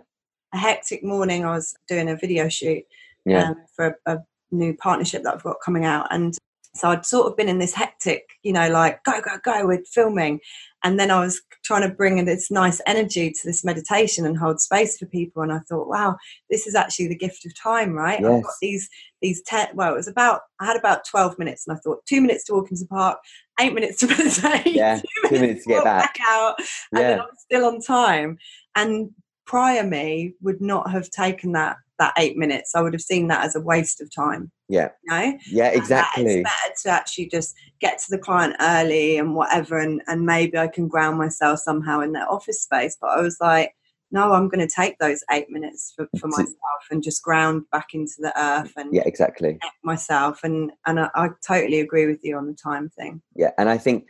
a 0.54 0.56
hectic 0.58 1.04
morning. 1.04 1.44
I 1.44 1.50
was 1.50 1.74
doing 1.86 2.08
a 2.08 2.16
video 2.16 2.48
shoot 2.48 2.82
yeah, 3.26 3.50
um, 3.50 3.56
for 3.76 3.98
a, 4.06 4.14
a 4.14 4.18
new 4.50 4.74
partnership 4.74 5.22
that 5.24 5.34
I've 5.34 5.42
got 5.42 5.56
coming 5.64 5.84
out. 5.84 6.06
And 6.10 6.36
so 6.74 6.88
I'd 6.90 7.04
sort 7.04 7.26
of 7.26 7.36
been 7.36 7.48
in 7.48 7.58
this 7.58 7.74
hectic, 7.74 8.22
you 8.42 8.52
know, 8.52 8.68
like 8.70 9.02
go, 9.04 9.20
go, 9.20 9.38
go 9.44 9.66
with 9.66 9.88
filming. 9.88 10.38
and 10.84 11.00
then 11.00 11.10
I 11.10 11.18
was 11.20 11.42
trying 11.64 11.82
to 11.88 11.94
bring 11.94 12.18
in 12.18 12.26
this 12.26 12.48
nice 12.50 12.80
energy 12.86 13.30
to 13.32 13.40
this 13.44 13.64
meditation 13.64 14.24
and 14.24 14.36
hold 14.38 14.60
space 14.60 14.96
for 14.96 15.06
people. 15.06 15.42
And 15.42 15.52
I 15.52 15.58
thought, 15.68 15.88
wow, 15.88 16.16
this 16.48 16.66
is 16.68 16.74
actually 16.76 17.08
the 17.08 17.16
gift 17.16 17.44
of 17.44 17.58
time, 17.60 17.92
right? 17.92 18.20
Yes. 18.20 18.30
I've 18.30 18.42
got 18.44 18.52
these 18.62 18.88
these 19.20 19.42
ten. 19.42 19.68
Well, 19.74 19.92
it 19.92 19.96
was 19.96 20.06
about 20.08 20.42
I 20.60 20.64
had 20.66 20.76
about 20.76 21.04
twelve 21.04 21.38
minutes, 21.40 21.66
and 21.66 21.76
I 21.76 21.80
thought 21.80 22.06
two 22.06 22.20
minutes 22.20 22.44
to 22.44 22.54
walk 22.54 22.70
into 22.70 22.84
the 22.84 22.88
park, 22.88 23.18
eight 23.60 23.74
minutes 23.74 23.98
to 24.00 24.06
meditate, 24.16 24.72
Yeah, 24.74 25.00
two, 25.00 25.28
two 25.28 25.40
minutes 25.40 25.64
to 25.64 25.68
get 25.70 25.74
walk 25.78 25.84
back. 25.84 26.18
out, 26.24 26.54
and 26.92 27.00
then 27.00 27.18
Yeah. 27.18 27.22
I'm 27.24 27.36
still 27.36 27.64
on 27.66 27.80
time. 27.80 28.38
And 28.76 29.10
prior 29.44 29.82
me 29.82 30.34
would 30.40 30.60
not 30.60 30.88
have 30.92 31.10
taken 31.10 31.50
that 31.52 31.76
that 32.00 32.14
eight 32.18 32.36
minutes. 32.36 32.74
I 32.74 32.80
would 32.82 32.92
have 32.92 33.00
seen 33.00 33.28
that 33.28 33.44
as 33.44 33.54
a 33.54 33.60
waste 33.60 34.00
of 34.00 34.12
time. 34.12 34.50
Yeah. 34.68 34.88
You 35.04 35.14
know? 35.14 35.38
Yeah, 35.52 35.68
exactly. 35.68 36.24
It's 36.24 36.50
better 36.50 36.74
to 36.82 36.88
actually 36.90 37.28
just 37.28 37.54
get 37.80 37.98
to 38.00 38.10
the 38.10 38.18
client 38.18 38.56
early 38.60 39.18
and 39.18 39.36
whatever, 39.36 39.78
and, 39.78 40.02
and 40.08 40.26
maybe 40.26 40.58
I 40.58 40.66
can 40.66 40.88
ground 40.88 41.18
myself 41.18 41.60
somehow 41.60 42.00
in 42.00 42.12
their 42.12 42.30
office 42.30 42.62
space. 42.62 42.96
But 43.00 43.10
I 43.10 43.22
was 43.22 43.36
like, 43.40 43.74
no, 44.10 44.32
I'm 44.32 44.48
going 44.48 44.66
to 44.66 44.74
take 44.74 44.98
those 44.98 45.22
eight 45.30 45.50
minutes 45.50 45.92
for, 45.94 46.08
for 46.18 46.26
myself 46.28 46.56
and 46.90 47.02
just 47.02 47.22
ground 47.22 47.62
back 47.70 47.88
into 47.94 48.14
the 48.18 48.32
earth 48.36 48.72
and 48.76 48.92
Yeah, 48.92 49.04
exactly. 49.06 49.58
myself. 49.84 50.40
And 50.42 50.72
and 50.86 50.98
I, 50.98 51.10
I 51.14 51.28
totally 51.46 51.78
agree 51.80 52.06
with 52.06 52.24
you 52.24 52.36
on 52.36 52.48
the 52.48 52.54
time 52.54 52.88
thing. 52.88 53.22
Yeah, 53.36 53.52
and 53.56 53.68
I 53.68 53.78
think 53.78 54.06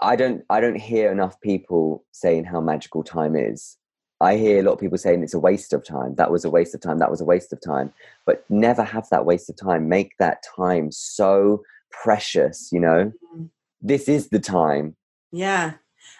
I 0.00 0.16
don't 0.16 0.42
I 0.50 0.60
don't 0.60 0.78
hear 0.78 1.10
enough 1.10 1.40
people 1.40 2.04
saying 2.12 2.44
how 2.44 2.60
magical 2.60 3.02
time 3.02 3.36
is. 3.36 3.77
I 4.20 4.36
hear 4.36 4.58
a 4.58 4.62
lot 4.62 4.72
of 4.72 4.80
people 4.80 4.98
saying 4.98 5.22
it's 5.22 5.34
a 5.34 5.38
waste 5.38 5.72
of 5.72 5.84
time. 5.84 6.16
That 6.16 6.30
was 6.30 6.44
a 6.44 6.50
waste 6.50 6.74
of 6.74 6.80
time. 6.80 6.98
That 6.98 7.10
was 7.10 7.20
a 7.20 7.24
waste 7.24 7.52
of 7.52 7.60
time. 7.60 7.92
But 8.26 8.44
never 8.48 8.82
have 8.82 9.08
that 9.10 9.24
waste 9.24 9.48
of 9.48 9.56
time. 9.56 9.88
Make 9.88 10.16
that 10.18 10.42
time 10.56 10.90
so 10.90 11.62
precious, 11.90 12.70
you 12.72 12.80
know? 12.80 13.12
Mm. 13.36 13.50
This 13.80 14.08
is 14.08 14.28
the 14.28 14.40
time. 14.40 14.96
Yeah. 15.30 15.74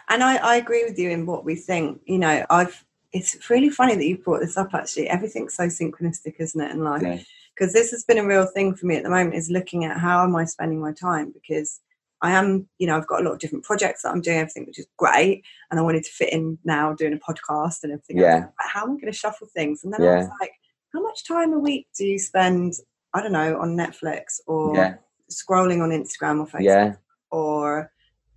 And 0.08 0.22
I, 0.22 0.36
I 0.36 0.56
agree 0.56 0.84
with 0.84 0.98
you 0.98 1.10
in 1.10 1.26
what 1.26 1.44
we 1.44 1.56
think. 1.56 2.00
You 2.06 2.18
know, 2.18 2.46
I've 2.50 2.84
it's 3.12 3.48
really 3.48 3.70
funny 3.70 3.96
that 3.96 4.06
you 4.06 4.18
brought 4.18 4.40
this 4.40 4.56
up 4.56 4.74
actually. 4.74 5.08
Everything's 5.08 5.54
so 5.54 5.64
synchronistic, 5.64 6.34
isn't 6.38 6.60
it, 6.60 6.70
in 6.70 6.84
life? 6.84 7.02
Yeah. 7.02 7.18
because 7.54 7.72
this 7.72 7.90
has 7.90 8.04
been 8.04 8.18
a 8.18 8.26
real 8.26 8.46
thing 8.46 8.74
for 8.74 8.86
me 8.86 8.96
at 8.96 9.02
the 9.02 9.10
moment 9.10 9.34
is 9.34 9.50
looking 9.50 9.84
at 9.84 9.98
how 9.98 10.22
am 10.22 10.36
I 10.36 10.44
spending 10.44 10.80
my 10.80 10.92
time 10.92 11.32
because 11.32 11.80
I 12.22 12.32
am, 12.32 12.68
you 12.78 12.86
know, 12.86 12.96
I've 12.96 13.06
got 13.06 13.20
a 13.20 13.24
lot 13.24 13.32
of 13.34 13.38
different 13.38 13.64
projects 13.64 14.02
that 14.02 14.10
I'm 14.10 14.20
doing, 14.20 14.38
everything 14.38 14.66
which 14.66 14.78
is 14.78 14.86
great, 14.96 15.44
and 15.70 15.78
I 15.78 15.82
wanted 15.82 16.04
to 16.04 16.10
fit 16.10 16.32
in 16.32 16.58
now 16.64 16.92
doing 16.94 17.12
a 17.12 17.16
podcast 17.32 17.84
and 17.84 17.92
everything. 17.92 18.18
Yeah. 18.18 18.34
Like, 18.36 18.50
how 18.58 18.82
am 18.82 18.90
I 18.90 19.00
going 19.00 19.12
to 19.12 19.18
shuffle 19.18 19.46
things? 19.54 19.84
And 19.84 19.92
then 19.92 20.02
I 20.02 20.16
was 20.16 20.28
like, 20.40 20.52
how 20.92 21.00
much 21.02 21.26
time 21.26 21.52
a 21.52 21.58
week 21.58 21.86
do 21.96 22.04
you 22.06 22.18
spend? 22.18 22.74
I 23.14 23.22
don't 23.22 23.32
know 23.32 23.58
on 23.60 23.76
Netflix 23.76 24.40
or 24.46 24.74
Yeah. 24.74 24.94
scrolling 25.30 25.82
on 25.82 25.90
Instagram 25.90 26.40
or 26.40 26.46
Facebook 26.46 26.64
Yeah. 26.64 26.94
or 27.30 27.90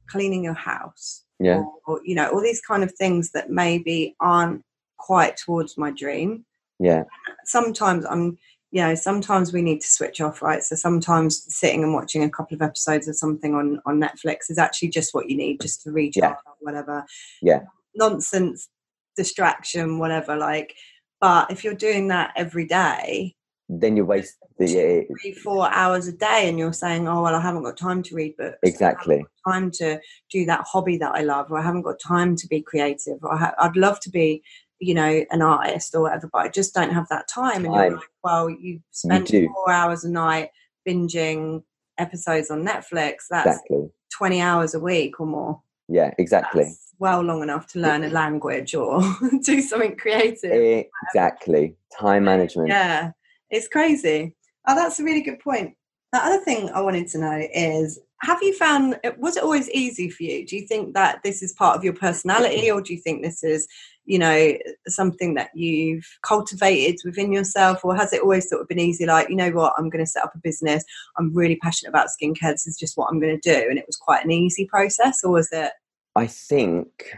cleaning 0.08 0.44
your 0.44 0.54
house 0.54 1.24
Yeah. 1.40 1.58
or, 1.60 1.74
or 1.88 2.02
you 2.06 2.16
know 2.16 2.30
all 2.30 2.42
these 2.42 2.62
kind 2.62 2.84
of 2.84 2.92
things 2.94 3.32
that 3.32 3.50
maybe 3.50 4.16
aren't 4.20 4.64
quite 4.98 5.38
towards 5.38 5.78
my 5.78 5.90
dream 5.92 6.46
Yeah. 6.80 7.04
sometimes 7.46 8.06
I'm, 8.06 8.38
you 8.72 8.82
know, 8.82 8.96
sometimes 8.96 9.52
we 9.52 9.62
need 9.62 9.82
to 9.82 9.88
switch 9.88 10.22
off, 10.22 10.42
right? 10.42 10.64
So 10.64 10.76
sometimes 10.76 11.44
sitting 11.54 11.84
and 11.84 11.94
watching 11.94 12.24
a 12.24 12.30
couple 12.30 12.56
of 12.56 12.62
episodes 12.62 13.08
of 13.08 13.16
something 13.18 13.54
on 13.54 13.82
on 13.86 14.00
Netflix 14.00 14.50
is 14.50 14.58
actually 14.58 14.90
just 14.90 15.14
what 15.14 15.30
you 15.30 15.36
need, 15.38 15.62
just 15.62 15.82
to 15.84 15.92
recharge 15.92 16.38
or 16.46 16.54
whatever. 16.62 17.06
Yeah. 17.42 17.62
Nonsense, 17.96 18.70
distraction, 19.18 20.00
whatever. 20.00 20.38
Like, 20.38 20.74
but 21.20 21.52
if 21.52 21.64
you're 21.64 21.74
doing 21.74 22.08
that 22.08 22.32
every 22.38 22.66
day, 22.66 23.36
Then 23.70 23.96
you 23.98 24.06
waste 24.06 24.38
the 24.58 24.68
yeah, 24.70 25.02
three, 25.22 25.34
four 25.34 25.70
hours 25.72 26.08
a 26.08 26.12
day, 26.14 26.48
and 26.48 26.58
you're 26.60 26.74
saying, 26.74 27.08
"Oh 27.08 27.22
well, 27.24 27.36
I 27.36 27.42
haven't 27.42 27.64
got 27.64 27.78
time 27.78 28.02
to 28.04 28.16
read 28.16 28.36
books." 28.38 28.58
exactly. 28.64 29.26
time 29.48 29.72
to 29.72 30.00
do 30.32 30.46
that 30.46 30.66
hobby 30.72 30.98
that 30.98 31.14
I 31.16 31.22
love, 31.24 31.52
or 31.52 31.58
I 31.60 31.64
haven't 31.64 31.82
got 31.84 32.00
time 32.00 32.36
to 32.38 32.48
be 32.48 32.62
creative, 32.62 33.18
or 33.24 33.34
I 33.34 33.38
ha- 33.38 33.56
I'd 33.60 33.76
love 33.76 34.00
to 34.02 34.10
be, 34.10 34.44
you 34.82 34.96
know, 34.96 35.24
an 35.30 35.42
artist 35.42 35.94
or 35.94 36.02
whatever, 36.02 36.28
but 36.34 36.40
I 36.40 36.50
just 36.50 36.74
don't 36.74 36.92
have 36.92 37.08
that 37.10 37.28
time. 37.28 37.66
And 37.66 37.74
you're 37.74 37.92
like, 37.92 38.10
well, 38.24 38.50
you 38.50 38.82
spend 38.90 39.30
four 39.30 39.72
hours 39.72 40.04
a 40.04 40.10
night 40.10 40.50
binging 40.88 41.64
episodes 42.00 42.50
on 42.50 42.66
Netflix. 42.66 43.28
That's 43.30 43.48
Exactly. 43.48 43.90
20 44.18 44.42
hours 44.42 44.74
a 44.74 44.80
week 44.80 45.20
or 45.20 45.28
more. 45.28 45.62
Yeah, 45.88 46.12
exactly. 46.18 46.64
That's 46.64 46.94
well 46.98 47.22
long 47.22 47.44
enough 47.44 47.68
to 47.68 47.80
learn 47.80 48.04
a 48.04 48.10
language 48.10 48.74
or 48.74 49.02
do 49.44 49.62
something 49.62 49.96
creative. 49.96 50.86
Exactly. 51.08 51.76
Time 52.00 52.24
management. 52.24 52.70
Yeah, 52.70 53.12
it's 53.52 53.68
crazy. 53.68 54.36
Oh, 54.68 54.76
that's 54.76 55.00
a 55.00 55.04
really 55.04 55.22
good 55.22 55.40
point. 55.40 55.76
The 56.12 56.26
other 56.26 56.44
thing 56.44 56.70
I 56.72 56.82
wanted 56.82 57.08
to 57.10 57.20
know 57.20 57.48
is 57.54 58.00
have 58.22 58.42
you 58.44 58.54
found, 58.56 59.00
was 59.18 59.38
it 59.38 59.44
always 59.44 59.70
easy 59.72 60.10
for 60.10 60.24
you? 60.24 60.46
Do 60.46 60.56
you 60.56 60.68
think 60.68 60.94
that 60.94 61.22
this 61.24 61.42
is 61.42 61.54
part 61.54 61.76
of 61.76 61.84
your 61.84 61.94
personality 61.94 62.70
or 62.70 62.82
do 62.82 62.94
you 62.94 63.00
think 63.00 63.24
this 63.24 63.44
is, 63.44 63.68
you 64.06 64.18
know, 64.20 64.54
something 64.88 65.36
that 65.36 65.52
you've 65.54 66.06
cultivated 66.24 67.00
within 67.06 67.32
yourself 67.32 67.84
or 67.86 67.96
has 67.96 68.12
it 68.14 68.22
always 68.22 68.50
sort 68.50 68.62
of 68.62 68.68
been 68.68 68.80
easy? 68.80 69.06
Like, 69.06 69.30
you 69.30 69.36
know 69.36 69.52
what, 69.52 69.74
I'm 69.78 69.90
going 69.90 70.04
to 70.04 70.10
set 70.10 70.24
up 70.24 70.34
a 70.36 70.40
business. 70.40 70.84
I'm 71.18 71.34
really 71.34 71.56
passionate 71.58 71.90
about 71.90 72.08
skincare. 72.08 72.52
This 72.52 72.68
is 72.68 72.78
just 72.78 72.98
what 72.98 73.10
I'm 73.12 73.20
going 73.20 73.40
to 73.40 73.54
do. 73.54 73.68
And 73.70 73.78
it 73.78 73.86
was 73.88 73.98
quite 73.98 74.26
an 74.26 74.32
easy 74.32 74.66
process 74.66 75.24
or 75.24 75.32
was 75.32 75.50
it? 75.52 75.72
I 76.16 76.28
think 76.28 77.16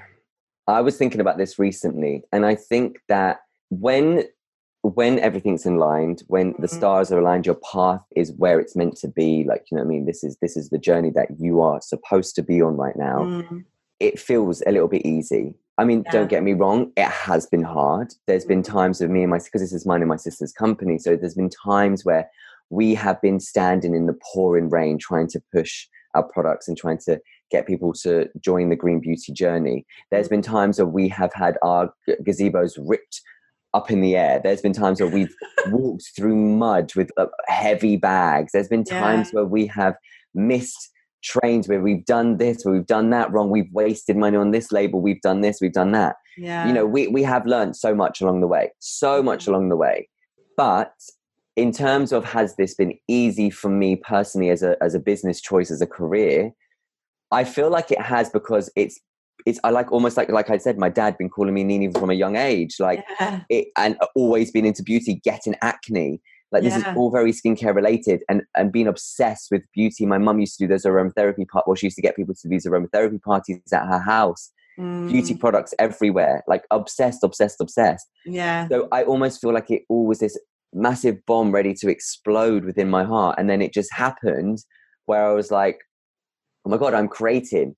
I 0.67 0.81
was 0.81 0.97
thinking 0.97 1.19
about 1.19 1.37
this 1.37 1.57
recently, 1.59 2.23
and 2.31 2.45
I 2.45 2.55
think 2.55 2.99
that 3.09 3.41
when 3.69 4.23
when 4.81 5.17
everything's 5.19 5.65
in 5.65 5.77
line, 5.77 6.17
when 6.27 6.53
the 6.59 6.67
Mhm. 6.67 6.75
stars 6.75 7.09
are 7.11 7.19
aligned, 7.19 7.45
your 7.45 7.55
path 7.55 8.03
is 8.17 8.33
where 8.33 8.59
it's 8.59 8.75
meant 8.75 8.97
to 8.97 9.07
be. 9.07 9.45
Like 9.47 9.63
you 9.71 9.77
know, 9.77 9.83
what 9.83 9.87
I 9.87 9.89
mean, 9.89 10.05
this 10.05 10.23
is 10.23 10.37
this 10.41 10.55
is 10.57 10.69
the 10.69 10.77
journey 10.77 11.09
that 11.11 11.39
you 11.39 11.61
are 11.61 11.81
supposed 11.81 12.35
to 12.35 12.43
be 12.43 12.61
on 12.61 12.75
right 12.77 12.95
now. 12.95 13.25
Mm, 13.25 13.65
It 13.99 14.19
feels 14.19 14.61
a 14.67 14.71
little 14.71 14.89
bit 14.89 15.05
easy. 15.05 15.55
I 15.77 15.85
mean, 15.85 16.03
Yeah. 16.05 16.11
don't 16.11 16.29
get 16.29 16.43
me 16.43 16.53
wrong; 16.53 16.91
it 16.95 17.07
has 17.07 17.45
been 17.47 17.63
hard. 17.63 18.13
There's 18.27 18.45
been 18.45 18.61
Mhm. 18.61 18.65
times 18.65 19.01
of 19.01 19.09
me 19.09 19.21
and 19.23 19.29
my 19.31 19.39
because 19.39 19.61
this 19.61 19.73
is 19.73 19.85
mine 19.85 20.01
and 20.01 20.09
my 20.09 20.15
sister's 20.17 20.51
company, 20.53 20.97
so 20.99 21.15
there's 21.15 21.35
been 21.35 21.49
times 21.49 22.05
where 22.05 22.29
we 22.69 22.95
have 22.95 23.21
been 23.21 23.39
standing 23.39 23.93
in 23.95 24.05
the 24.05 24.17
pouring 24.33 24.69
rain 24.69 24.97
trying 24.97 25.27
to 25.27 25.41
push 25.51 25.87
our 26.15 26.23
products 26.23 26.67
and 26.67 26.77
trying 26.77 26.97
to 26.99 27.19
get 27.51 27.67
people 27.67 27.93
to 27.93 28.29
join 28.39 28.69
the 28.69 28.75
green 28.75 28.99
beauty 28.99 29.31
journey. 29.33 29.85
There's 30.11 30.27
been 30.27 30.41
times 30.41 30.77
where 30.79 30.87
we 30.87 31.07
have 31.09 31.31
had 31.33 31.57
our 31.61 31.91
gazebos 32.23 32.77
ripped 32.79 33.21
up 33.73 33.89
in 33.91 34.01
the 34.01 34.15
air. 34.15 34.39
There's 34.43 34.61
been 34.61 34.73
times 34.73 35.01
where 35.01 35.09
we've 35.09 35.35
walked 35.69 36.11
through 36.15 36.35
mud 36.35 36.93
with 36.95 37.11
uh, 37.17 37.27
heavy 37.47 37.97
bags. 37.97 38.51
There's 38.53 38.67
been 38.67 38.83
times 38.83 39.31
where 39.31 39.45
we 39.45 39.65
have 39.67 39.95
missed 40.35 40.89
trains 41.23 41.67
where 41.67 41.81
we've 41.81 42.05
done 42.05 42.37
this, 42.37 42.63
where 42.63 42.73
we've 42.75 42.85
done 42.85 43.09
that 43.11 43.31
wrong. 43.31 43.49
We've 43.49 43.71
wasted 43.71 44.17
money 44.17 44.37
on 44.37 44.51
this 44.51 44.71
label. 44.71 45.01
We've 45.01 45.21
done 45.21 45.41
this. 45.41 45.59
We've 45.61 45.73
done 45.73 45.91
that. 45.93 46.15
yeah. 46.37 46.67
You 46.67 46.73
know, 46.73 46.85
we 46.85 47.07
we 47.07 47.23
have 47.23 47.45
learned 47.45 47.75
so 47.75 47.93
much 47.95 48.21
along 48.21 48.41
the 48.41 48.47
way, 48.47 48.71
so 48.79 49.21
much 49.23 49.45
Mhm. 49.45 49.47
along 49.49 49.69
the 49.69 49.77
way. 49.77 50.09
But 50.57 50.93
in 51.55 51.71
terms 51.71 52.11
of 52.11 52.25
has 52.25 52.55
this 52.55 52.73
been 52.73 52.93
easy 53.07 53.49
for 53.49 53.69
me 53.69 53.95
personally 53.95 54.49
as 54.49 54.63
a 54.63 54.75
as 54.81 54.95
a 54.95 54.99
business 54.99 55.39
choice 55.41 55.71
as 55.71 55.81
a 55.81 55.87
career? 55.87 56.51
I 57.31 57.43
feel 57.43 57.69
like 57.69 57.91
it 57.91 58.01
has 58.01 58.29
because 58.29 58.71
it's 58.75 58.99
it's 59.45 59.59
I 59.63 59.69
like 59.71 59.91
almost 59.91 60.17
like 60.17 60.29
like 60.29 60.49
I 60.49 60.57
said, 60.57 60.77
my 60.77 60.89
dad 60.89 61.17
been 61.17 61.29
calling 61.29 61.53
me 61.53 61.63
Nini 61.63 61.91
from 61.91 62.09
a 62.09 62.13
young 62.13 62.35
age, 62.35 62.75
like 62.79 63.03
yeah. 63.19 63.41
it, 63.49 63.67
and 63.77 63.97
always 64.15 64.51
been 64.51 64.65
into 64.65 64.83
beauty, 64.83 65.19
getting 65.23 65.55
acne. 65.61 66.21
Like 66.53 66.63
this 66.63 66.75
is 66.75 66.85
all 66.95 67.11
very 67.11 67.31
skincare 67.33 67.75
related, 67.75 68.21
and 68.29 68.43
and 68.55 68.71
being 68.71 68.87
obsessed 68.87 69.47
with 69.51 69.63
beauty. 69.73 70.05
My 70.05 70.19
mum 70.19 70.39
used 70.39 70.57
to 70.57 70.63
do 70.63 70.67
those 70.69 70.85
aromatherapy 70.85 71.47
part. 71.47 71.67
Well, 71.67 71.75
she 71.75 71.87
used 71.87 71.95
to 71.97 72.01
get 72.01 72.15
people 72.15 72.35
to 72.35 72.41
do 72.43 72.49
these 72.49 72.65
aromatherapy 72.67 73.21
parties 73.21 73.59
at 73.73 73.87
her 73.87 73.99
house. 73.99 74.51
Beauty 75.07 75.33
Mm, 75.33 75.39
products 75.39 75.73
everywhere, 75.79 76.43
like 76.47 76.63
obsessed, 76.71 77.23
obsessed, 77.23 77.59
obsessed. 77.59 78.07
yeah. 78.25 78.67
So 78.69 78.87
I 78.91 79.03
almost 79.03 79.41
feel 79.41 79.53
like 79.53 79.69
it 79.69 79.83
all 79.89 80.05
was 80.07 80.19
this 80.19 80.39
massive 80.73 81.17
bomb 81.25 81.51
ready 81.51 81.73
to 81.75 81.89
explode 81.89 82.63
within 82.65 82.89
my 82.89 83.03
heart, 83.03 83.35
and 83.37 83.49
then 83.49 83.61
it 83.61 83.73
just 83.73 83.91
happened 83.93 84.59
where 85.05 85.25
I 85.25 85.33
was 85.33 85.51
like, 85.51 85.79
"Oh 86.65 86.69
my 86.69 86.77
god, 86.77 86.93
I'm 86.93 87.07
creating." 87.07 87.75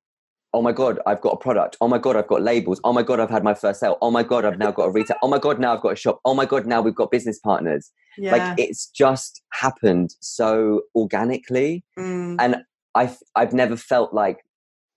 Oh 0.55 0.61
my 0.61 0.71
god, 0.71 0.99
I've 1.05 1.19
got 1.19 1.31
a 1.33 1.37
product. 1.37 1.75
Oh 1.81 1.89
my 1.89 1.97
god, 1.97 2.15
I've 2.15 2.27
got 2.27 2.41
labels. 2.41 2.79
Oh 2.85 2.93
my 2.93 3.03
god, 3.03 3.19
I've 3.19 3.29
had 3.29 3.43
my 3.43 3.53
first 3.53 3.81
sale. 3.81 3.97
Oh 4.01 4.09
my 4.09 4.23
god, 4.23 4.45
I've 4.45 4.57
now 4.57 4.71
got 4.71 4.85
a 4.85 4.89
retail. 4.89 5.17
Oh 5.21 5.27
my 5.27 5.37
god, 5.37 5.59
now 5.59 5.75
I've 5.75 5.81
got 5.81 5.91
a 5.91 5.95
shop. 5.97 6.21
Oh 6.23 6.33
my 6.33 6.45
god, 6.45 6.65
now 6.65 6.79
we've 6.81 6.95
got 6.95 7.11
business 7.11 7.37
partners. 7.39 7.91
yeah. 8.17 8.31
Like 8.31 8.57
it's 8.57 8.87
just 8.87 9.41
happened 9.51 10.11
so 10.21 10.81
organically, 10.95 11.83
Mm, 11.99 12.37
and 12.39 12.55
I've 12.95 13.17
I've 13.35 13.51
never 13.51 13.75
felt 13.75 14.13
like 14.13 14.37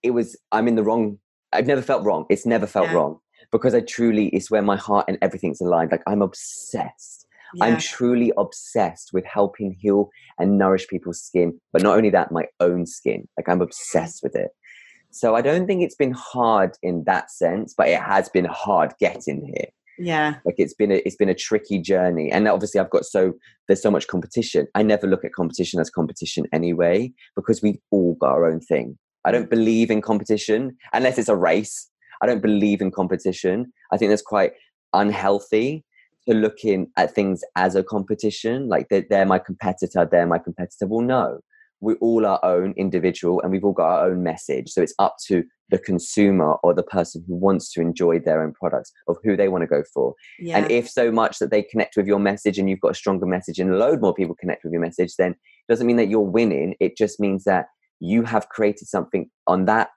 it 0.04 0.12
was. 0.12 0.36
I'm 0.52 0.68
in 0.68 0.76
the 0.76 0.84
wrong. 0.84 1.18
I've 1.52 1.66
never 1.66 1.82
felt 1.82 2.04
wrong. 2.04 2.24
It's 2.30 2.46
never 2.46 2.68
felt 2.68 2.86
Yeah. 2.86 2.94
wrong 2.94 3.18
because 3.50 3.74
I 3.74 3.80
truly. 3.80 4.28
It's 4.28 4.52
where 4.52 4.62
my 4.62 4.76
heart 4.76 5.06
and 5.08 5.18
everything's 5.22 5.60
aligned. 5.60 5.90
Like 5.90 6.04
I'm 6.06 6.22
obsessed. 6.22 7.26
I'm 7.62 7.78
truly 7.78 8.30
obsessed 8.36 9.10
with 9.14 9.24
helping 9.24 9.74
heal 9.80 10.10
and 10.38 10.58
nourish 10.58 10.86
people's 10.86 11.20
skin, 11.22 11.58
but 11.72 11.82
not 11.82 11.96
only 11.96 12.10
that, 12.10 12.30
my 12.30 12.44
own 12.60 12.84
skin. 12.84 13.26
Like 13.38 13.48
I'm 13.48 13.62
obsessed 13.62 14.20
with 14.22 14.36
it. 14.36 14.50
So 15.18 15.34
I 15.34 15.42
don't 15.42 15.66
think 15.66 15.82
it's 15.82 15.96
been 15.96 16.12
hard 16.12 16.76
in 16.82 17.04
that 17.04 17.30
sense, 17.30 17.74
but 17.76 17.88
it 17.88 18.00
has 18.00 18.28
been 18.28 18.44
hard 18.44 18.94
getting 19.00 19.44
here. 19.44 19.66
yeah. 19.98 20.36
Like 20.44 20.54
it's 20.58 20.74
been 20.74 20.92
a 20.92 20.96
it's 21.04 21.16
been 21.16 21.28
a 21.28 21.34
tricky 21.34 21.78
journey, 21.80 22.30
and 22.30 22.46
obviously 22.46 22.80
I've 22.80 22.90
got 22.90 23.04
so 23.04 23.34
there's 23.66 23.82
so 23.82 23.90
much 23.90 24.06
competition. 24.06 24.68
I 24.74 24.82
never 24.82 25.06
look 25.08 25.24
at 25.24 25.32
competition 25.32 25.80
as 25.80 25.90
competition 25.90 26.46
anyway 26.52 27.12
because 27.34 27.62
we've 27.62 27.80
all 27.90 28.14
got 28.14 28.30
our 28.30 28.46
own 28.50 28.60
thing. 28.60 28.96
I 29.24 29.32
don't 29.32 29.50
believe 29.50 29.90
in 29.90 30.00
competition 30.00 30.76
unless 30.92 31.18
it's 31.18 31.28
a 31.28 31.36
race. 31.36 31.90
I 32.22 32.26
don't 32.26 32.42
believe 32.42 32.80
in 32.80 32.90
competition. 32.90 33.72
I 33.92 33.96
think 33.96 34.10
that's 34.10 34.22
quite 34.22 34.52
unhealthy 34.92 35.84
to 36.28 36.34
look 36.34 36.64
in 36.64 36.88
at 36.96 37.14
things 37.14 37.42
as 37.56 37.74
a 37.74 37.82
competition. 37.82 38.68
Like 38.68 38.88
they're, 38.88 39.04
they're 39.08 39.26
my 39.26 39.38
competitor, 39.38 40.08
they're 40.10 40.26
my 40.26 40.38
competitor. 40.38 40.86
Well, 40.86 41.04
no, 41.04 41.40
we 41.80 41.94
all 41.94 42.26
our 42.26 42.44
own 42.44 42.74
individual 42.76 43.40
and 43.40 43.52
we've 43.52 43.64
all 43.64 43.72
got 43.72 43.88
our 43.88 44.10
own 44.10 44.22
message. 44.22 44.70
So 44.70 44.82
it's 44.82 44.94
up 44.98 45.16
to 45.26 45.44
the 45.70 45.78
consumer 45.78 46.54
or 46.62 46.74
the 46.74 46.82
person 46.82 47.22
who 47.26 47.36
wants 47.36 47.72
to 47.72 47.80
enjoy 47.80 48.18
their 48.18 48.42
own 48.42 48.52
products 48.52 48.90
of 49.06 49.16
who 49.22 49.36
they 49.36 49.48
want 49.48 49.62
to 49.62 49.66
go 49.68 49.82
for. 49.92 50.14
Yeah. 50.38 50.58
And 50.58 50.70
if 50.70 50.88
so 50.88 51.12
much 51.12 51.38
that 51.38 51.50
they 51.50 51.62
connect 51.62 51.96
with 51.96 52.06
your 52.06 52.18
message 52.18 52.58
and 52.58 52.68
you've 52.68 52.80
got 52.80 52.92
a 52.92 52.94
stronger 52.94 53.26
message 53.26 53.58
and 53.58 53.70
a 53.70 53.76
load 53.76 54.00
more 54.00 54.14
people 54.14 54.34
connect 54.34 54.64
with 54.64 54.72
your 54.72 54.80
message, 54.82 55.14
then 55.16 55.32
it 55.32 55.68
doesn't 55.68 55.86
mean 55.86 55.96
that 55.96 56.08
you're 56.08 56.20
winning. 56.20 56.74
It 56.80 56.96
just 56.96 57.20
means 57.20 57.44
that 57.44 57.66
you 58.00 58.22
have 58.22 58.48
created 58.48 58.88
something 58.88 59.30
on 59.46 59.66
that 59.66 59.90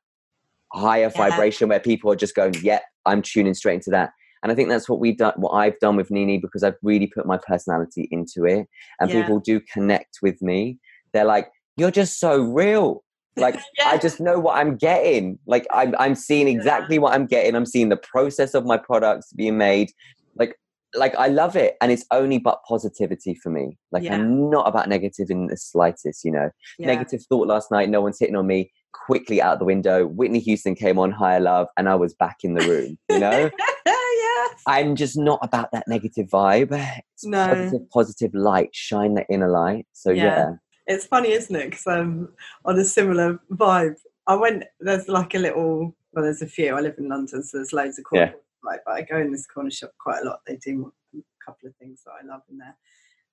higher 0.73 1.11
Yeah. 1.15 1.29
vibration 1.29 1.69
where 1.69 1.79
people 1.79 2.11
are 2.11 2.15
just 2.15 2.35
going, 2.35 2.55
yep, 2.61 2.83
I'm 3.05 3.21
tuning 3.21 3.53
straight 3.53 3.75
into 3.75 3.91
that. 3.91 4.11
And 4.43 4.51
I 4.51 4.55
think 4.55 4.69
that's 4.69 4.89
what 4.89 4.99
we've 4.99 5.17
done, 5.17 5.33
what 5.37 5.51
I've 5.51 5.77
done 5.79 5.95
with 5.95 6.09
Nini, 6.11 6.37
because 6.37 6.63
I've 6.63 6.77
really 6.81 7.07
put 7.07 7.25
my 7.25 7.37
personality 7.37 8.07
into 8.11 8.45
it. 8.45 8.67
And 8.99 9.09
Yeah. 9.09 9.21
people 9.21 9.39
do 9.39 9.59
connect 9.59 10.17
with 10.21 10.41
me. 10.41 10.79
They're 11.13 11.25
like, 11.25 11.49
you're 11.77 11.91
just 11.91 12.19
so 12.19 12.41
real. 12.41 13.03
Like 13.37 13.59
I 13.85 13.97
just 13.97 14.19
know 14.19 14.39
what 14.39 14.57
I'm 14.57 14.75
getting. 14.75 15.39
Like 15.45 15.65
I'm 15.71 15.95
I'm 15.97 16.15
seeing 16.15 16.47
exactly 16.47 16.99
what 16.99 17.13
I'm 17.13 17.25
getting. 17.25 17.55
I'm 17.55 17.65
seeing 17.65 17.89
the 17.89 17.97
process 17.97 18.53
of 18.53 18.65
my 18.65 18.77
products 18.77 19.31
being 19.33 19.57
made. 19.57 19.91
Like 20.35 20.55
like 20.93 21.15
I 21.15 21.27
love 21.27 21.55
it. 21.55 21.77
And 21.81 21.91
it's 21.91 22.05
only 22.11 22.37
but 22.37 22.61
positivity 22.67 23.33
for 23.35 23.49
me. 23.49 23.77
Like 23.91 24.03
Yeah. 24.03 24.15
I'm 24.15 24.49
not 24.49 24.67
about 24.67 24.89
negative 24.89 25.29
in 25.29 25.47
the 25.47 25.57
slightest, 25.57 26.25
you 26.25 26.31
know. 26.31 26.49
Yeah. 26.77 26.87
Negative 26.87 27.21
thought 27.29 27.47
last 27.47 27.71
night, 27.71 27.89
no 27.89 28.01
one's 28.01 28.19
hitting 28.19 28.35
on 28.35 28.47
me. 28.47 28.71
Quickly 29.05 29.41
out 29.41 29.59
the 29.59 29.65
window. 29.65 30.05
Whitney 30.05 30.39
Houston 30.39 30.75
came 30.75 30.99
on 30.99 31.11
Higher 31.11 31.39
Love 31.39 31.67
and 31.77 31.87
I 31.87 31.95
was 31.95 32.13
back 32.13 32.37
in 32.43 32.55
the 32.55 32.67
room. 32.67 32.97
You 33.09 33.19
know? 33.19 33.49
I'm 34.67 34.95
just 34.95 35.17
not 35.17 35.39
about 35.41 35.71
that 35.71 35.87
negative 35.87 36.27
vibe. 36.27 36.71
It's 37.13 37.25
No. 37.25 37.47
positive, 37.47 37.89
positive 37.89 38.33
light. 38.33 38.69
Shine 38.73 39.13
that 39.15 39.27
inner 39.29 39.49
light. 39.49 39.87
So 39.93 40.11
Yeah. 40.11 40.23
yeah. 40.23 40.51
It's 40.87 41.05
funny, 41.05 41.31
isn't 41.31 41.55
it? 41.55 41.69
Because 41.71 41.87
um, 41.87 42.29
on 42.65 42.77
a 42.79 42.85
similar 42.85 43.39
vibe, 43.51 43.95
I 44.27 44.35
went. 44.35 44.63
There's 44.79 45.07
like 45.07 45.33
a 45.35 45.39
little. 45.39 45.95
Well, 46.13 46.23
there's 46.25 46.41
a 46.41 46.47
few. 46.47 46.75
I 46.75 46.81
live 46.81 46.95
in 46.97 47.07
London, 47.09 47.43
so 47.43 47.57
there's 47.57 47.73
loads 47.73 47.97
of 47.99 48.05
corner. 48.05 48.25
Yeah. 48.25 48.31
Like, 48.63 48.81
but 48.85 48.91
I 48.93 49.01
go 49.01 49.17
in 49.17 49.31
this 49.31 49.47
corner 49.47 49.71
shop 49.71 49.91
quite 49.99 50.21
a 50.21 50.25
lot. 50.25 50.41
They 50.45 50.57
do 50.57 50.91
a 51.15 51.19
couple 51.45 51.67
of 51.69 51.75
things 51.77 52.01
that 52.05 52.11
I 52.21 52.25
love 52.25 52.41
in 52.51 52.57
there. 52.57 52.75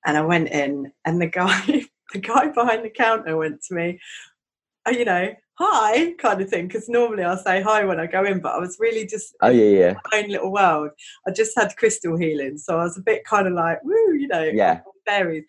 And 0.07 0.17
I 0.17 0.23
went 0.23 0.49
in, 0.51 0.93
and 1.05 1.21
the 1.21 1.27
guy, 1.27 1.61
the 2.13 2.19
guy 2.21 2.49
behind 2.49 2.85
the 2.85 2.91
counter, 2.91 3.37
went 3.37 3.63
to 3.65 3.75
me. 3.75 3.99
"Oh, 4.87 4.91
You 4.93 5.05
know, 5.05 5.35
hi, 5.55 6.13
kind 6.19 6.41
of 6.41 6.49
thing. 6.49 6.69
Because 6.69 6.89
normally 6.89 7.25
I'll 7.25 7.37
say 7.37 7.61
hi 7.61 7.85
when 7.85 7.99
I 7.99 8.07
go 8.07 8.25
in, 8.25 8.41
but 8.41 8.55
I 8.55 8.59
was 8.59 8.77
really 8.79 9.07
just 9.07 9.35
Oh 9.43 9.49
yeah, 9.51 9.79
yeah. 9.79 9.95
my 10.13 10.19
own 10.21 10.29
little 10.31 10.53
world. 10.53 10.91
I 11.27 11.33
just 11.33 11.59
had 11.59 11.77
crystal 11.77 12.17
healing, 12.17 12.57
so 12.59 12.79
I 12.79 12.85
was 12.85 12.97
a 12.97 13.03
bit 13.03 13.25
kind 13.25 13.47
of 13.49 13.55
like, 13.55 13.83
woo, 13.83 14.15
you 14.15 14.29
know, 14.29 14.45
Yeah. 14.45 14.81
fairies. 15.07 15.45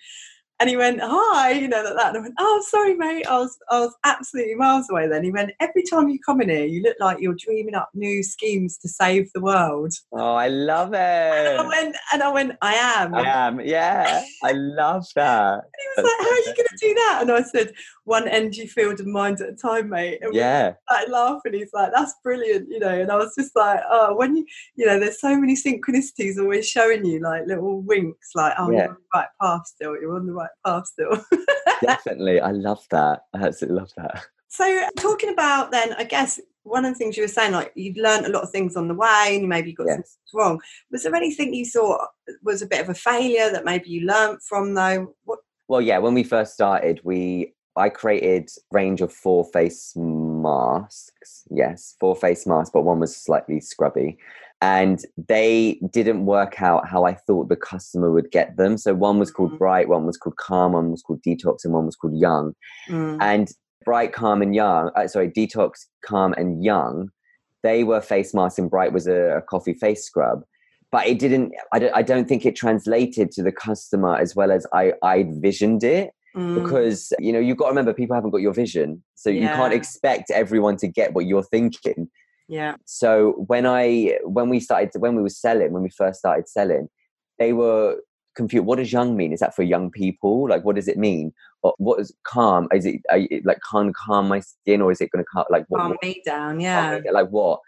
And 0.60 0.70
he 0.70 0.76
went, 0.76 1.00
hi, 1.02 1.52
you 1.52 1.70
know, 1.70 1.82
like 1.84 1.96
that. 1.96 2.10
And 2.10 2.18
I 2.18 2.22
went, 2.22 2.34
oh, 2.38 2.64
sorry, 2.68 2.94
mate. 2.96 3.26
I 3.28 3.38
was, 3.40 3.58
I 3.70 3.80
was 3.80 3.96
absolutely 4.04 4.56
miles 4.56 4.90
away 4.90 5.08
then. 5.08 5.24
He 5.24 5.32
went, 5.32 5.52
every 5.62 5.84
time 5.84 6.10
you 6.10 6.20
come 6.26 6.42
in 6.42 6.50
here, 6.50 6.66
you 6.66 6.82
look 6.82 6.98
like 7.00 7.20
you're 7.22 7.36
dreaming 7.40 7.76
up 7.76 7.90
new 7.94 8.22
schemes 8.24 8.78
to 8.80 8.90
save 8.90 9.32
the 9.34 9.40
world. 9.40 9.94
Oh, 10.12 10.34
I 10.36 10.50
love 10.50 10.94
it. 10.94 10.98
And 10.98 11.62
I 11.62 11.66
went, 11.68 11.96
and 12.12 12.24
I 12.24 12.30
went, 12.32 12.52
I 12.62 12.74
am. 12.74 13.16
I 13.16 13.22
am. 13.22 13.62
Yeah. 13.62 14.22
I 14.44 14.52
love 14.52 15.06
that. 15.16 15.62
he 15.80 16.02
was 16.02 16.10
like, 16.12 16.28
how 16.28 16.30
are 16.30 16.40
you 16.40 16.46
going 16.56 16.68
to 16.68 16.78
do 16.78 16.94
that? 16.94 17.20
And 17.22 17.32
I 17.32 17.42
said, 17.44 17.74
one 18.10 18.28
energy 18.28 18.66
field 18.66 19.00
of 19.00 19.06
mind 19.06 19.40
at 19.40 19.50
a 19.50 19.56
time, 19.56 19.90
mate. 19.90 20.18
And 20.22 20.34
Yeah. 20.34 20.74
like 20.90 21.08
laughing. 21.10 21.54
He's 21.54 21.70
like, 21.74 21.92
"That's 21.94 22.16
brilliant," 22.24 22.68
you 22.70 22.80
know. 22.80 22.90
And 23.02 23.12
I 23.12 23.16
was 23.16 23.36
just 23.38 23.56
like, 23.56 23.80
"Oh, 23.88 24.16
when 24.16 24.36
you, 24.36 24.46
you 24.76 24.88
know, 24.88 25.00
there's 25.00 25.22
so 25.22 25.40
many 25.40 25.56
synchronicities 25.56 26.40
always 26.40 26.68
showing 26.68 27.06
you 27.06 27.20
like 27.20 27.46
little 27.46 27.82
winks, 27.82 28.30
like, 28.34 28.54
oh, 28.58 28.72
Yeah. 28.72 28.78
you're 28.80 28.88
on 28.90 28.96
the 28.96 29.08
right 29.20 29.28
path 29.40 29.68
still. 29.68 29.94
You're 30.02 30.16
on 30.16 30.26
the 30.26 30.34
right 30.34 30.49
still." 30.86 31.24
Definitely. 31.82 32.40
I 32.40 32.52
love 32.52 32.86
that. 32.92 33.22
I 33.34 33.46
absolutely 33.46 33.80
love 33.80 33.92
that. 33.98 34.24
so, 34.50 34.88
talking 34.98 35.30
about 35.30 35.72
then, 35.72 35.94
I 35.94 36.04
guess 36.04 36.40
one 36.64 36.86
of 36.86 36.94
the 36.94 36.98
things 36.98 37.18
you 37.18 37.24
were 37.24 37.28
saying, 37.28 37.54
like, 37.54 37.72
you've 37.76 37.98
learned 37.98 38.26
a 38.26 38.30
lot 38.30 38.44
of 38.44 38.52
things 38.52 38.76
on 38.76 38.88
the 38.88 38.94
way, 38.94 39.38
and 39.40 39.48
maybe 39.48 39.70
you 39.72 39.76
got 39.76 39.88
some 39.88 39.98
things 39.98 40.18
wrong. 40.34 40.60
Was 40.92 41.04
there 41.04 41.16
anything 41.16 41.54
you 41.54 41.66
thought 41.66 42.08
was 42.44 42.62
a 42.62 42.68
bit 42.68 42.82
of 42.82 42.90
a 42.90 42.94
failure 42.94 43.52
that 43.52 43.66
maybe 43.66 43.90
you 43.90 44.06
learnt 44.06 44.42
from 44.44 44.74
though? 44.74 45.16
What? 45.24 45.40
Well, 45.68 45.82
yeah, 45.82 46.00
when 46.00 46.14
we 46.14 46.24
first 46.24 46.54
started, 46.54 47.00
we 47.04 47.54
I 47.76 47.90
created 47.90 48.50
range 48.72 49.02
of 49.02 49.14
four 49.14 49.46
face 49.46 49.94
masks. 49.96 51.46
Yes, 51.50 51.96
four 52.00 52.16
face 52.16 52.46
masks, 52.46 52.72
but 52.74 52.82
one 52.82 53.00
was 53.00 53.16
slightly 53.16 53.60
scrubby. 53.60 54.18
And 54.62 55.00
they 55.30 55.80
didn't 55.92 56.26
work 56.26 56.62
out 56.62 56.88
how 56.88 57.06
I 57.06 57.14
thought 57.14 57.48
the 57.48 57.56
customer 57.56 58.12
would 58.12 58.30
get 58.32 58.58
them. 58.58 58.78
So 58.78 58.94
one 58.94 59.18
was 59.18 59.32
called 59.32 59.54
Mhm. 59.54 59.58
Bright, 59.58 59.88
one 59.88 60.06
was 60.06 60.18
called 60.18 60.36
Calm, 60.36 60.74
one 60.74 60.92
was 60.92 61.02
called 61.02 61.22
Detox, 61.22 61.64
and 61.64 61.74
one 61.74 61.86
was 61.86 61.96
called 61.96 62.18
Young. 62.18 62.54
Mm, 62.90 63.18
And 63.22 63.52
Bright, 63.86 64.12
Calm, 64.12 64.42
and 64.42 64.54
Young, 64.54 64.92
uh, 64.96 65.08
sorry, 65.08 65.30
Detox, 65.30 65.86
Calm, 66.06 66.34
and 66.34 66.62
Young, 66.64 67.10
they 67.64 67.86
were 67.86 68.02
face 68.02 68.34
masks, 68.34 68.60
and 68.60 68.70
Bright 68.70 68.92
was 68.92 69.08
a, 69.08 69.38
a 69.38 69.42
coffee 69.42 69.74
face 69.74 70.04
scrub. 70.04 70.44
But 70.92 71.08
it 71.08 71.20
didn't, 71.20 71.54
I 71.72 71.80
don't, 71.80 71.96
I 71.96 72.02
don't 72.02 72.28
think 72.28 72.46
it 72.46 72.56
translated 72.56 73.32
to 73.32 73.44
the 73.44 73.52
customer 73.52 74.18
as 74.18 74.36
well 74.36 74.52
as 74.52 74.66
I, 74.74 74.94
I 75.04 75.26
visioned 75.38 75.84
it 75.84 76.12
mm, 76.36 76.56
because 76.56 77.14
you 77.20 77.32
know 77.32 77.40
you've 77.40 77.58
got 77.58 77.66
to 77.66 77.70
remember 77.72 77.94
people 77.94 78.16
haven't 78.16 78.32
got 78.32 78.42
your 78.42 78.54
vision 78.54 79.04
so 79.16 79.30
you 79.30 79.48
can't 79.48 79.74
expect 79.74 80.32
everyone 80.32 80.78
to 80.78 80.88
get 80.88 81.14
what 81.14 81.26
you're 81.28 81.44
thinking 81.44 82.10
yeah, 82.50 82.76
so 82.86 83.32
when 83.48 83.66
i 83.66 84.18
when 84.24 84.50
we 84.50 84.60
started 84.60 84.92
when 85.00 85.16
we 85.16 85.22
were 85.22 85.30
selling 85.30 85.72
when 85.72 85.84
we 85.84 85.90
first 85.90 86.20
started 86.20 86.50
selling 86.50 86.90
they 87.38 87.54
were 87.54 87.96
confused 88.40 88.66
what 88.66 88.78
does 88.78 88.92
young 88.92 89.16
mean? 89.18 89.34
Is 89.34 89.40
that 89.42 89.56
for 89.56 89.64
young 89.64 89.92
people? 89.92 90.48
Like 90.48 90.64
what 90.64 90.76
does 90.76 90.88
it 90.88 90.98
mean? 90.98 91.34
Or 91.62 91.74
what 91.78 92.00
is 92.00 92.14
calm? 92.24 92.68
Is 92.74 92.86
it 92.86 93.02
like 93.44 93.60
can 93.70 93.94
calm 93.94 94.28
my 94.28 94.40
skin 94.40 94.82
or 94.82 94.92
is 94.92 95.02
it 95.02 95.12
going 95.12 95.24
to 95.24 95.30
calm 95.32 95.46
like 95.50 95.66
what, 95.68 95.82
calm 95.82 95.98
me 96.02 96.22
down. 96.26 96.60
Yeah, 96.60 97.00
me- 97.00 97.12
like 97.12 97.30
what? 97.30 97.60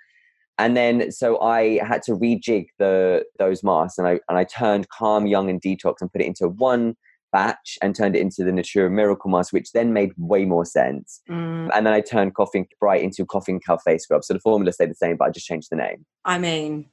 And 0.58 0.78
then 0.78 1.12
so 1.12 1.40
i 1.42 1.80
had 1.84 2.04
to 2.04 2.12
rejig 2.12 2.68
the 2.78 3.24
those 3.40 3.64
masks 3.64 3.98
and 3.98 4.08
i 4.08 4.20
and 4.30 4.38
i 4.38 4.44
turned 4.44 4.88
calm 4.90 5.26
young 5.26 5.50
and 5.50 5.60
detox 5.60 5.96
and 6.02 6.12
put 6.12 6.22
it 6.22 6.28
into 6.28 6.50
one 6.50 6.96
batch 7.32 7.78
and 7.82 7.96
turned 7.96 8.16
it 8.16 8.20
into 8.20 8.44
the 8.44 8.52
natura 8.52 8.90
miracle 8.90 9.30
mask 9.32 9.54
which 9.54 9.72
then 9.72 9.94
made 9.94 10.12
way 10.18 10.46
more 10.46 10.66
sense 10.66 11.22
Mm, 11.30 11.70
and 11.74 11.86
then 11.86 11.94
i 11.94 12.02
turned 12.02 12.36
coughing 12.36 12.68
bright 12.80 13.02
into 13.04 13.26
coffee 13.26 13.52
and 13.54 13.64
cacao 13.64 13.78
face 13.86 14.04
scrub 14.04 14.24
so 14.24 14.34
the 14.34 14.40
formula 14.40 14.72
stayed 14.74 14.90
the 14.90 14.96
same 14.96 15.18
but 15.18 15.26
i 15.26 15.32
just 15.32 15.46
changed 15.46 15.70
the 15.72 15.76
name 15.78 16.06
I 16.26 16.38
mean, 16.38 16.90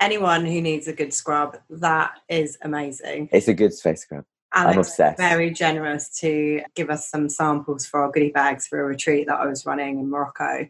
anyone 0.00 0.44
who 0.46 0.60
needs 0.60 0.88
a 0.88 0.92
good 0.92 1.14
scrub, 1.14 1.56
that 1.70 2.12
is 2.28 2.58
amazing. 2.62 3.28
it's 3.32 3.48
a 3.48 3.54
good 3.54 3.72
face 3.74 4.02
scrub 4.02 4.24
I'm 4.54 4.66
Alex 4.74 4.88
obsessed. 4.88 5.18
very 5.18 5.50
generous 5.50 6.18
to 6.20 6.60
give 6.74 6.90
us 6.90 7.08
some 7.08 7.28
samples 7.30 7.86
for 7.86 8.02
our 8.02 8.10
goodie 8.10 8.30
bags 8.32 8.66
for 8.66 8.80
a 8.80 8.84
retreat 8.84 9.26
that 9.28 9.40
I 9.40 9.46
was 9.46 9.64
running 9.64 9.98
in 9.98 10.10
Morocco. 10.10 10.68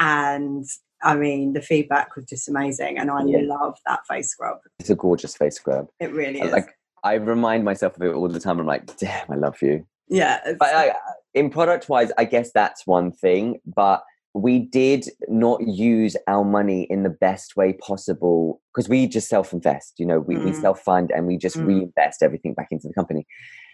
And 0.00 0.64
I 1.02 1.14
mean, 1.14 1.52
the 1.52 1.62
feedback 1.62 2.16
was 2.16 2.24
just 2.26 2.48
amazing. 2.48 2.98
And 2.98 3.08
I 3.10 3.22
Yeah. 3.24 3.38
love 3.42 3.78
that 3.86 4.00
face 4.08 4.30
scrub. 4.30 4.58
it's 4.80 4.90
a 4.90 4.94
gorgeous 4.96 5.36
face 5.36 5.56
scrub 5.56 5.88
It 6.00 6.12
really 6.12 6.40
is. 6.40 6.50
like 6.52 6.76
i 7.04 7.14
remind 7.14 7.64
myself 7.64 7.96
of 7.96 8.02
it 8.02 8.12
all 8.14 8.28
the 8.28 8.40
time 8.40 8.58
i'm 8.60 8.66
like 8.66 8.96
damn 8.96 9.30
i 9.30 9.36
love 9.36 9.60
you 9.62 9.84
yeah. 10.08 10.40
but 10.58 10.74
I, 10.74 10.92
in 11.34 11.50
product 11.50 11.88
wise 11.88 12.10
i 12.18 12.24
guess 12.24 12.50
that's 12.52 12.86
one 12.86 13.12
thing 13.12 13.60
but 13.66 14.02
we 14.32 14.60
did 14.60 15.06
not 15.28 15.60
use 15.66 16.16
our 16.28 16.44
money 16.44 16.86
in 16.88 17.02
the 17.02 17.10
best 17.10 17.56
way 17.56 17.72
possible 17.72 18.60
because 18.72 18.88
we 18.88 19.06
just 19.08 19.28
self-invest 19.28 19.94
you 19.98 20.06
know 20.06 20.20
we, 20.20 20.38
we 20.38 20.52
Mm. 20.52 20.60
self-fund 20.60 21.10
and 21.14 21.26
we 21.26 21.36
just 21.36 21.56
Mm. 21.58 21.66
reinvest 21.66 22.22
everything 22.22 22.54
back 22.54 22.68
into 22.70 22.86
the 22.88 22.94
company 22.94 23.26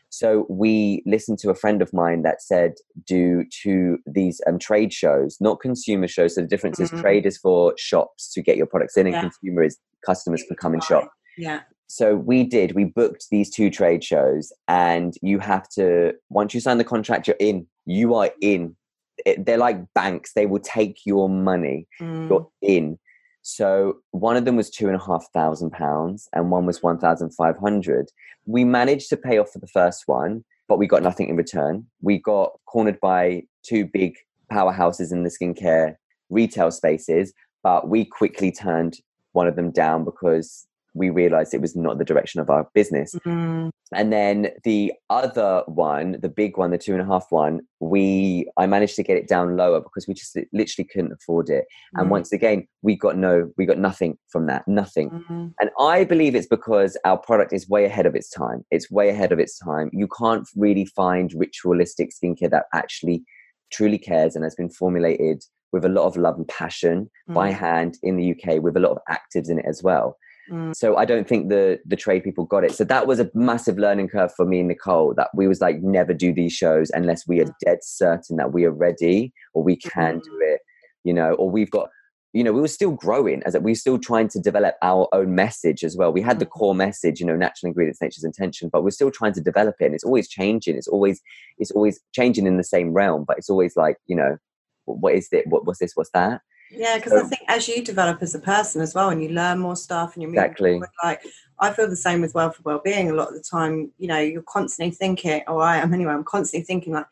so 0.09 0.47
we 0.49 1.03
listened 1.05 1.39
to 1.41 1.51
a 1.51 1.55
friend 1.55 1.83
of 1.83 1.93
mine 1.93 2.23
that 2.23 2.41
said 2.41 2.75
do 3.07 3.45
to 3.65 3.99
these 4.07 4.41
um, 4.47 4.59
trade 4.59 4.93
shows 4.93 5.37
not 5.41 5.61
consumer 5.61 6.09
shows 6.09 6.35
so 6.37 6.41
the 6.41 6.47
difference 6.47 6.79
is 6.81 6.91
Mhm. 6.91 7.01
trade 7.01 7.27
is 7.27 7.37
for 7.39 7.75
shops 7.77 8.33
to 8.33 8.41
get 8.41 8.57
your 8.57 8.67
products 8.67 8.97
in 8.97 9.07
and 9.07 9.15
Yeah. 9.15 9.21
consumer 9.23 9.63
is 9.65 9.79
customers 10.07 10.43
can 10.47 10.57
come 10.57 10.73
and 10.75 10.83
shop 10.83 11.11
yeah. 11.37 11.61
So 11.87 12.17
we 12.17 12.45
did 12.45 12.73
we 12.75 12.85
booked 12.85 13.27
these 13.31 13.51
two 13.51 13.71
trade 13.71 14.03
shows 14.03 14.53
and 14.69 15.15
you 15.23 15.39
have 15.39 15.69
to 15.71 16.15
once 16.31 16.55
you 16.55 16.61
sign 16.61 16.79
the 16.79 16.85
contract 16.85 17.27
you're 17.27 17.37
in. 17.39 17.67
You 17.85 18.15
are 18.15 18.31
in. 18.41 18.77
It, 19.25 19.47
they're 19.47 19.59
like 19.59 19.93
banks. 19.95 20.33
They 20.35 20.47
will 20.47 20.61
take 20.61 21.07
your 21.07 21.29
money. 21.29 21.87
Mm, 22.01 22.29
you're 22.29 22.49
in. 22.61 22.99
So 23.43 23.99
one 24.11 24.37
of 24.37 24.45
them 24.45 24.57
was 24.57 24.71
two 24.71 24.89
and 24.89 24.97
a 24.97 25.05
half 25.05 25.27
thousand 25.33 25.71
pounds 25.71 26.29
and 26.33 26.51
one 26.51 26.67
was 26.67 26.83
one 26.83 26.99
thousand 26.99 27.31
five 27.31 27.57
hundred. 27.57 28.11
We 28.47 28.65
managed 28.65 29.09
to 29.11 29.17
pay 29.17 29.39
off 29.39 29.51
for 29.53 29.61
the 29.61 29.69
first 29.69 30.05
one 30.07 30.45
but 30.69 30.79
we 30.79 30.89
got 30.89 31.05
nothing 31.05 31.29
in 31.29 31.37
return. 31.37 31.87
We 32.03 32.19
got 32.19 32.59
cornered 32.67 32.99
by 32.99 33.45
two 33.63 33.87
big 33.87 34.17
powerhouses 34.53 35.13
in 35.13 35.23
the 35.23 35.31
skincare 35.31 35.95
retail 36.29 36.73
spaces 36.73 37.33
but 37.63 37.89
we 37.89 38.05
quickly 38.05 38.51
turned 38.51 38.99
one 39.33 39.47
of 39.47 39.55
them 39.55 39.71
down 39.71 40.05
because 40.05 40.67
we 40.97 41.11
realized 41.11 41.53
it 41.53 41.61
was 41.61 41.77
not 41.77 41.99
the 41.99 42.05
direction 42.05 42.41
of 42.41 42.49
our 42.51 42.69
business. 42.75 43.15
Mm, 43.27 43.71
And 43.93 44.13
then 44.13 44.49
the 44.65 44.93
other 45.11 45.63
one, 45.67 46.17
the 46.21 46.29
big 46.29 46.57
one, 46.57 46.71
the 46.71 46.79
two 46.79 46.93
and 46.93 47.03
a 47.03 47.07
half 47.07 47.27
one, 47.31 47.61
we 47.81 48.51
I 48.57 48.67
managed 48.67 48.97
to 48.97 49.03
get 49.03 49.17
it 49.19 49.29
down 49.29 49.57
lower 49.57 49.81
because 49.81 50.09
we 50.09 50.15
just 50.15 50.37
literally 50.53 50.89
couldn't 50.91 51.13
afford 51.13 51.51
it. 51.51 51.67
And 51.95 52.07
mm, 52.09 52.11
once 52.11 52.33
again, 52.33 52.67
we 52.83 52.97
got 52.97 53.17
no, 53.17 53.51
we 53.59 53.67
got 53.67 53.79
nothing 53.79 54.17
from 54.33 54.47
that, 54.47 54.67
nothing. 54.67 55.11
mm, 55.11 55.53
And 55.61 55.71
I 55.79 56.05
believe 56.05 56.35
it's 56.35 56.47
because 56.49 56.97
our 57.05 57.19
product 57.19 57.53
is 57.53 57.69
way 57.69 57.85
ahead 57.85 58.07
of 58.07 58.15
its 58.17 58.31
time. 58.31 58.65
It's 58.71 58.91
way 58.91 59.11
ahead 59.11 59.33
of 59.33 59.39
its 59.39 59.59
time. 59.59 59.91
You 59.93 60.09
can't 60.19 60.49
really 60.57 60.87
find 60.87 61.33
ritualistic 61.35 62.11
skincare 62.11 62.51
that 62.51 62.67
actually 62.75 63.25
truly 63.73 63.99
cares 63.99 64.35
and 64.35 64.45
has 64.45 64.55
been 64.55 64.71
formulated 64.71 65.43
with 65.73 65.85
a 65.85 65.89
lot 65.89 66.07
of 66.07 66.17
love 66.17 66.37
and 66.37 66.49
passion 66.49 67.11
by 67.29 67.51
mm, 67.51 67.55
hand 67.55 67.99
in 68.03 68.17
the 68.17 68.31
UK 68.33 68.63
with 68.63 68.77
a 68.77 68.81
lot 68.81 68.93
of 68.93 68.99
actives 69.11 69.51
in 69.51 69.59
it 69.59 69.67
as 69.69 69.83
well. 69.83 70.17
Mm. 70.51 70.75
So 70.77 70.97
I 70.97 71.05
don't 71.05 71.29
think 71.29 71.49
the 71.49 71.81
the 71.87 71.97
trade 71.97 72.25
people 72.25 72.45
got 72.45 72.65
it. 72.65 72.73
So 72.73 72.85
that 72.85 73.07
was 73.07 73.21
a 73.21 73.31
massive 73.35 73.79
learning 73.79 74.09
curve 74.09 74.33
for 74.35 74.45
me 74.45 74.61
and 74.61 74.69
Nicole 74.69 75.15
that 75.17 75.29
we 75.35 75.47
was 75.49 75.61
like 75.61 75.81
never 75.83 76.15
do 76.15 76.33
these 76.33 76.53
shows 76.53 76.91
unless 76.91 77.27
we 77.27 77.41
are 77.41 77.55
dead 77.65 77.79
certain 77.83 78.37
that 78.37 78.53
we 78.53 78.65
are 78.65 78.71
ready 78.71 79.33
or 79.55 79.63
we 79.63 79.77
can 79.77 80.19
do 80.19 80.39
it, 80.43 80.61
you 81.05 81.13
know, 81.13 81.35
or 81.35 81.51
we've 81.51 81.71
got 81.71 81.89
you 82.33 82.45
know, 82.45 82.53
we 82.53 82.61
were 82.61 82.69
still 82.69 82.91
growing 82.91 83.43
as 83.47 83.57
we 83.57 83.71
were 83.71 83.77
still 83.77 83.99
trying 83.99 84.29
to 84.29 84.39
develop 84.39 84.75
our 84.83 85.09
own 85.15 85.35
message 85.35 85.83
as 85.83 85.97
well. 85.97 86.13
We 86.13 86.21
had 86.21 86.39
the 86.39 86.45
Mhm. 86.45 86.51
core 86.51 86.75
message, 86.75 87.19
you 87.19 87.25
know, 87.25 87.35
natural 87.35 87.69
ingredients, 87.69 88.03
nature's 88.03 88.25
intention, 88.25 88.69
but 88.71 88.85
we're 88.85 88.91
still 88.91 89.11
trying 89.11 89.33
to 89.35 89.41
develop 89.41 89.77
it 89.81 89.87
and 89.87 89.95
it's 89.95 90.05
always 90.05 90.29
changing. 90.29 90.77
It's 90.77 90.89
always 90.89 91.23
it's 91.59 91.71
always 91.71 91.99
changing 92.13 92.47
in 92.47 92.59
the 92.59 92.65
same 92.65 92.93
realm, 92.93 93.25
but 93.27 93.39
it's 93.39 93.49
always 93.49 93.75
like, 93.75 93.97
you 94.07 94.17
know, 94.17 94.37
what 94.85 95.15
is 95.15 95.29
it? 95.33 95.47
What 95.47 95.65
what's 95.65 95.79
this? 95.79 95.93
What's 95.95 96.11
that? 96.11 96.43
Yeah, 96.71 96.97
because 96.97 97.13
I 97.13 97.23
think 97.23 97.43
as 97.49 97.69
you 97.69 97.83
develop 97.85 98.23
as 98.23 98.35
a 98.35 98.41
person 98.41 98.81
as 98.83 98.95
well, 98.95 99.11
and 99.11 99.23
you 99.23 99.31
learn 99.31 99.59
more 99.59 99.77
stuff, 99.77 100.15
and 100.15 100.23
you're 100.23 100.31
moving 100.31 100.45
Exactly. 100.45 100.71
forward, 100.73 100.89
like 101.05 101.23
I 101.61 101.73
feel 101.73 101.89
the 101.89 101.97
same 101.97 102.21
with 102.21 102.35
Welford 102.35 102.65
Wellbeing. 102.65 103.11
A 103.11 103.15
lot 103.15 103.29
of 103.29 103.35
the 103.35 103.43
time, 103.43 103.93
you 103.99 104.09
know, 104.09 104.19
you're 104.19 104.43
constantly 104.43 104.91
thinking, 104.95 105.43
"Oh, 105.47 105.59
I 105.59 105.77
am 105.79 105.95
anyway." 105.95 106.13
I'm 106.13 106.25
constantly 106.25 106.65
thinking, 106.65 106.93
like, 106.93 107.07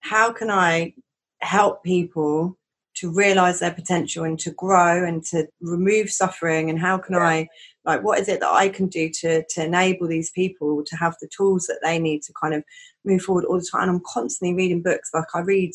how 0.00 0.32
can 0.32 0.50
I 0.50 0.94
help 1.40 1.82
people 1.84 2.58
to 2.94 3.10
realize 3.10 3.60
their 3.60 3.72
potential 3.72 4.24
and 4.24 4.38
to 4.40 4.50
grow 4.52 5.04
and 5.06 5.24
to 5.26 5.48
remove 5.62 6.10
suffering? 6.10 6.68
And 6.70 6.78
how 6.78 6.98
can 6.98 7.14
Yeah. 7.14 7.24
I, 7.24 7.48
like, 7.84 8.02
what 8.02 8.18
is 8.20 8.28
it 8.28 8.40
that 8.40 8.52
I 8.52 8.68
can 8.68 8.88
do 8.88 9.08
to 9.20 9.44
to 9.50 9.64
enable 9.64 10.08
these 10.08 10.30
people 10.32 10.82
to 10.84 10.96
have 10.96 11.16
the 11.20 11.28
tools 11.36 11.66
that 11.68 11.80
they 11.82 11.98
need 11.98 12.22
to 12.24 12.32
kind 12.40 12.54
of 12.54 12.64
move 13.04 13.22
forward 13.22 13.44
all 13.46 13.58
the 13.58 13.68
time? 13.70 13.82
And 13.82 13.90
I'm 13.92 14.02
constantly 14.06 14.54
reading 14.56 14.82
books. 14.82 15.10
Like 15.14 15.26
I 15.34 15.40
read 15.40 15.72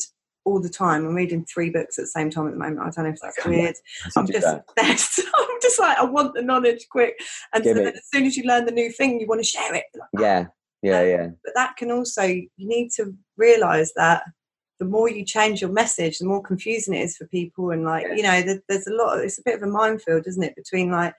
all 0.48 0.60
the 0.60 0.68
time. 0.68 1.06
I'm 1.06 1.14
reading 1.14 1.44
three 1.44 1.70
books 1.70 1.98
at 1.98 2.02
the 2.02 2.06
same 2.08 2.30
time 2.30 2.46
at 2.46 2.52
the 2.52 2.58
moment. 2.58 2.80
I 2.80 2.90
don't 2.90 3.04
know 3.04 3.10
if 3.10 3.20
that's 3.20 3.38
Okay. 3.38 3.50
weird. 3.50 3.76
I'm 4.16 4.26
just 4.26 4.46
obsessed. 4.46 5.20
I'm 5.38 5.60
just 5.62 5.78
like 5.78 5.98
I 5.98 6.04
want 6.04 6.34
the 6.34 6.42
knowledge 6.42 6.86
quick, 6.90 7.18
and 7.54 7.64
so 7.64 7.70
as 7.72 8.00
soon 8.12 8.24
as 8.26 8.36
you 8.36 8.44
learn 8.44 8.64
the 8.64 8.72
new 8.72 8.90
thing, 8.90 9.20
you 9.20 9.26
want 9.26 9.40
to 9.40 9.46
share 9.46 9.74
it. 9.74 9.84
Like, 9.94 10.08
ah. 10.16 10.20
Yeah, 10.20 10.46
yeah, 10.82 11.02
yeah. 11.02 11.26
But 11.44 11.54
that 11.54 11.76
can 11.76 11.90
also 11.90 12.22
you 12.24 12.48
need 12.56 12.90
to 12.96 13.14
realize 13.36 13.92
that 13.96 14.22
the 14.78 14.84
more 14.84 15.10
you 15.10 15.24
change 15.24 15.60
your 15.60 15.70
message, 15.72 16.18
the 16.18 16.26
more 16.26 16.42
confusing 16.42 16.94
it 16.94 17.02
is 17.02 17.16
for 17.16 17.26
people, 17.26 17.70
and 17.70 17.84
like 17.84 18.06
you 18.16 18.22
know, 18.22 18.40
there, 18.42 18.60
there's 18.68 18.86
a 18.86 18.92
lot. 18.94 19.18
Of, 19.18 19.24
it's 19.24 19.38
a 19.38 19.42
bit 19.44 19.56
of 19.56 19.62
a 19.62 19.66
minefield, 19.66 20.26
isn't 20.26 20.42
it, 20.42 20.56
between 20.56 20.90
like 20.90 21.14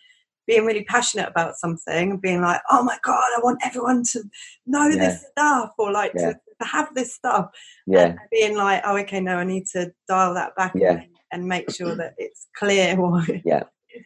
being 0.47 0.65
really 0.65 0.84
passionate 0.86 1.27
about 1.27 1.55
something 1.57 2.09
and 2.11 2.21
being 2.21 2.41
like, 2.41 2.59
oh 2.71 2.82
my 2.84 2.97
god, 3.03 3.21
I 3.38 3.39
want 3.43 3.59
everyone 3.63 4.03
to 4.13 4.23
know 4.65 4.88
Yeah. 4.88 4.95
this 5.09 5.25
stuff, 5.32 5.71
or 5.77 5.91
like 5.91 6.13
Yeah. 6.15 6.32
to 6.34 6.39
have 6.66 6.93
this 6.95 7.14
stuff, 7.14 7.49
Yeah, 7.88 8.05
and 8.05 8.18
being 8.32 8.55
like, 8.57 8.82
oh 8.86 8.97
okay, 8.97 9.20
no, 9.20 9.38
I 9.38 9.43
need 9.43 9.66
to 9.74 9.91
dial 10.07 10.34
that 10.34 10.55
back 10.55 10.74
Yeah. 10.76 11.03
and, 11.32 11.45
make 11.47 11.72
sure 11.72 11.95
that 11.95 12.14
it's 12.18 12.47
clear. 12.57 12.95
What, 12.99 13.30
Yeah. 13.45 13.64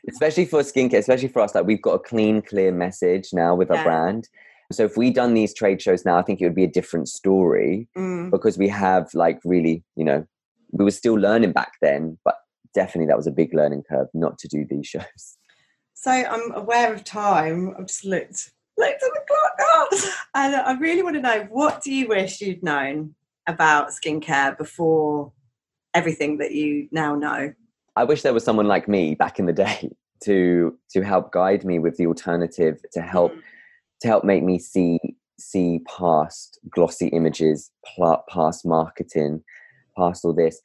especially 0.10 0.46
for 0.46 0.62
skincare, 0.62 1.00
especially 1.00 1.28
for 1.30 1.42
us, 1.42 1.56
like 1.56 1.66
we've 1.66 1.82
got 1.82 1.94
a 1.96 2.00
clean, 2.00 2.42
clear 2.42 2.72
message 2.72 3.30
now 3.34 3.56
with 3.56 3.72
our 3.72 3.84
brand. 3.84 4.28
So 4.72 4.84
if 4.86 4.98
we 4.98 5.12
done 5.12 5.34
these 5.34 5.54
trade 5.54 5.82
shows 5.82 6.06
now, 6.06 6.18
I 6.18 6.22
think 6.24 6.42
it 6.42 6.46
would 6.46 6.56
be 6.56 6.64
a 6.64 6.68
different 6.72 7.08
story 7.10 7.88
Mm. 7.98 8.32
because 8.32 8.58
we 8.58 8.68
have 8.70 9.14
like 9.14 9.40
really, 9.46 9.84
you 9.96 10.04
know, 10.06 10.26
we 10.72 10.84
were 10.86 10.92
still 10.92 11.14
learning 11.16 11.52
back 11.52 11.74
then, 11.82 12.18
but 12.26 12.36
definitely 12.74 13.08
that 13.08 13.18
was 13.18 13.28
a 13.28 13.32
big 13.32 13.54
learning 13.54 13.84
curve 13.88 14.08
not 14.14 14.38
to 14.40 14.48
do 14.48 14.66
these 14.70 14.88
shows. 14.94 15.38
So 15.94 16.12
I'm 16.12 16.52
aware 16.54 16.92
of 16.94 17.04
time. 17.04 17.74
I've 17.78 17.86
just 17.88 18.04
looked 18.06 18.52
looked 18.78 19.04
at 19.04 19.12
the 19.14 19.22
clock, 19.28 19.52
Ah! 19.60 20.24
and 20.36 20.56
I 20.56 20.74
really 20.80 21.04
want 21.04 21.16
to 21.16 21.22
know 21.22 21.48
what 21.50 21.82
do 21.84 21.94
you 21.94 22.08
wish 22.08 22.42
you'd 22.42 22.64
known 22.64 23.16
about 23.48 23.90
skincare 23.90 24.58
before 24.58 25.32
everything 25.94 26.38
that 26.38 26.52
you 26.52 26.88
now 26.92 27.16
know? 27.16 27.54
I 27.96 28.04
wish 28.04 28.22
there 28.24 28.34
was 28.34 28.44
someone 28.44 28.68
like 28.68 28.88
me 28.88 29.16
back 29.16 29.40
in 29.40 29.46
the 29.46 29.54
day 29.54 29.92
to 30.24 30.78
to 30.92 31.02
help 31.02 31.32
guide 31.32 31.64
me 31.64 31.80
with 31.80 31.98
the 31.98 32.08
alternative, 32.08 32.80
to 32.94 33.02
help 33.02 33.34
to 34.02 34.08
help 34.08 34.24
make 34.24 34.44
me 34.44 34.60
see 34.60 35.00
see 35.40 35.80
past 35.88 36.60
glossy 36.70 37.08
images, 37.08 37.72
past 38.30 38.66
marketing, 38.66 39.44
past 39.98 40.26
all 40.26 40.34
this. 40.34 40.60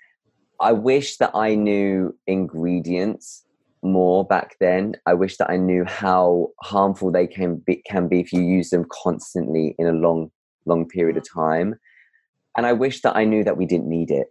I 0.61 0.73
wish 0.73 1.17
that 1.19 1.31
I 1.35 1.55
knew 1.55 2.17
ingredients 2.27 3.45
more 3.83 4.25
back 4.25 4.57
then. 4.61 4.95
I 5.07 5.15
wish 5.15 5.37
that 5.39 5.51
I 5.51 5.57
knew 5.57 5.85
how 5.85 6.49
harmful 6.63 7.11
they 7.11 7.27
can 7.27 7.57
be, 7.57 7.83
can 7.89 8.09
be 8.09 8.21
if 8.21 8.33
you 8.33 8.43
use 8.43 8.71
them 8.71 8.87
constantly 8.91 9.75
in 9.79 9.87
a 9.87 9.93
long 9.93 10.31
long 10.67 10.87
period 10.87 11.17
of 11.17 11.25
mm. 11.25 11.35
time. 11.35 11.75
And 12.57 12.67
I 12.67 12.73
wish 12.73 13.03
that 13.03 13.17
I 13.17 13.25
knew 13.25 13.45
that 13.45 13.57
we 13.57 13.67
didn't 13.67 13.89
need 13.89 14.11
it 14.11 14.29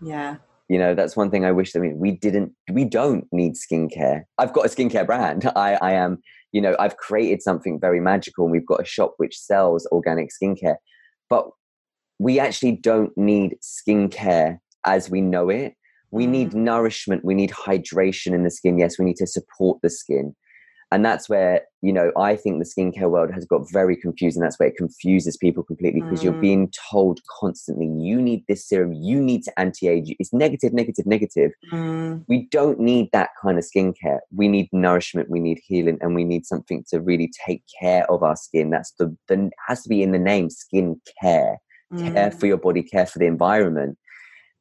Yeah. 0.00 0.36
you 0.68 0.78
know 0.78 0.94
that's 0.94 1.16
one 1.16 1.30
thing 1.30 1.44
i 1.44 1.52
wish 1.52 1.72
that 1.72 1.80
we, 1.80 1.92
we 1.92 2.10
didn't 2.10 2.52
we 2.72 2.84
don't 2.84 3.24
need 3.32 3.54
skincare 3.54 4.22
i've 4.38 4.52
got 4.52 4.66
a 4.66 4.68
skincare 4.68 5.06
brand 5.06 5.50
i 5.56 5.78
i 5.80 5.92
am 5.92 6.18
you 6.52 6.60
know 6.60 6.74
i've 6.78 6.96
created 6.96 7.40
something 7.42 7.78
very 7.80 8.00
magical 8.00 8.44
and 8.44 8.52
we've 8.52 8.66
got 8.66 8.80
a 8.80 8.84
shop 8.84 9.14
which 9.18 9.38
sells 9.38 9.86
organic 9.92 10.30
skincare 10.30 10.76
but 11.30 11.48
we 12.18 12.40
actually 12.40 12.72
don't 12.72 13.16
need 13.16 13.56
skincare 13.62 14.58
as 14.84 15.10
we 15.10 15.20
know 15.20 15.48
it 15.48 15.74
we 16.16 16.26
need 16.26 16.50
nourishment. 16.54 17.24
We 17.24 17.34
need 17.34 17.50
hydration 17.50 18.32
in 18.36 18.42
the 18.44 18.50
skin. 18.58 18.78
Yes 18.78 18.98
we 18.98 19.04
need 19.04 19.16
to 19.24 19.26
support 19.26 19.78
the 19.82 19.90
skin. 19.90 20.34
And 20.92 21.04
that's 21.04 21.28
where 21.28 21.62
you 21.86 21.92
know 21.96 22.08
i 22.16 22.32
think 22.42 22.54
the 22.58 22.70
skincare 22.74 23.10
world 23.14 23.30
has 23.36 23.44
got 23.52 23.62
very 23.72 23.96
confused 24.04 24.36
and 24.36 24.44
that's 24.44 24.58
where 24.58 24.68
it 24.70 24.76
confuses 24.76 25.36
people 25.36 25.62
completely 25.70 26.00
because 26.02 26.22
you're 26.22 26.40
Mm. 26.40 26.48
being 26.48 26.64
told 26.92 27.16
constantly 27.40 27.88
you 28.08 28.16
need 28.28 28.40
this 28.48 28.62
serum. 28.68 28.92
You 28.92 29.18
need 29.20 29.42
to 29.46 29.52
anti-age. 29.64 30.08
It's 30.20 30.32
negative 30.44 30.72
negative 30.80 31.06
negative. 31.14 31.50
Mm, 31.72 32.24
we 32.28 32.38
don't 32.58 32.80
need 32.90 33.06
that 33.12 33.30
kind 33.42 33.58
of 33.58 33.64
skincare. 33.70 34.20
We 34.40 34.46
need 34.56 34.68
nourishment. 34.72 35.30
We 35.36 35.40
need 35.48 35.58
healing 35.70 35.98
and 36.00 36.14
we 36.14 36.24
need 36.32 36.44
something 36.52 36.84
to 36.90 37.00
really 37.10 37.30
take 37.46 37.62
care 37.80 38.04
of 38.10 38.22
our 38.22 38.36
skin. 38.36 38.70
That's 38.70 38.92
the, 38.98 39.06
the 39.28 39.50
has 39.68 39.82
to 39.82 39.88
be 39.88 40.02
in 40.06 40.12
the 40.12 40.18
name 40.32 40.48
skin 40.50 40.88
care 41.22 41.58
care 41.98 42.30
mm, 42.30 42.40
for 42.40 42.46
your 42.46 42.58
body 42.66 42.82
care 42.82 43.06
for 43.06 43.18
the 43.18 43.26
environment 43.26 43.96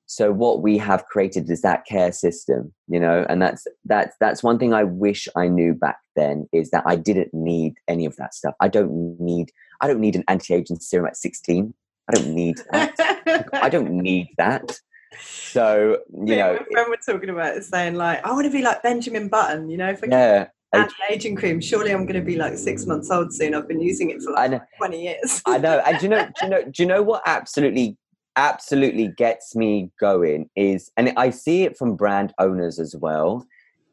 so 0.08 0.32
what 0.32 0.62
we 0.62 0.78
have 0.78 1.06
created 1.06 1.50
is 1.50 1.62
that 1.62 1.86
care 1.86 2.12
system 2.12 2.74
you 2.88 3.00
know 3.00 3.26
and 3.30 3.42
that's 3.42 3.66
that's 3.86 4.16
that's 4.20 4.44
one 4.44 4.60
thing 4.60 4.74
i 4.74 4.84
wish 4.84 5.28
i 5.36 5.48
knew 5.48 5.74
back 5.74 5.98
then 6.16 6.48
is 6.54 6.70
that 6.72 6.84
i 6.86 6.96
didn't 6.96 7.34
need 7.34 7.74
any 7.88 8.06
of 8.06 8.16
that 8.18 8.34
stuff 8.34 8.54
i 8.60 8.68
don't 8.68 9.20
need 9.20 9.52
i 9.82 9.88
don't 9.88 10.00
need 10.00 10.16
an 10.16 10.24
anti-aging 10.28 10.80
serum 10.80 11.08
at 11.08 11.18
16 11.18 11.74
i 12.08 12.14
don't 12.14 12.34
need 12.34 12.58
that 12.72 13.50
i 13.54 13.70
don't 13.70 13.90
need 13.90 14.28
that 14.38 14.80
so 15.22 16.00
you 16.10 16.20
and 16.20 16.28
know 16.28 16.54
my 16.54 16.66
friend 16.72 16.90
were 16.90 17.14
talking 17.14 17.30
about 17.30 17.56
it, 17.56 17.64
saying 17.64 17.96
like, 17.96 18.26
I 18.26 18.34
want 18.34 18.48
to 18.48 18.52
be 18.52 18.62
like 18.62 18.84
Benjamin 18.84 19.30
Button, 19.30 19.70
you 19.70 19.78
know, 19.78 19.90
if 19.90 20.04
I 20.04 20.08
yeah 20.08 20.48
anti-aging 20.76 21.36
cream, 21.36 21.62
surely 21.62 21.92
I'm 21.92 22.06
going 22.06 22.20
to 22.20 22.26
be 22.26 22.36
like 22.36 22.58
six 22.58 22.86
months 22.86 23.10
old 23.10 23.34
soon. 23.34 23.56
I've 23.56 23.68
been 23.68 23.82
using 23.82 24.10
it 24.10 24.22
for 24.22 24.38
I 24.38 24.48
like 24.48 24.52
know. 24.52 24.62
20 24.78 25.04
years. 25.04 25.42
I 25.46 25.58
know. 25.58 25.82
And 25.86 26.00
do 26.00 26.06
you 26.06 26.10
know, 26.10 26.26
do 26.40 26.46
you 26.46 26.50
know, 26.50 26.64
do 26.64 26.84
you 26.84 26.86
know 26.86 27.04
what 27.04 27.22
absolutely, 27.26 27.98
absolutely 28.36 29.10
gets 29.10 29.56
me 29.56 29.92
going 30.00 30.50
is, 30.56 30.92
and 30.98 31.14
I 31.18 31.30
see 31.30 31.64
it 31.64 31.78
from 31.78 31.96
brand 31.96 32.34
owners 32.40 32.80
as 32.80 32.96
well, 32.96 33.46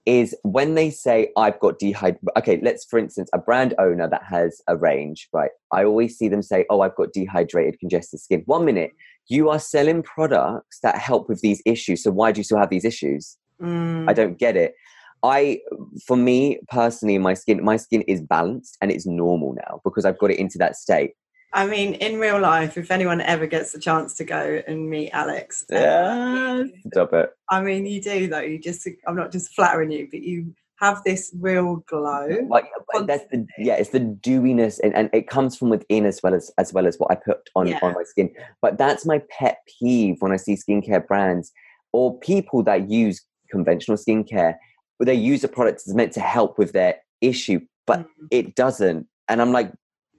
is 0.05 0.34
when 0.43 0.74
they 0.74 0.90
say, 0.90 1.30
I've 1.36 1.61
got 1.61 1.78
dehydrated. 1.78 2.28
Okay, 2.36 2.61
let's, 2.62 2.84
for 2.84 2.99
instance, 2.99 3.30
a 3.32 3.38
brand 3.38 3.74
owner 3.78 4.09
that 4.09 4.24
has 4.24 4.61
a 4.66 4.76
range, 4.76 5.28
right? 5.32 5.51
I 5.72 5.84
always 5.84 6.18
see 6.18 6.28
them 6.28 6.43
say, 6.43 6.64
Oh, 6.70 6.80
I've 6.80 6.97
got 6.97 7.12
dehydrated, 7.12 7.78
congested 7.78 8.20
skin. 8.20 8.43
One 8.47 8.64
minute, 8.64 8.93
you 9.28 9.49
are 9.49 9.61
selling 9.61 10.03
products 10.03 10.80
that 10.82 10.97
help 10.97 11.28
with 11.28 11.40
these 11.40 11.62
issues. 11.64 12.03
So 12.03 12.11
why 12.11 12.32
do 12.32 12.40
you 12.40 12.45
still 12.45 12.59
have 12.59 12.70
these 12.70 12.84
issues? 12.84 13.36
Mm, 13.61 14.09
I 14.09 14.12
don't 14.12 14.38
get 14.38 14.57
it. 14.57 14.74
I, 15.22 15.61
for 16.05 16.16
me 16.16 16.59
personally, 16.68 17.16
my 17.18 17.34
skin, 17.34 17.62
my 17.62 17.76
skin 17.76 18.03
is 18.03 18.20
balanced 18.20 18.76
and 18.82 18.90
it's 18.90 19.07
normal 19.07 19.55
now 19.55 19.80
because 19.84 20.05
I've 20.05 20.18
got 20.18 20.32
it 20.32 20.40
into 20.40 20.59
that 20.59 20.74
state. 20.74 21.12
I 21.55 21.66
mean, 21.66 21.94
in 21.94 22.18
real 22.18 22.40
life, 22.40 22.78
if 22.78 22.90
anyone 22.90 23.20
ever 23.20 23.46
gets 23.46 23.72
the 23.72 23.78
chance 23.78 24.14
to 24.14 24.24
go 24.24 24.62
and 24.66 24.88
meet 24.88 25.11
Alex, 25.12 25.64
uh, 25.72 25.76
Yeah. 25.76 26.64
Stop 26.92 27.12
it. 27.12 27.30
I 27.50 27.61
mean, 27.61 27.84
you 27.86 28.00
do 28.00 28.26
though. 28.28 28.40
You 28.40 28.59
just, 28.59 28.88
I'm 29.07 29.16
not 29.16 29.32
just 29.32 29.55
flattering 29.55 29.90
you, 29.92 30.09
but 30.11 30.22
you 30.22 30.55
have 30.80 31.03
this 31.05 31.32
real 31.38 31.76
glow. 31.86 32.26
Like 32.48 32.64
that's 33.07 33.24
the 33.30 33.46
yeah, 33.59 33.74
it's 33.74 33.90
the 33.90 34.00
dewiness 34.00 34.80
and, 34.80 34.92
and 34.96 35.09
it 35.12 35.28
comes 35.28 35.57
from 35.57 35.68
within 35.68 36.07
as 36.07 36.20
well 36.24 36.34
as 36.34 36.50
as 36.59 36.72
well 36.72 36.86
as 36.88 36.96
what 36.96 37.11
I 37.12 37.14
put 37.14 37.48
on 37.55 37.68
Yeah. 37.68 37.78
on 37.82 37.92
my 37.94 38.03
skin. 38.05 38.34
But 38.61 38.78
that's 38.78 39.07
my 39.07 39.22
pet 39.30 39.59
peeve 39.78 40.16
when 40.20 40.32
I 40.32 40.36
see 40.36 40.55
skincare 40.57 41.07
brands 41.07 41.53
or 41.92 42.18
people 42.18 42.64
that 42.64 42.90
use 42.90 43.22
conventional 43.50 43.96
skincare, 43.96 44.57
but 44.98 45.07
they 45.07 45.14
use 45.14 45.44
a 45.44 45.48
product 45.48 45.82
that's 45.84 45.94
meant 45.94 46.12
to 46.14 46.20
help 46.20 46.59
with 46.59 46.72
their 46.72 46.96
issue 47.20 47.61
but 47.86 48.00
Mm, 48.00 48.28
it 48.30 48.55
doesn't. 48.55 49.07
And 49.28 49.40
I'm 49.42 49.53
like, 49.53 49.72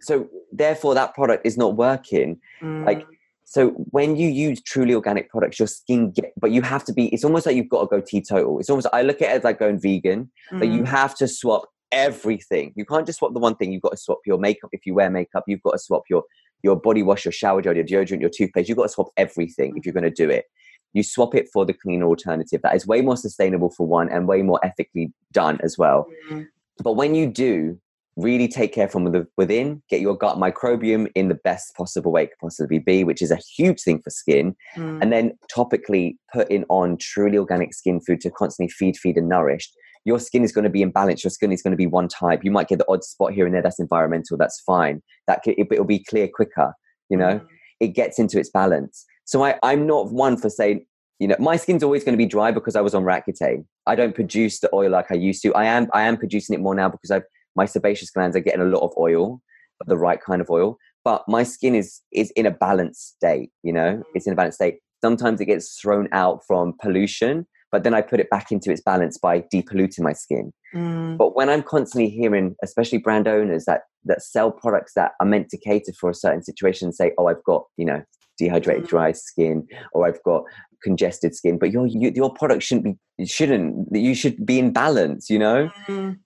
so 0.03 0.27
therefore 0.51 0.93
that 0.95 1.13
product 1.15 1.45
is 1.45 1.57
not 1.57 1.75
working. 1.75 2.39
like, 2.61 2.99
mm, 3.01 3.07
So 3.45 3.69
when 3.91 4.15
you 4.15 4.29
use 4.29 4.61
truly 4.61 4.93
organic 4.95 5.29
products, 5.29 5.59
your 5.59 5.67
skin 5.67 6.11
get, 6.11 6.33
but 6.39 6.51
you 6.51 6.61
have 6.61 6.83
to 6.85 6.93
be, 6.93 7.07
it's 7.13 7.23
almost 7.23 7.45
like 7.45 7.55
you've 7.55 7.69
got 7.69 7.81
to 7.81 7.87
go 7.87 8.01
teetotal. 8.01 8.59
It's 8.59 8.69
almost, 8.69 8.87
I 8.93 9.01
look 9.03 9.21
at 9.21 9.29
it 9.29 9.37
as 9.37 9.43
like 9.43 9.59
going 9.59 9.79
vegan, 9.79 10.31
but 10.59 10.67
you 10.69 10.83
mm, 10.83 10.87
have 10.87 11.15
to 11.15 11.27
swap 11.27 11.63
everything. 11.91 12.73
You 12.75 12.85
can't 12.85 13.05
just 13.05 13.19
swap 13.19 13.33
the 13.33 13.39
one 13.39 13.55
thing. 13.55 13.71
You've 13.71 13.81
got 13.81 13.91
to 13.91 13.97
swap 13.97 14.19
your 14.25 14.37
makeup. 14.39 14.69
If 14.71 14.85
you 14.85 14.93
wear 14.95 15.09
makeup, 15.09 15.43
you've 15.47 15.61
got 15.63 15.73
to 15.73 15.79
swap 15.79 16.03
your, 16.09 16.23
your 16.63 16.75
body 16.75 17.03
wash, 17.03 17.25
your 17.25 17.31
shower 17.31 17.61
gel, 17.61 17.75
your 17.75 17.85
deodorant, 17.85 18.21
your 18.21 18.29
toothpaste. 18.29 18.67
You've 18.69 18.77
got 18.77 18.83
to 18.83 18.89
swap 18.97 19.09
everything 19.17 19.73
if 19.77 19.85
you're 19.85 19.93
going 19.93 20.03
to 20.03 20.09
do 20.09 20.29
it. 20.29 20.45
You 20.93 21.03
swap 21.03 21.35
it 21.35 21.47
for 21.53 21.65
the 21.65 21.73
cleaner 21.73 22.07
alternative. 22.07 22.61
That 22.63 22.75
is 22.75 22.87
way 22.87 23.01
more 23.01 23.17
sustainable 23.17 23.69
for 23.69 23.85
one 23.87 24.09
and 24.09 24.27
way 24.27 24.41
more 24.41 24.59
ethically 24.63 25.11
done 25.31 25.59
as 25.63 25.77
well. 25.77 26.07
mm, 26.31 26.47
But 26.83 26.93
when 26.93 27.13
you 27.15 27.27
do, 27.27 27.79
really 28.15 28.47
take 28.47 28.73
care 28.73 28.87
from 28.87 29.25
within, 29.37 29.81
get 29.89 30.01
your 30.01 30.15
gut 30.15 30.37
microbiome 30.37 31.11
in 31.15 31.29
the 31.29 31.39
best 31.43 31.75
possible 31.75 32.11
way 32.11 32.23
it 32.23 32.27
could 32.27 32.45
possibly 32.47 32.79
be, 32.79 33.03
which 33.03 33.21
is 33.21 33.31
a 33.31 33.39
huge 33.55 33.81
thing 33.81 33.99
for 34.01 34.09
skin. 34.09 34.55
mm, 34.75 35.01
And 35.01 35.11
then 35.11 35.33
topically 35.51 36.17
put 36.31 36.49
in 36.51 36.65
on 36.69 36.97
truly 36.97 37.37
organic 37.37 37.73
skin 37.73 37.99
food 37.99 38.21
to 38.21 38.29
constantly 38.31 38.71
feed, 38.71 38.97
feed, 38.97 39.17
and 39.17 39.27
nourish. 39.27 39.71
Your 40.05 40.19
skin 40.19 40.43
is 40.43 40.51
going 40.51 40.65
to 40.65 40.69
be 40.69 40.83
imbalanced. 40.83 41.23
Your 41.23 41.31
skin 41.31 41.51
is 41.51 41.61
going 41.61 41.71
to 41.71 41.77
be 41.77 41.87
one 41.87 42.07
type. 42.07 42.43
You 42.43 42.51
might 42.51 42.67
get 42.67 42.77
the 42.77 42.85
odd 42.89 43.03
spot 43.03 43.33
here 43.33 43.45
and 43.45 43.55
there. 43.55 43.61
That's 43.61 43.79
environmental. 43.79 44.37
That's 44.37 44.61
fine. 44.61 45.01
That 45.27 45.41
could, 45.43 45.55
it, 45.57 45.67
it'll 45.71 45.85
be 45.85 46.03
clear 46.03 46.27
quicker. 46.27 46.73
You 47.09 47.17
know, 47.17 47.39
mm, 47.39 47.47
it 47.79 47.89
gets 47.89 48.19
into 48.19 48.39
its 48.39 48.49
balance. 48.49 49.05
So 49.25 49.43
I, 49.43 49.57
I'm 49.63 49.87
not 49.87 50.11
one 50.11 50.37
for 50.37 50.49
saying, 50.49 50.85
you 51.19 51.27
know, 51.27 51.35
my 51.39 51.55
skin's 51.55 51.83
always 51.83 52.03
going 52.03 52.13
to 52.13 52.17
be 52.17 52.25
dry 52.25 52.51
because 52.51 52.75
I 52.75 52.81
was 52.81 52.93
on 52.93 53.03
Roaccutane. 53.03 53.65
I 53.87 53.95
don't 53.95 54.13
produce 54.13 54.59
the 54.59 54.69
oil 54.73 54.91
like 54.91 55.09
I 55.09 55.15
used 55.15 55.41
to. 55.43 55.53
I 55.53 55.65
am 55.65 55.87
I 55.93 56.01
am 56.01 56.17
producing 56.17 56.53
it 56.53 56.59
more 56.59 56.75
now 56.75 56.89
because 56.89 57.11
I've 57.11 57.23
my 57.55 57.65
sebaceous 57.65 58.09
glands 58.11 58.35
are 58.35 58.39
getting 58.41 58.61
a 58.61 58.65
lot 58.65 58.83
of 58.83 58.91
oil, 58.97 59.41
but 59.79 59.87
the 59.87 59.97
right 59.97 60.21
kind 60.21 60.41
of 60.41 60.49
oil. 60.49 60.77
But 61.03 61.23
my 61.27 61.43
skin 61.43 61.75
is 61.75 62.01
is 62.11 62.31
in 62.31 62.45
a 62.45 62.51
balanced 62.51 63.15
state. 63.15 63.49
You 63.63 63.73
know, 63.73 64.03
it's 64.13 64.25
in 64.27 64.33
a 64.33 64.35
balanced 64.35 64.57
state. 64.57 64.79
Sometimes 65.03 65.41
it 65.41 65.45
gets 65.45 65.79
thrown 65.79 66.07
out 66.13 66.41
from 66.47 66.73
pollution, 66.81 67.45
but 67.71 67.83
then 67.83 67.93
I 67.93 68.01
put 68.01 68.19
it 68.21 68.29
back 68.29 68.51
into 68.51 68.71
its 68.71 68.81
balance 68.81 69.17
by 69.17 69.41
depolluting 69.53 69.99
my 69.99 70.13
skin. 70.13 70.53
mm, 70.73 71.17
But 71.17 71.35
when 71.35 71.49
I'm 71.49 71.61
constantly 71.63 72.09
hearing, 72.09 72.55
especially 72.63 72.99
brand 72.99 73.27
owners 73.27 73.65
that 73.65 73.81
that 74.05 74.21
sell 74.21 74.49
products 74.51 74.93
that 74.95 75.11
are 75.19 75.25
meant 75.25 75.49
to 75.49 75.57
cater 75.57 75.91
for 75.99 76.09
a 76.09 76.13
certain 76.13 76.41
situation, 76.43 76.91
say, 76.93 77.11
"Oh, 77.17 77.27
I've 77.27 77.43
got 77.43 77.65
you 77.77 77.85
know 77.85 78.01
dehydrated, 78.39 78.85
Mm. 78.85 78.89
dry 78.89 79.11
skin, 79.11 79.67
or 79.93 80.07
I've 80.07 80.23
got 80.23 80.43
congested 80.83 81.35
skin," 81.35 81.57
but 81.59 81.71
your 81.71 81.85
you, 81.87 82.11
your 82.15 82.33
product 82.33 82.63
shouldn't 82.63 82.97
be 83.17 83.25
shouldn't 83.25 83.93
you 83.93 84.15
should 84.15 84.45
be 84.45 84.57
in 84.59 84.71
balance. 84.71 85.29
You 85.29 85.39
know, 85.39 85.69
mm, 85.87 86.17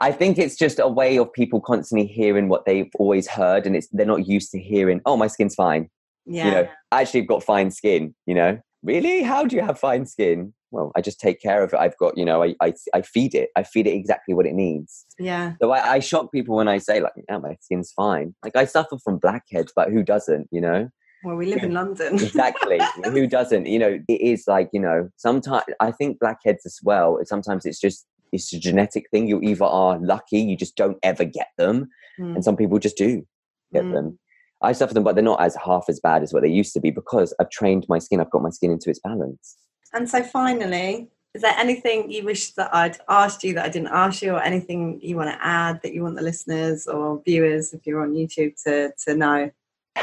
I 0.00 0.12
think 0.12 0.38
it's 0.38 0.56
just 0.56 0.78
a 0.78 0.88
way 0.88 1.18
of 1.18 1.32
people 1.32 1.60
constantly 1.60 2.06
hearing 2.06 2.48
what 2.48 2.66
they've 2.66 2.90
always 2.98 3.26
heard, 3.26 3.66
and 3.66 3.74
it's 3.74 3.88
they're 3.92 4.06
not 4.06 4.26
used 4.26 4.50
to 4.52 4.60
hearing, 4.60 5.00
"Oh, 5.06 5.16
my 5.16 5.26
skin's 5.26 5.54
fine." 5.54 5.88
yeah. 6.26 6.44
You 6.44 6.50
know, 6.50 6.68
I 6.92 7.00
actually 7.02 7.20
have 7.20 7.28
got 7.28 7.44
fine 7.44 7.70
skin. 7.70 8.14
You 8.26 8.34
know, 8.34 8.58
really? 8.82 9.22
How 9.22 9.44
do 9.44 9.56
you 9.56 9.62
have 9.62 9.78
fine 9.78 10.06
skin? 10.06 10.52
Well, 10.70 10.92
I 10.96 11.00
just 11.00 11.20
take 11.20 11.40
care 11.40 11.62
of 11.62 11.72
it. 11.72 11.78
I've 11.78 11.96
got, 11.96 12.18
you 12.18 12.24
know, 12.24 12.42
I, 12.42 12.54
I, 12.60 12.74
I 12.92 13.02
feed 13.02 13.34
it. 13.34 13.50
I 13.56 13.62
feed 13.62 13.86
it 13.86 13.94
exactly 13.94 14.34
what 14.34 14.46
it 14.46 14.52
needs. 14.52 15.06
yeah. 15.18 15.54
So 15.62 15.70
I, 15.70 15.92
I 15.92 15.98
shock 16.00 16.32
people 16.32 16.56
when 16.56 16.68
I 16.68 16.78
say, 16.78 17.00
like, 17.00 17.12
yeah, 17.28 17.38
my 17.38 17.56
skin's 17.60 17.92
fine. 17.92 18.34
Like, 18.42 18.56
I 18.56 18.64
suffer 18.64 18.98
from 19.02 19.18
blackheads, 19.18 19.72
but 19.74 19.90
who 19.90 20.02
doesn't, 20.02 20.48
you 20.50 20.60
know? 20.60 20.88
Well, 21.24 21.36
we 21.36 21.46
live 21.46 21.62
in 21.62 21.72
London. 21.80 22.14
Exactly. 22.14 22.80
who 23.04 23.26
doesn't? 23.28 23.66
You 23.66 23.78
know, 23.78 23.98
it 24.08 24.20
is 24.20 24.44
like, 24.48 24.68
you 24.72 24.80
know, 24.80 25.08
sometimes 25.16 25.64
I 25.80 25.92
think 25.92 26.18
blackheads 26.18 26.66
as 26.66 26.78
well, 26.82 27.18
sometimes 27.24 27.64
it's 27.64 27.80
just, 27.80 28.04
it's 28.32 28.52
a 28.52 28.58
genetic 28.58 29.08
thing. 29.10 29.28
You 29.28 29.40
either 29.40 29.64
are 29.64 29.98
lucky, 29.98 30.40
you 30.40 30.56
just 30.56 30.76
don't 30.76 30.98
ever 31.02 31.24
get 31.24 31.48
them, 31.56 31.88
Mm, 32.18 32.34
and 32.36 32.44
some 32.44 32.56
people 32.56 32.78
just 32.78 32.96
do 32.96 33.26
get 33.72 33.84
mm. 33.84 33.92
them. 33.92 34.18
I 34.62 34.72
suffer 34.72 34.94
them, 34.94 35.04
but 35.04 35.14
they're 35.14 35.24
not 35.24 35.40
as 35.40 35.56
half 35.64 35.84
as 35.88 36.00
bad 36.00 36.22
as 36.22 36.32
what 36.32 36.42
they 36.42 36.48
used 36.48 36.72
to 36.74 36.80
be 36.80 36.90
because 36.90 37.34
I've 37.38 37.50
trained 37.50 37.84
my 37.88 37.98
skin. 37.98 38.20
I've 38.20 38.30
got 38.30 38.42
my 38.42 38.50
skin 38.50 38.70
into 38.70 38.88
its 38.88 39.00
balance. 39.00 39.56
And 39.92 40.08
so, 40.08 40.22
finally, 40.22 41.08
is 41.34 41.42
there 41.42 41.54
anything 41.58 42.10
you 42.10 42.24
wish 42.24 42.52
that 42.52 42.74
I'd 42.74 42.96
asked 43.08 43.44
you 43.44 43.52
that 43.54 43.66
I 43.66 43.68
didn't 43.68 43.88
ask 43.88 44.22
you, 44.22 44.32
or 44.32 44.42
anything 44.42 44.98
you 45.02 45.16
want 45.16 45.30
to 45.30 45.46
add 45.46 45.82
that 45.82 45.92
you 45.92 46.02
want 46.02 46.16
the 46.16 46.22
listeners 46.22 46.86
or 46.86 47.20
viewers, 47.24 47.74
if 47.74 47.86
you're 47.86 48.00
on 48.00 48.12
YouTube, 48.14 48.60
to 48.64 48.92
to 49.04 49.14
know? 49.14 49.50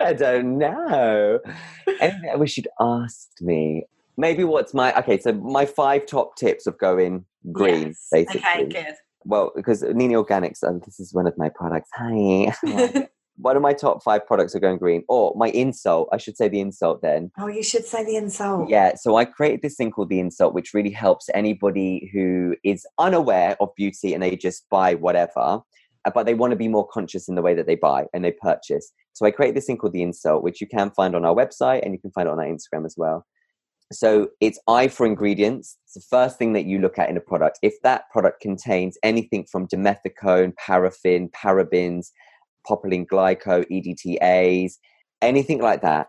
I 0.00 0.14
don't 0.16 0.56
know. 0.56 1.40
Anything 2.00 2.30
I 2.32 2.36
wish 2.36 2.56
you'd 2.56 2.68
asked 2.80 3.42
me. 3.42 3.84
Maybe 4.18 4.42
what's 4.42 4.74
my 4.74 4.92
okay? 4.98 5.18
So 5.18 5.32
my 5.32 5.64
five 5.64 6.04
top 6.04 6.34
tips 6.36 6.66
of 6.66 6.76
going 6.78 7.24
green, 7.52 7.88
Yes. 7.88 8.08
basically. 8.10 8.40
Okay, 8.40 8.64
good. 8.66 8.94
Well, 9.24 9.52
because 9.54 9.82
Nini 9.82 10.14
Organics, 10.14 10.62
and 10.62 10.82
this 10.82 10.98
is 10.98 11.14
one 11.14 11.28
of 11.28 11.38
my 11.38 11.48
products. 11.48 11.88
Hi. 11.94 12.52
one 13.36 13.54
of 13.56 13.62
my 13.62 13.72
top 13.72 14.02
five 14.02 14.26
products 14.26 14.56
are 14.56 14.60
going 14.60 14.78
green. 14.78 15.04
Or 15.08 15.32
my 15.36 15.50
insult, 15.50 16.08
I 16.12 16.16
should 16.16 16.36
say 16.36 16.48
the 16.48 16.58
insult 16.58 17.00
then. 17.00 17.30
oh, 17.38 17.46
you 17.46 17.62
should 17.62 17.84
say 17.84 18.04
the 18.04 18.16
insult. 18.16 18.68
Yeah, 18.68 18.96
so 18.96 19.16
I 19.16 19.24
created 19.24 19.62
this 19.62 19.76
thing 19.76 19.92
called 19.92 20.08
the 20.08 20.18
insult, 20.18 20.52
which 20.52 20.74
really 20.74 20.90
helps 20.90 21.28
anybody 21.32 22.10
who 22.12 22.56
is 22.64 22.84
unaware 22.98 23.56
of 23.60 23.68
beauty 23.76 24.14
and 24.14 24.22
they 24.22 24.34
just 24.34 24.68
buy 24.68 24.94
whatever, 24.96 25.60
uh, 26.04 26.10
but 26.12 26.26
they 26.26 26.34
want 26.34 26.50
to 26.50 26.56
be 26.56 26.66
more 26.66 26.88
conscious 26.88 27.28
in 27.28 27.36
the 27.36 27.42
way 27.42 27.54
that 27.54 27.66
they 27.68 27.76
buy 27.76 28.06
and 28.12 28.24
they 28.24 28.32
purchase. 28.32 28.92
So 29.12 29.26
I 29.26 29.30
created 29.30 29.56
this 29.56 29.66
thing 29.66 29.76
called 29.78 29.92
the 29.92 30.02
insult, 30.02 30.42
which 30.42 30.60
you 30.60 30.66
can 30.66 30.90
find 30.90 31.14
on 31.14 31.24
our 31.24 31.34
website 31.34 31.82
and 31.84 31.92
you 31.92 32.00
can 32.00 32.10
find 32.10 32.26
it 32.26 32.32
on 32.32 32.40
our 32.40 32.46
Instagram 32.46 32.84
as 32.84 32.94
well. 32.96 33.24
So 33.92 34.28
it's 34.40 34.60
I 34.68 34.88
for 34.88 35.06
ingredients. 35.06 35.78
It's 35.84 35.94
the 35.94 36.00
first 36.00 36.38
thing 36.38 36.52
that 36.52 36.66
you 36.66 36.78
look 36.78 36.98
at 36.98 37.08
in 37.08 37.16
a 37.16 37.20
product. 37.20 37.58
If 37.62 37.74
that 37.82 38.10
product 38.10 38.40
contains 38.40 38.98
anything 39.02 39.46
from 39.50 39.66
dimethicone, 39.66 40.54
paraffin, 40.56 41.30
parabens, 41.30 42.08
propylene 42.68 43.06
glycol, 43.06 43.64
EDTAs, 43.70 44.74
anything 45.22 45.60
like 45.60 45.80
that, 45.82 46.08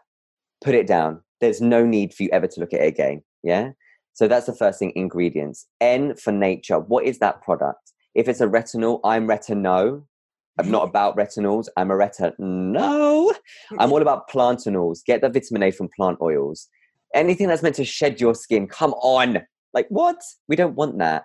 put 0.62 0.76
it 0.76 0.88
down. 0.88 1.22
There's 1.40 1.62
no 1.62 1.86
need 1.86 2.14
for 2.14 2.24
you 2.24 2.30
ever 2.34 2.48
to 2.48 2.60
look 2.60 2.74
at 2.74 2.82
it 2.82 2.88
again. 2.88 3.24
Yeah. 3.44 3.72
So 4.14 4.28
that's 4.28 4.48
the 4.48 4.56
first 4.56 4.80
thing 4.80 4.92
ingredients. 4.96 5.66
N 5.80 6.16
for 6.16 6.34
nature. 6.34 6.80
What 6.80 7.06
is 7.06 7.20
that 7.20 7.42
product? 7.42 7.94
If 8.14 8.28
it's 8.28 8.42
a 8.42 8.48
retinol, 8.48 9.00
I'm 9.06 9.26
retino. 9.26 10.04
I'm 10.58 10.70
not 10.70 10.90
about 10.90 11.16
retinols. 11.16 11.68
I'm 11.78 11.92
a 11.92 11.94
retino. 11.94 13.34
I'm 13.78 13.92
all 13.94 14.02
about 14.02 14.30
plantanols. 14.30 15.06
Get 15.06 15.22
the 15.22 15.30
vitamin 15.30 15.64
A 15.64 15.72
from 15.72 15.88
plant 15.96 16.18
oils. 16.22 16.68
Anything 17.14 17.48
that's 17.48 17.64
meant 17.64 17.76
to 17.76 17.86
shed 17.86 18.22
your 18.22 18.36
skin, 18.36 18.68
come 18.68 18.94
on. 18.94 19.40
Like, 19.74 19.88
what? 19.90 20.22
We 20.48 20.56
don't 20.56 20.76
want 20.76 20.98
that. 21.00 21.24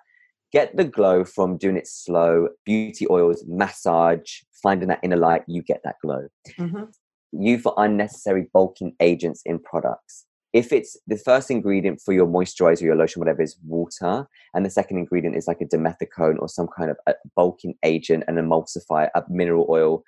Get 0.52 0.76
the 0.76 0.84
glow 0.84 1.24
from 1.24 1.56
doing 1.56 1.76
it 1.76 1.86
slow, 1.86 2.48
beauty 2.64 3.06
oils, 3.10 3.44
massage, 3.46 4.40
finding 4.62 4.88
that 4.88 5.00
inner 5.02 5.16
light, 5.16 5.42
you 5.46 5.62
get 5.62 5.82
that 5.84 5.96
glow 6.02 6.28
Mhm. 6.58 6.92
you 7.32 7.58
for 7.58 7.74
unnecessary 7.76 8.48
bulking 8.52 8.94
agents 9.00 9.42
in 9.44 9.58
products. 9.58 10.24
If 10.52 10.72
it's 10.72 10.96
the 11.06 11.16
first 11.18 11.50
ingredient 11.50 12.00
for 12.00 12.12
your 12.12 12.28
moisturizer, 12.28 12.82
your 12.82 12.94
lotion, 12.94 13.18
whatever 13.20 13.42
is 13.42 13.58
water, 13.66 14.28
and 14.54 14.64
the 14.64 14.70
second 14.70 14.98
ingredient 14.98 15.36
is 15.36 15.48
like 15.48 15.60
a 15.60 15.64
dimethicone 15.66 16.38
or 16.38 16.48
some 16.48 16.68
kind 16.68 16.90
of 16.92 16.96
a 17.08 17.14
bulking 17.34 17.74
agent, 17.82 18.22
an 18.28 18.36
emulsifier, 18.36 19.10
a 19.16 19.24
mineral 19.28 19.66
oil, 19.68 20.04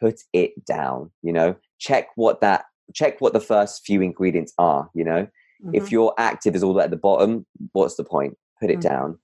put 0.00 0.20
it 0.32 0.64
down. 0.66 1.12
You 1.22 1.32
know, 1.32 1.54
check 1.78 2.08
what 2.16 2.40
that 2.40 2.64
check 2.92 3.20
what 3.20 3.32
the 3.32 3.40
first 3.40 3.84
few 3.86 4.02
ingredients 4.02 4.52
are. 4.58 4.90
You 4.94 5.04
know, 5.04 5.26
Mhm. 5.64 5.70
if 5.74 5.90
your 5.92 6.12
active 6.18 6.54
is 6.54 6.62
all 6.62 6.78
at 6.80 6.90
the 6.90 6.96
bottom, 6.96 7.46
what's 7.72 7.94
the 7.96 8.04
point? 8.04 8.36
Put 8.60 8.70
it 8.70 8.78
Mhm. 8.78 8.82
down. 8.82 9.18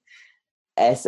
S. 0.77 1.07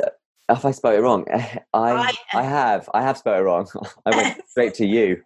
If 0.49 0.65
I 0.65 0.71
spell 0.73 0.93
it 0.93 0.99
wrong, 0.99 1.25
I 1.73 2.13
I- 2.13 2.15
I 2.35 2.43
have 2.43 2.89
I 2.93 3.03
have 3.03 3.17
spelled 3.19 3.39
it 3.41 3.45
wrong. 3.45 3.67
I 4.07 4.17
went 4.17 4.43
straight 4.49 4.75
to 4.75 4.87
you. 4.87 5.23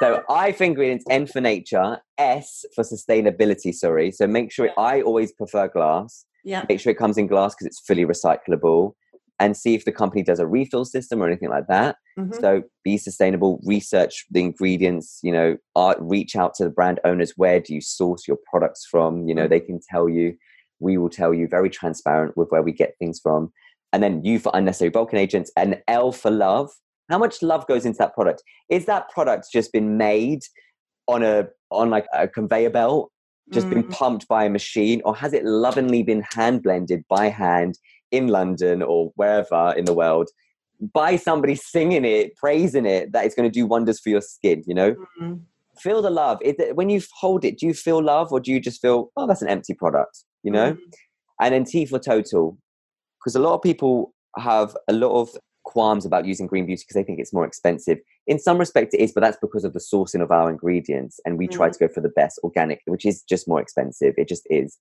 So 0.00 0.22
I 0.30 0.52
for 0.52 0.64
ingredients, 0.64 1.04
N 1.10 1.26
for 1.26 1.40
nature, 1.40 1.98
S 2.18 2.64
for 2.74 2.84
sustainability. 2.84 3.74
Sorry. 3.74 4.10
So 4.12 4.26
make 4.26 4.50
sure 4.52 4.70
I 4.78 5.02
always 5.02 5.32
prefer 5.32 5.68
glass. 5.68 6.24
yeah. 6.44 6.64
Make 6.70 6.80
sure 6.80 6.90
it 6.90 6.96
comes 6.98 7.18
in 7.18 7.26
glass 7.26 7.54
because 7.54 7.66
it's 7.66 7.80
fully 7.80 8.06
recyclable, 8.06 8.94
and 9.40 9.56
see 9.56 9.74
if 9.74 9.84
the 9.84 9.92
company 9.92 10.22
does 10.22 10.38
a 10.38 10.46
refill 10.46 10.84
system 10.84 11.20
or 11.22 11.26
anything 11.26 11.48
like 11.48 11.66
that. 11.66 11.96
Mhm. 12.18 12.38
So 12.40 12.62
be 12.84 12.98
sustainable. 12.98 13.58
Research 13.64 14.26
the 14.30 14.40
ingredients. 14.42 15.18
You 15.22 15.32
know, 15.32 15.56
uh, 15.74 15.94
reach 15.98 16.36
out 16.36 16.54
to 16.54 16.64
the 16.64 16.70
brand 16.70 17.00
owners. 17.04 17.32
Where 17.36 17.58
do 17.58 17.74
you 17.74 17.80
source 17.80 18.28
your 18.28 18.38
products 18.50 18.86
from? 18.88 19.26
You 19.26 19.34
know, 19.34 19.48
they 19.48 19.60
can 19.60 19.80
tell 19.90 20.08
you. 20.08 20.36
We 20.78 20.96
will 20.98 21.10
tell 21.10 21.34
you. 21.34 21.48
Very 21.48 21.70
transparent 21.70 22.36
with 22.36 22.48
where 22.50 22.62
we 22.62 22.72
get 22.72 22.94
things 22.98 23.18
from. 23.20 23.52
And 23.92 24.02
then 24.02 24.22
U 24.24 24.38
for 24.38 24.52
unnecessary 24.54 24.90
bulking 24.90 25.18
agents, 25.18 25.50
and 25.56 25.82
L 25.88 26.12
for 26.12 26.30
love. 26.30 26.70
How 27.08 27.18
much 27.18 27.42
love 27.42 27.66
goes 27.66 27.84
into 27.84 27.98
that 27.98 28.14
product? 28.14 28.42
Is 28.68 28.84
that 28.86 29.08
product 29.08 29.46
just 29.52 29.72
been 29.72 29.96
made 29.96 30.42
on 31.08 31.22
a 31.22 31.48
on 31.72 31.90
like 31.90 32.06
a 32.14 32.28
conveyor 32.28 32.70
belt, 32.70 33.10
just 33.52 33.68
been 33.68 33.82
Mm. 33.84 33.90
pumped 33.90 34.28
by 34.28 34.44
a 34.44 34.50
machine, 34.50 35.00
or 35.04 35.16
has 35.16 35.32
it 35.32 35.44
lovingly 35.44 36.02
been 36.02 36.22
hand 36.34 36.62
blended 36.62 37.04
by 37.08 37.28
hand 37.28 37.78
in 38.10 38.28
London 38.28 38.82
or 38.82 39.12
wherever 39.16 39.74
in 39.76 39.84
the 39.84 39.92
world 39.94 40.28
by 40.94 41.16
somebody 41.16 41.54
singing 41.54 42.04
it, 42.04 42.34
praising 42.36 42.86
it, 42.86 43.12
that 43.12 43.24
it's 43.26 43.34
going 43.34 43.48
to 43.50 43.52
do 43.52 43.66
wonders 43.66 44.00
for 44.00 44.08
your 44.08 44.22
skin? 44.22 44.62
You 44.66 44.74
know, 44.74 44.94
Mhm. 45.20 45.40
feel 45.78 46.00
the 46.02 46.10
love. 46.10 46.38
Is 46.42 46.56
it, 46.58 46.76
when 46.76 46.88
you 46.90 47.00
hold 47.18 47.44
it, 47.44 47.58
do 47.58 47.66
you 47.66 47.74
feel 47.74 48.02
love, 48.02 48.32
or 48.32 48.40
do 48.40 48.50
you 48.50 48.60
just 48.60 48.80
feel, 48.80 49.10
oh, 49.16 49.26
that's 49.26 49.42
an 49.42 49.48
empty 49.48 49.74
product? 49.74 50.24
You 50.42 50.52
know, 50.52 50.72
Mhm. 50.72 50.78
and 51.40 51.54
then 51.54 51.64
T 51.64 51.84
for 51.86 51.98
total. 51.98 52.56
because 53.18 53.36
a 53.36 53.38
lot 53.38 53.52
of 53.54 53.60
people 53.60 54.14
have 54.38 54.74
a 54.88 54.94
lot 54.94 55.12
of 55.20 55.36
qualms 55.64 56.06
about 56.06 56.24
using 56.24 56.46
green 56.46 56.64
beauty 56.64 56.82
because 56.82 56.94
they 56.94 57.04
think 57.04 57.18
it's 57.20 57.34
more 57.34 57.44
expensive. 57.44 57.98
In 58.26 58.38
some 58.38 58.56
respect, 58.56 58.94
it 58.94 59.00
is, 59.00 59.12
but 59.12 59.20
that's 59.20 59.36
because 59.42 59.62
of 59.62 59.74
the 59.74 59.78
sourcing 59.78 60.22
of 60.22 60.30
our 60.30 60.48
ingredients. 60.48 61.20
And 61.26 61.36
we 61.36 61.46
try 61.46 61.68
Mm. 61.68 61.72
to 61.72 61.78
go 61.80 61.88
for 61.92 62.00
the 62.00 62.08
best 62.08 62.40
organic, 62.42 62.80
which 62.86 63.04
is 63.04 63.20
just 63.22 63.46
more 63.46 63.60
expensive. 63.60 64.14
It 64.16 64.26
just 64.26 64.46
is. 64.48 64.78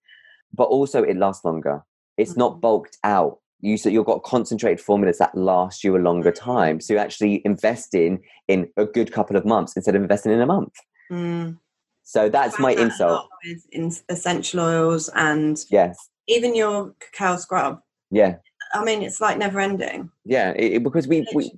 But 0.54 0.70
also, 0.70 1.04
it 1.04 1.18
lasts 1.18 1.44
longer. 1.44 1.84
It's 2.20 2.36
not 2.38 2.58
Mhm. 2.58 2.62
bulked 2.62 2.98
out. 3.04 3.40
You 3.62 3.78
so 3.78 3.90
you've 3.90 4.06
got 4.06 4.24
concentrated 4.24 4.80
formulas 4.80 5.18
that 5.18 5.36
last 5.36 5.84
you 5.84 5.96
a 5.96 6.00
longer 6.10 6.32
Mm. 6.32 6.36
time. 6.54 6.80
So 6.82 6.94
you're 6.94 7.02
actually 7.08 7.42
investing 7.46 8.14
in 8.48 8.60
in 8.62 8.70
a 8.78 8.86
good 8.86 9.12
couple 9.12 9.36
of 9.36 9.46
months 9.46 9.76
instead 9.76 9.96
of 9.96 10.02
investing 10.02 10.32
in 10.32 10.42
a 10.42 10.46
month. 10.46 10.74
Mm. 11.12 11.58
So 12.04 12.30
that's 12.30 12.58
my 12.60 12.74
that 12.76 12.82
insult. 12.86 13.28
with 13.46 13.66
in 13.72 13.92
essential 14.10 14.60
oils 14.62 15.10
and 15.16 15.64
Yes. 15.70 15.96
even 16.28 16.56
your 16.56 16.94
cacao 17.00 17.36
scrub. 17.38 17.80
Yeah. 18.12 18.38
I 18.74 18.84
mean, 18.84 19.02
it's 19.04 19.20
like 19.22 19.38
never 19.38 19.60
ending. 19.60 20.10
Yeah. 20.26 20.52
It- 20.56 20.84
because 20.84 21.08
we, 21.08 21.26
we 21.36 21.52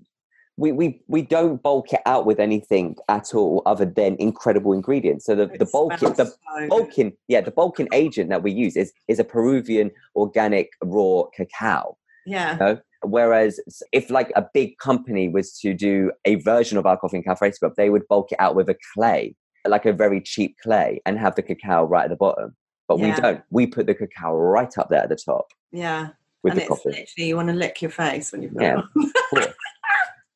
we, 0.61 0.71
we 0.71 1.01
we 1.07 1.21
don't 1.23 1.61
bulk 1.63 1.91
it 1.91 2.01
out 2.05 2.25
with 2.25 2.39
anything 2.39 2.95
at 3.09 3.33
all 3.33 3.63
other 3.65 3.85
than 3.85 4.15
incredible 4.19 4.73
ingredients. 4.73 5.25
So 5.25 5.35
the, 5.35 5.47
the 5.47 5.65
bulking 5.65 6.13
the 6.13 6.31
bulking 6.69 7.13
yeah 7.27 7.41
the 7.41 7.51
bulking 7.51 7.87
agent 7.91 8.29
that 8.29 8.43
we 8.43 8.51
use 8.51 8.75
is 8.77 8.93
is 9.07 9.17
a 9.19 9.23
Peruvian 9.23 9.89
organic 10.15 10.69
raw 10.83 11.23
cacao. 11.35 11.97
Yeah. 12.27 12.55
know? 12.57 12.79
Whereas 13.03 13.59
if 13.91 14.11
like 14.11 14.31
a 14.35 14.45
big 14.53 14.77
company 14.77 15.27
was 15.27 15.57
to 15.61 15.73
do 15.73 16.11
a 16.25 16.35
version 16.35 16.77
of 16.77 16.85
our 16.85 16.97
coffee 16.97 17.17
and 17.17 17.25
cacao 17.25 17.49
scrub, 17.49 17.73
they 17.75 17.89
would 17.89 18.07
bulk 18.07 18.31
it 18.31 18.39
out 18.39 18.53
with 18.55 18.69
a 18.69 18.77
clay, 18.93 19.35
like 19.65 19.87
a 19.87 19.93
very 19.93 20.21
cheap 20.21 20.55
clay, 20.61 21.01
and 21.07 21.17
have 21.17 21.33
the 21.35 21.41
cacao 21.41 21.83
right 21.83 22.03
at 22.03 22.11
the 22.11 22.15
bottom. 22.15 22.55
But 22.87 22.99
we 22.99 23.11
don't. 23.13 23.41
We 23.49 23.65
put 23.65 23.87
the 23.87 23.95
cacao 23.95 24.35
right 24.35 24.77
up 24.77 24.89
there 24.89 25.01
at 25.01 25.09
the 25.09 25.15
top 25.15 25.47
Yeah. 25.71 26.09
with 26.43 26.51
and 26.51 26.59
the 26.59 26.63
it's 26.65 26.69
coffee. 26.69 26.89
literally 26.89 27.27
you 27.29 27.35
want 27.37 27.47
to 27.47 27.55
lick 27.55 27.81
your 27.81 27.89
face 27.89 28.31
when 28.31 28.43
you 28.43 28.49
put 28.49 28.61
Yeah, 28.61 28.77
it 28.79 28.85
on. 29.05 29.11
course. 29.31 29.47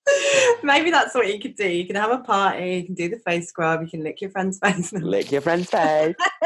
Maybe 0.63 0.91
that's 0.91 1.15
what 1.15 1.27
you 1.31 1.39
could 1.39 1.55
do. 1.55 1.67
You 1.67 1.85
can 1.85 1.95
have 1.95 2.11
a 2.11 2.19
party, 2.19 2.75
you 2.77 2.85
can 2.85 2.95
do 2.95 3.09
the 3.09 3.19
face 3.19 3.49
scrub, 3.49 3.81
you 3.81 3.87
can 3.87 4.03
lick 4.03 4.21
your 4.21 4.29
friend's 4.29 4.59
face. 4.63 4.93
Lick 4.93 5.31
your 5.31 5.41
friend's 5.41 5.69
face. 5.69 6.15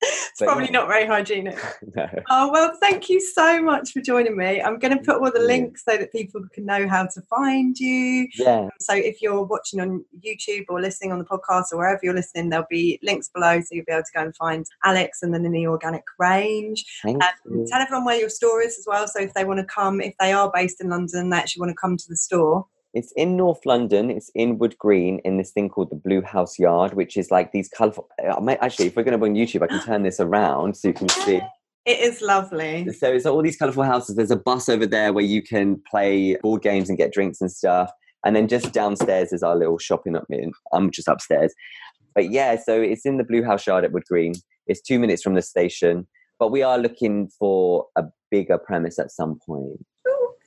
it's 0.00 0.38
But 0.38 0.46
probably 0.46 0.66
yeah. 0.66 0.70
not 0.72 0.88
very 0.88 1.06
hygienic. 1.06 1.58
no. 1.96 2.06
Oh, 2.30 2.50
well, 2.52 2.72
thank 2.80 3.08
you 3.08 3.20
so 3.20 3.60
much 3.62 3.92
for 3.92 4.00
joining 4.00 4.36
me. 4.36 4.60
I'm 4.62 4.78
going 4.78 4.96
to 4.96 5.02
put 5.02 5.20
all 5.22 5.32
the 5.32 5.40
links 5.40 5.84
so 5.84 5.96
that 5.96 6.12
people 6.12 6.42
can 6.52 6.64
know 6.66 6.86
how 6.88 7.04
to 7.06 7.20
find 7.22 7.78
you. 7.78 8.28
Yeah, 8.38 8.68
So 8.80 8.94
if 8.94 9.20
you're 9.22 9.42
watching 9.42 9.80
on 9.80 10.04
YouTube 10.24 10.66
or 10.68 10.80
listening 10.80 11.12
on 11.12 11.18
the 11.18 11.24
podcast 11.24 11.72
or 11.72 11.78
wherever 11.78 12.00
you're 12.02 12.14
listening, 12.14 12.50
there'll 12.50 12.66
be 12.70 12.98
links 13.02 13.28
below 13.34 13.60
so 13.60 13.66
you'll 13.72 13.84
be 13.86 13.92
able 13.92 14.02
to 14.04 14.12
go 14.14 14.22
and 14.22 14.36
find 14.36 14.66
Alex 14.84 15.22
and 15.22 15.32
then 15.34 15.44
in 15.44 15.52
the 15.52 15.66
organic 15.66 16.04
range. 16.18 16.84
thank 17.02 17.22
Um. 17.22 17.64
Tell 17.66 17.80
everyone 17.80 18.04
where 18.04 18.18
your 18.18 18.30
store 18.30 18.62
is 18.62 18.78
as 18.78 18.84
well. 18.86 19.06
So 19.08 19.20
if 19.20 19.34
they 19.34 19.44
want 19.44 19.58
to 19.60 19.66
come, 19.66 20.00
if 20.00 20.14
they 20.20 20.32
are 20.32 20.50
based 20.54 20.80
in 20.80 20.88
London, 20.90 21.30
they 21.30 21.36
actually 21.38 21.60
want 21.60 21.70
to 21.70 21.76
come 21.80 21.96
to 21.96 22.04
the 22.08 22.16
store. 22.16 22.66
It's 22.94 23.12
in 23.16 23.36
North 23.36 23.66
London. 23.66 24.10
It's 24.10 24.30
in 24.34 24.58
Wood 24.58 24.76
Green 24.78 25.20
in 25.24 25.36
this 25.36 25.50
thing 25.50 25.68
called 25.68 25.90
the 25.90 25.96
Blue 25.96 26.22
House 26.22 26.58
Yard, 26.58 26.94
which 26.94 27.16
is 27.16 27.30
like 27.30 27.52
these 27.52 27.68
colourful. 27.68 28.08
I 28.24 28.40
might, 28.40 28.58
actually, 28.62 28.86
if 28.86 28.96
we're 28.96 29.02
going 29.02 29.18
to 29.18 29.24
be 29.24 29.30
on 29.30 29.36
YouTube, 29.36 29.62
I 29.62 29.66
can 29.66 29.82
turn 29.82 30.02
this 30.02 30.20
around 30.20 30.76
so 30.76 30.88
you 30.88 30.94
can 30.94 31.08
see. 31.08 31.40
It 31.86 32.00
is 32.00 32.20
lovely. 32.20 32.86
So 32.92 33.10
it's 33.10 33.24
all 33.24 33.40
these 33.40 33.56
colourful 33.56 33.82
houses. 33.82 34.14
There's 34.14 34.30
a 34.30 34.36
bus 34.36 34.68
over 34.68 34.84
there 34.84 35.14
where 35.14 35.24
you 35.24 35.40
can 35.40 35.80
play 35.90 36.36
board 36.42 36.60
games 36.60 36.90
and 36.90 36.98
get 36.98 37.14
drinks 37.14 37.40
and 37.40 37.50
stuff. 37.50 37.90
And 38.26 38.36
then 38.36 38.46
just 38.46 38.74
downstairs 38.74 39.32
is 39.32 39.42
our 39.42 39.56
little 39.56 39.78
shopping 39.78 40.14
up 40.14 40.26
in. 40.28 40.52
I'm 40.74 40.90
just 40.90 41.08
upstairs. 41.08 41.54
But 42.14 42.30
yeah, 42.30 42.56
so 42.62 42.78
it's 42.78 43.06
in 43.06 43.16
the 43.16 43.24
Blue 43.24 43.42
House 43.42 43.66
Yard 43.66 43.84
at 43.86 43.92
Wood 43.92 44.04
Green. 44.06 44.34
It's 44.66 44.82
two 44.82 44.98
minutes 44.98 45.22
from 45.22 45.32
the 45.32 45.40
station. 45.40 46.06
But 46.38 46.50
we 46.50 46.62
are 46.62 46.76
looking 46.76 47.30
for 47.38 47.86
a 47.96 48.04
bigger 48.30 48.58
premise 48.58 48.98
at 48.98 49.10
some 49.10 49.38
point. 49.46 49.82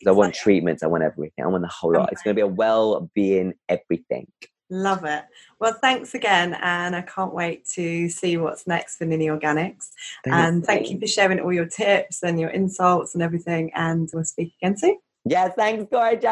I 0.08 0.12
want 0.12 0.34
treatments. 0.34 0.84
I 0.84 0.88
want 0.88 1.04
everything. 1.04 1.44
I 1.44 1.48
want 1.48 1.64
the 1.64 1.70
whole 1.70 1.94
lot. 1.94 2.12
It's 2.12 2.22
going 2.22 2.36
to 2.36 2.40
be 2.40 2.42
a 2.42 2.48
well-being 2.48 3.54
everything. 3.70 4.28
Love 4.70 5.04
it. 5.04 5.26
Well, 5.60 5.78
thanks 5.82 6.14
again, 6.14 6.54
and 6.62 6.96
I 6.96 7.02
can't 7.02 7.34
wait 7.34 7.66
to 7.74 8.08
see 8.08 8.38
what's 8.38 8.66
next 8.68 8.96
for 8.98 9.06
Nini 9.06 9.28
Organics. 9.28 9.90
and 10.26 10.66
thank 10.66 10.90
you 10.90 10.98
for 10.98 11.08
sharing 11.08 11.42
all 11.42 11.52
your 11.52 11.66
tips 11.66 12.24
and 12.24 12.40
your 12.40 12.52
insults 12.52 13.14
and 13.14 13.22
everything. 13.22 13.72
And 13.76 14.10
we'll 14.14 14.24
speak 14.24 14.54
again 14.62 14.78
soon. 14.78 14.98
Yeah, 15.26 15.50
thanks, 15.50 15.88
gorgeous. 15.92 16.24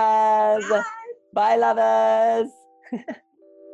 Bye, 1.34 1.58
lovers. 1.58 2.50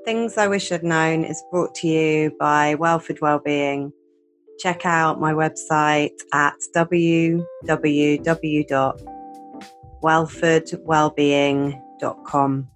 Things 0.05 0.37
I 0.37 0.47
Wish 0.47 0.71
I'd 0.71 0.83
Known 0.83 1.23
is 1.23 1.43
brought 1.51 1.75
to 1.75 1.87
you 1.87 2.35
by 2.39 2.73
Welford 2.75 3.21
Wellbeing. 3.21 3.93
Check 4.59 4.85
out 4.85 5.19
my 5.19 5.33
website 5.33 6.09
at 6.33 6.55
www.welfordwellbeing.com. 10.05 12.74